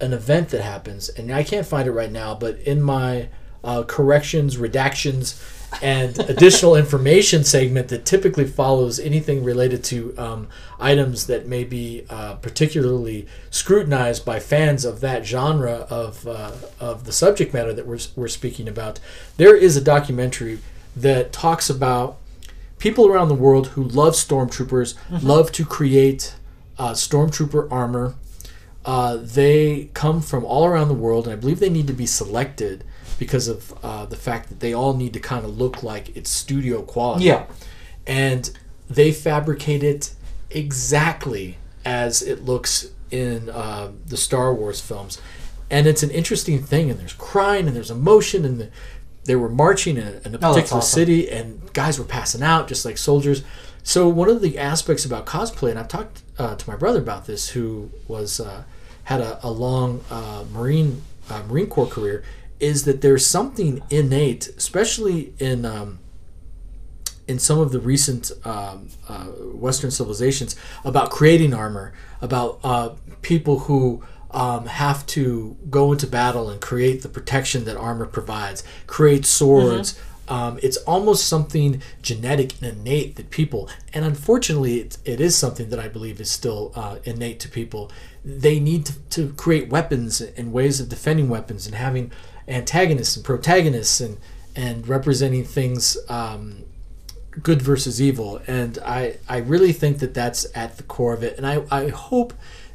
[0.00, 2.34] an event that happens, and I can't find it right now.
[2.34, 3.28] But in my
[3.64, 5.34] uh, corrections, redactions,
[5.82, 10.48] and additional information segment that typically follows anything related to um,
[10.78, 17.04] items that may be uh, particularly scrutinized by fans of that genre of, uh, of
[17.04, 19.00] the subject matter that we're, we're speaking about.
[19.36, 20.58] There is a documentary
[20.96, 22.18] that talks about
[22.78, 26.34] people around the world who love stormtroopers, love to create
[26.78, 28.14] uh, stormtrooper armor.
[28.84, 32.06] Uh, they come from all around the world, and I believe they need to be
[32.06, 32.82] selected
[33.20, 36.30] because of uh, the fact that they all need to kind of look like it's
[36.30, 37.26] studio quality.
[37.26, 37.44] Yeah.
[38.06, 38.50] And
[38.88, 40.14] they fabricate it
[40.50, 45.20] exactly as it looks in uh, the Star Wars films.
[45.70, 48.70] And it's an interesting thing, and there's crying and there's emotion, and the,
[49.24, 50.82] they were marching in a, in a Oh, particular awesome.
[51.00, 53.42] city, and guys were passing out just like soldiers.
[53.82, 57.26] So one of the aspects about cosplay, and I've talked uh, to my brother about
[57.26, 58.62] this, who was uh,
[59.04, 62.24] had a, a long uh, Marine uh, Marine Corps career,
[62.60, 65.98] is that there's something innate, especially in um,
[67.26, 69.24] in some of the recent um, uh,
[69.54, 72.90] Western civilizations, about creating armor, about uh,
[73.22, 78.62] people who um, have to go into battle and create the protection that armor provides,
[78.86, 79.98] create swords.
[80.28, 85.70] Um, it's almost something genetic and innate that people, and unfortunately, it, it is something
[85.70, 87.90] that I believe is still uh, innate to people.
[88.24, 92.12] They need to, to create weapons and ways of defending weapons and having
[92.50, 94.18] antagonists and protagonists and
[94.56, 96.64] and representing things um,
[97.42, 98.40] good versus evil.
[98.46, 101.36] And I, I really think that that's at the core of it.
[101.36, 102.32] And I, I hope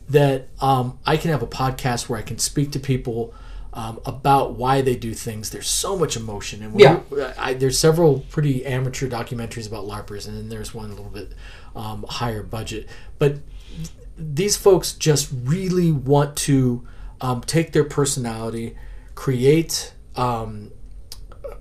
[0.10, 3.34] that um, I can have a podcast where I can speak to people
[3.74, 5.50] um, about why they do things.
[5.50, 6.64] There's so much emotion.
[6.64, 7.02] And Yeah.
[7.38, 11.34] I, there's several pretty amateur documentaries about LARPers and then there's one a little bit
[11.76, 12.88] um, higher budget.
[13.20, 13.40] But
[14.18, 16.88] these folks just really want to
[17.20, 18.78] um, take their personality,
[19.16, 20.72] create um,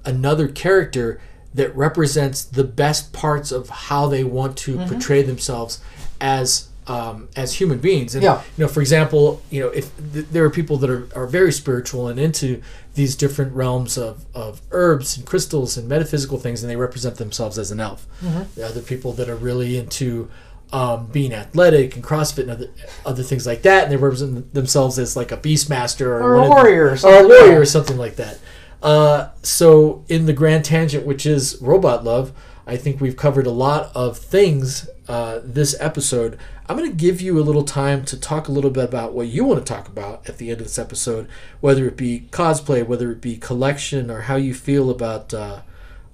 [0.05, 1.21] another character
[1.55, 4.89] that represents the best parts of how they want to Mm-hmm.
[4.93, 5.81] portray themselves
[6.21, 8.15] as um, as human beings.
[8.15, 8.43] And Yeah.
[8.59, 11.51] you know, for example, you know, if th- there are people that are, are very
[11.51, 12.61] spiritual and into
[12.95, 17.57] these different realms of, of herbs and crystals and metaphysical things, and they represent themselves
[17.59, 18.07] as an elf.
[18.23, 18.43] Mm-hmm.
[18.55, 20.29] There are other people that are really into
[20.73, 22.71] um, being athletic and CrossFit and other,
[23.07, 26.41] other things like that, and they represent themselves as like a beastmaster or, Or a
[26.41, 27.29] of the- warrior or a something.
[27.29, 28.39] warrior or something like that.
[28.83, 32.33] Uh, so in the grand tangent, which is robot love,
[32.67, 36.39] I think we've covered a lot of things uh, this episode.
[36.69, 39.27] I'm going to give you a little time to talk a little bit about what
[39.29, 41.29] you want to talk about at the end of this episode,
[41.61, 45.61] whether it be cosplay, whether it be collection, or how you feel about uh,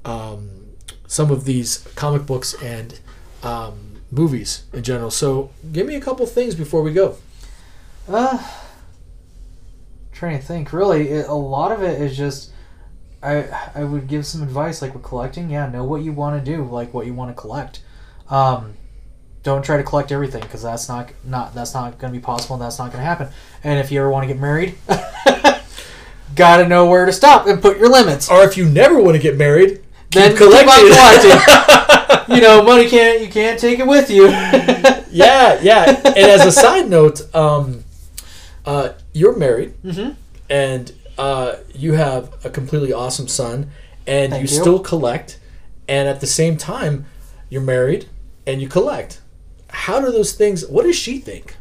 [0.04, 0.66] um,
[1.06, 2.98] some of these comic books and
[3.44, 5.10] um, movies in general.
[5.10, 7.16] So give me a couple things before we go.
[8.08, 8.42] Uh,
[10.12, 10.72] trying to think.
[10.72, 12.50] Really, it, a lot of it is just.
[13.22, 15.50] I I would give some advice like with collecting.
[15.50, 17.82] Yeah, know what you want to do, like what you want to collect.
[18.30, 18.74] Um,
[19.42, 22.56] don't try to collect everything because that's not not that's not going to be possible
[22.56, 23.28] and that's not going to happen.
[23.62, 24.74] And if you ever want to get married,
[26.34, 28.30] gotta know where to stop and put your limits.
[28.30, 31.86] Or if you never want to get married, then keep keep on collecting.
[32.30, 34.26] you know, money can't you can't take it with you.
[35.10, 35.84] yeah, yeah.
[36.04, 37.84] And as a side note, um,
[38.64, 40.16] uh, you're married, Mhm.
[40.48, 43.70] and uh, you have a completely awesome son,
[44.06, 44.46] and you, you.
[44.46, 45.38] still collect,
[45.88, 47.06] and at the same time,
[47.48, 48.06] you're married
[48.46, 49.20] and you collect.
[49.68, 50.66] How do those things?
[50.66, 51.56] What does she think?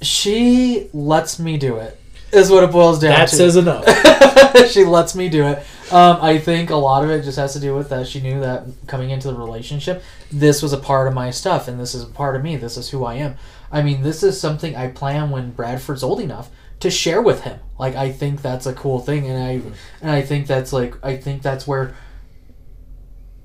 [0.00, 1.98] she lets me do it.
[2.32, 3.34] Is what it boils down That to.
[3.36, 3.84] says enough.
[4.70, 5.62] she lets me do it.
[5.90, 8.40] Um, I think a lot of it just has to do with that she knew
[8.40, 12.02] that coming into the relationship, this was a part of my stuff, and this is
[12.02, 12.56] a part of me.
[12.56, 13.36] This is who I am.
[13.72, 16.50] I mean, this is something I plan when Bradford's old enough
[16.80, 17.58] to share with him.
[17.78, 19.60] Like, I think that's a cool thing, and I
[20.02, 21.94] and I think that's like I think that's where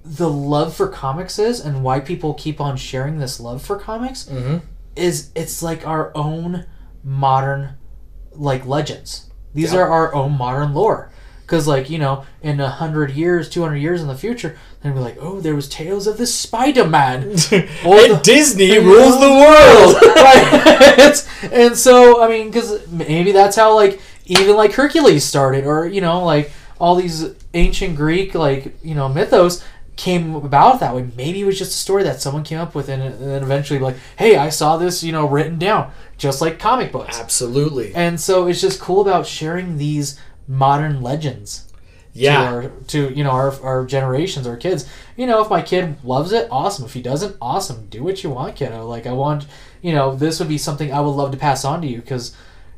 [0.06, 4.28] the love for comics is, and why people keep on sharing this love for comics
[4.28, 4.58] hmm
[4.96, 6.68] is it's like our own
[7.04, 7.70] modern
[8.34, 9.80] like legends these Yeah.
[9.80, 11.10] are our own modern lore
[11.46, 15.00] because like you know in a hundred years 200 years in the future they'll be
[15.00, 17.24] like oh there was tales of the spider-man
[17.86, 19.96] Or and the- Disney rules the world.
[20.16, 25.86] right and so i mean because maybe that's how like even like hercules started or
[25.86, 29.64] you know like all these ancient greek like you know mythos
[29.96, 32.90] came about that way maybe it was just a story that someone came up with
[32.90, 36.58] and, and then eventually like hey i saw this you know written down just like
[36.58, 37.94] comic books Absolutely.
[37.94, 41.72] and so it's just cool about sharing these modern legends
[42.14, 42.40] Yeah.
[42.40, 44.88] to, our, to you know our, our generations our kids.
[45.18, 46.86] You know if my kid loves it awesome.
[46.86, 47.88] If he doesn't awesome.
[47.90, 48.86] Do what you want kiddo.
[48.88, 49.46] Like i want
[49.82, 52.36] you know this would be something i would love to pass on to you because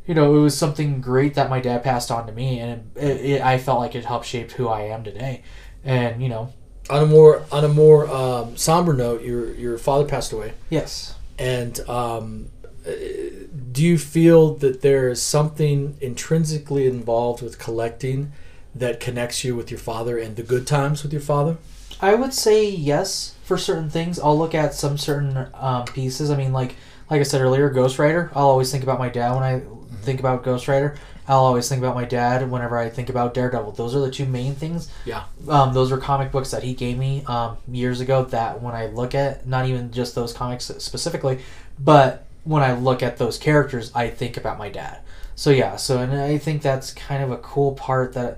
[0.08, 3.04] you know it was something great that my dad passed on to me and it,
[3.04, 5.42] it, it, i felt like it helped shape who i am today.
[5.84, 6.54] And you know.
[6.88, 11.16] On a more on a more um, somber note, your your father passed away, yes.
[11.40, 12.50] And um,
[12.86, 18.32] do you feel that there is something intrinsically involved with collecting
[18.74, 21.58] that connects you with your father and the good times with your father?
[22.02, 24.20] I would say yes for certain things.
[24.20, 26.30] I'll look at some certain um, pieces.
[26.30, 26.76] I mean, like
[27.10, 28.32] like I said earlier, Ghost Rider.
[28.34, 29.62] I'll always think about my dad when I
[30.02, 30.98] think about Ghost Rider.
[31.28, 33.72] I'll always think about my dad whenever I think about Daredevil.
[33.72, 34.92] Those are the two main things.
[35.06, 35.24] Yeah.
[35.48, 38.26] Um, those were comic books that he gave me um, years ago.
[38.26, 41.40] That when I look at not even just those comics specifically,
[41.80, 45.00] but when I look at those characters, I think about my dad.
[45.36, 45.76] So yeah.
[45.76, 48.38] So and I think that's kind of a cool part that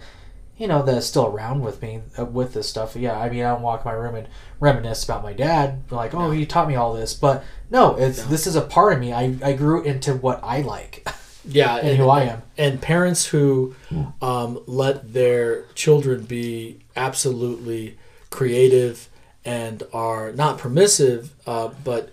[0.58, 2.96] you know that's still around with me uh, with this stuff.
[2.96, 4.28] Yeah, I mean, I don't walk my room and
[4.60, 7.14] reminisce about my dad, like, oh, he taught me all this.
[7.14, 8.26] But no, it's No.
[8.26, 9.14] this is a part of me.
[9.14, 11.08] I, I grew into what I like
[11.46, 12.42] Yeah, and who I am.
[12.58, 13.76] and parents who
[14.22, 17.98] um, let their children be absolutely
[18.32, 19.08] creative
[19.46, 22.12] and are not permissive, uh, but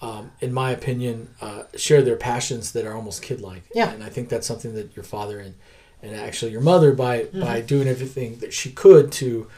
[0.00, 3.64] um, in my opinion, uh, share their passions that are almost kid-like.
[3.74, 3.92] Yeah.
[3.92, 5.54] and I think that's something that your father and
[6.02, 9.48] and actually your mother by by doing everything that she could to.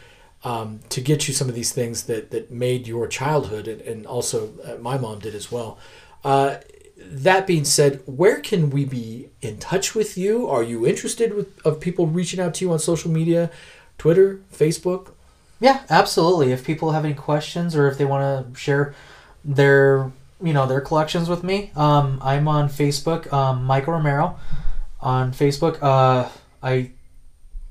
[0.44, 4.06] Um, to get you some of these things that, that made your childhood, and, and
[4.06, 5.80] also uh, my mom did as well.
[6.22, 6.58] Uh,
[6.96, 10.48] that being said, where can we be in touch with you?
[10.48, 13.50] Are you interested with of people reaching out to you on social media,
[13.98, 15.12] Twitter, Facebook?
[15.60, 16.52] Yeah, absolutely.
[16.52, 18.94] If people have any questions or if they want to share
[19.44, 20.12] their
[20.42, 24.38] you know their collections with me, um, I'm on Facebook, um, Michael Romero,
[25.00, 25.82] on Facebook.
[25.82, 26.28] Uh,
[26.62, 26.90] I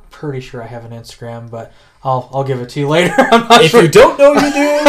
[0.10, 1.72] pretty sure I have an Instagram, but
[2.04, 3.14] I'll I'll give it to you later.
[3.18, 3.84] I'm not If sure.
[3.84, 4.86] you don't know, you do.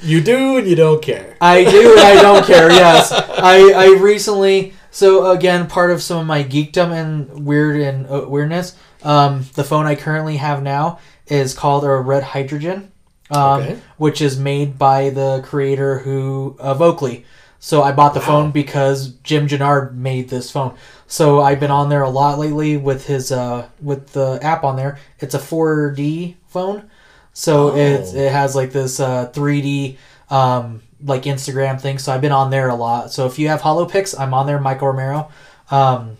[0.06, 1.36] you do, and you don't care.
[1.40, 2.70] I do and I don't care.
[2.70, 4.74] Yes, I I recently.
[4.90, 8.74] So again, part of some of my geekdom and weird and uh, weirdness.
[9.04, 12.90] Um, the phone I currently have now is called a Red Hydrogen,
[13.30, 13.78] um, Okay.
[13.96, 17.24] which is made by the creator who of Oakley.
[17.60, 18.26] So I bought the Wow.
[18.26, 20.74] phone because Jim Jannard made this phone.
[21.08, 24.76] So I've been on there a lot lately with his uh with the app on
[24.76, 24.98] there.
[25.18, 26.84] It's a 4D phone.
[27.32, 27.76] So Oh.
[27.76, 29.96] it's it has like this uh 3D
[30.30, 31.98] um like Instagram thing.
[31.98, 33.12] So I've been on there a lot.
[33.12, 35.28] So if you have Holopix, I'm on there, Michael Romero.
[35.70, 36.16] Um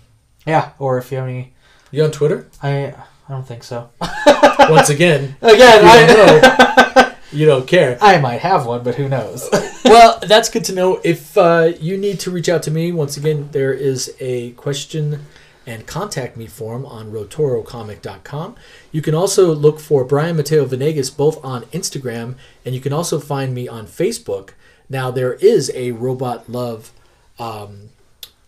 [0.47, 1.53] yeah, or if you have any
[1.93, 2.49] You on Twitter?
[2.63, 2.95] I
[3.29, 3.91] I don't think so.
[4.71, 6.95] Once again, Again, I, know.
[7.31, 7.99] You don't care.
[8.01, 9.49] I might have one, but who knows?
[9.85, 11.01] well, that's good to know.
[11.05, 15.27] If uh, you need to reach out to me, once again, there is a question
[15.67, 18.57] and contact me form on rotorocomic.com.
[18.91, 23.21] You can also look for Brian Mateo Venegas both on Instagram and you can also
[23.21, 24.51] find me on Facebook.
[24.89, 26.91] Now, there is a Robot Love
[27.39, 27.91] um,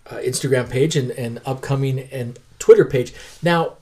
[0.06, 3.12] uh, Instagram page and, and upcoming and Twitter page.
[3.42, 3.76] Now,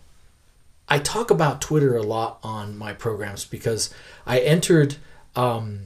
[0.89, 3.93] I talk about Twitter a lot on my programs because
[4.27, 4.97] I entered
[5.37, 5.81] um,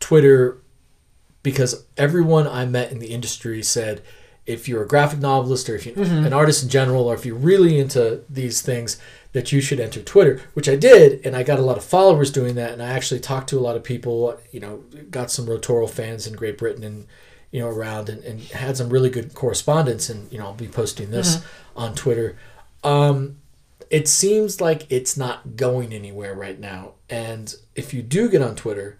[0.00, 0.58] Twitter
[1.42, 4.02] because everyone I met in the industry said
[4.44, 7.36] if you're a graphic novelist or if you're an artist in general or if you're
[7.36, 8.98] really into these things
[9.32, 12.30] that you should enter Twitter, which I did, and I got a lot of followers
[12.32, 14.78] doing that, and I actually talked to a lot of people, you know,
[15.10, 17.06] got some Rotoro fans in Great Britain and
[17.50, 20.66] you know around and, and had some really good correspondence, and you know I'll be
[20.66, 21.44] posting this
[21.76, 22.36] on Twitter.
[22.82, 23.36] Um,
[23.90, 28.54] it seems like it's not going anywhere right now, and if you do get on
[28.56, 28.98] Twitter,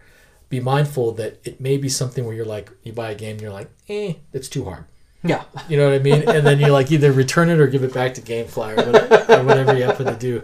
[0.49, 3.43] be mindful that it may be something where you're like you buy a game and
[3.43, 4.85] you're like, eh, that's too hard.
[5.23, 5.43] yeah.
[5.69, 6.29] You know what I mean?
[6.29, 9.33] And then you like either return it or give it back to GameFly or whatever,
[9.33, 10.43] or whatever you happen to do.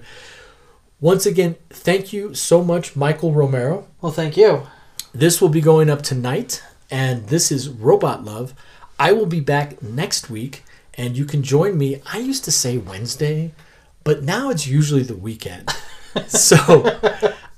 [1.00, 3.86] Once again, thank you so much, Michael Romero.
[4.00, 4.66] Well, thank you.
[5.12, 8.52] This will be going up tonight, and this is Robot Love.
[8.98, 10.64] I will be back next week,
[10.94, 12.02] and you can join me.
[12.12, 13.52] I used to say Wednesday,
[14.04, 15.70] but now it's usually the weekend.
[16.28, 16.98] so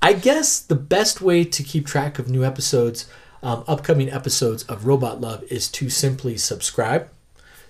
[0.01, 3.09] I guess the best way to keep track of new episodes,
[3.43, 7.11] um, upcoming episodes of Robot Love, is to simply subscribe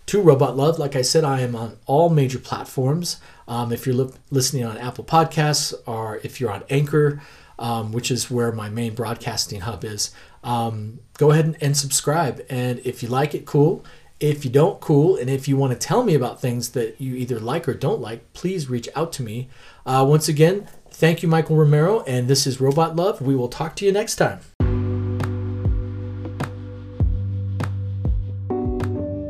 [0.06, 0.78] to Robot Love.
[0.78, 3.20] Like I said, I am on all major platforms.
[3.48, 7.20] Um, if you're li- listening on Apple Podcasts or if you're on Anchor,
[7.58, 10.10] um, which is where my main broadcasting hub is,
[10.44, 12.44] um, go ahead and, and subscribe.
[12.48, 13.84] And if you like it, cool.
[14.18, 15.16] If you don't, cool.
[15.16, 18.00] And if you want to tell me about things that you either like or don't
[18.00, 19.48] like, please reach out to me.
[19.84, 22.02] Uh, once again, thank you, Michael Romero.
[22.04, 23.20] And this is Robot Love.
[23.20, 24.40] We will talk to you next time.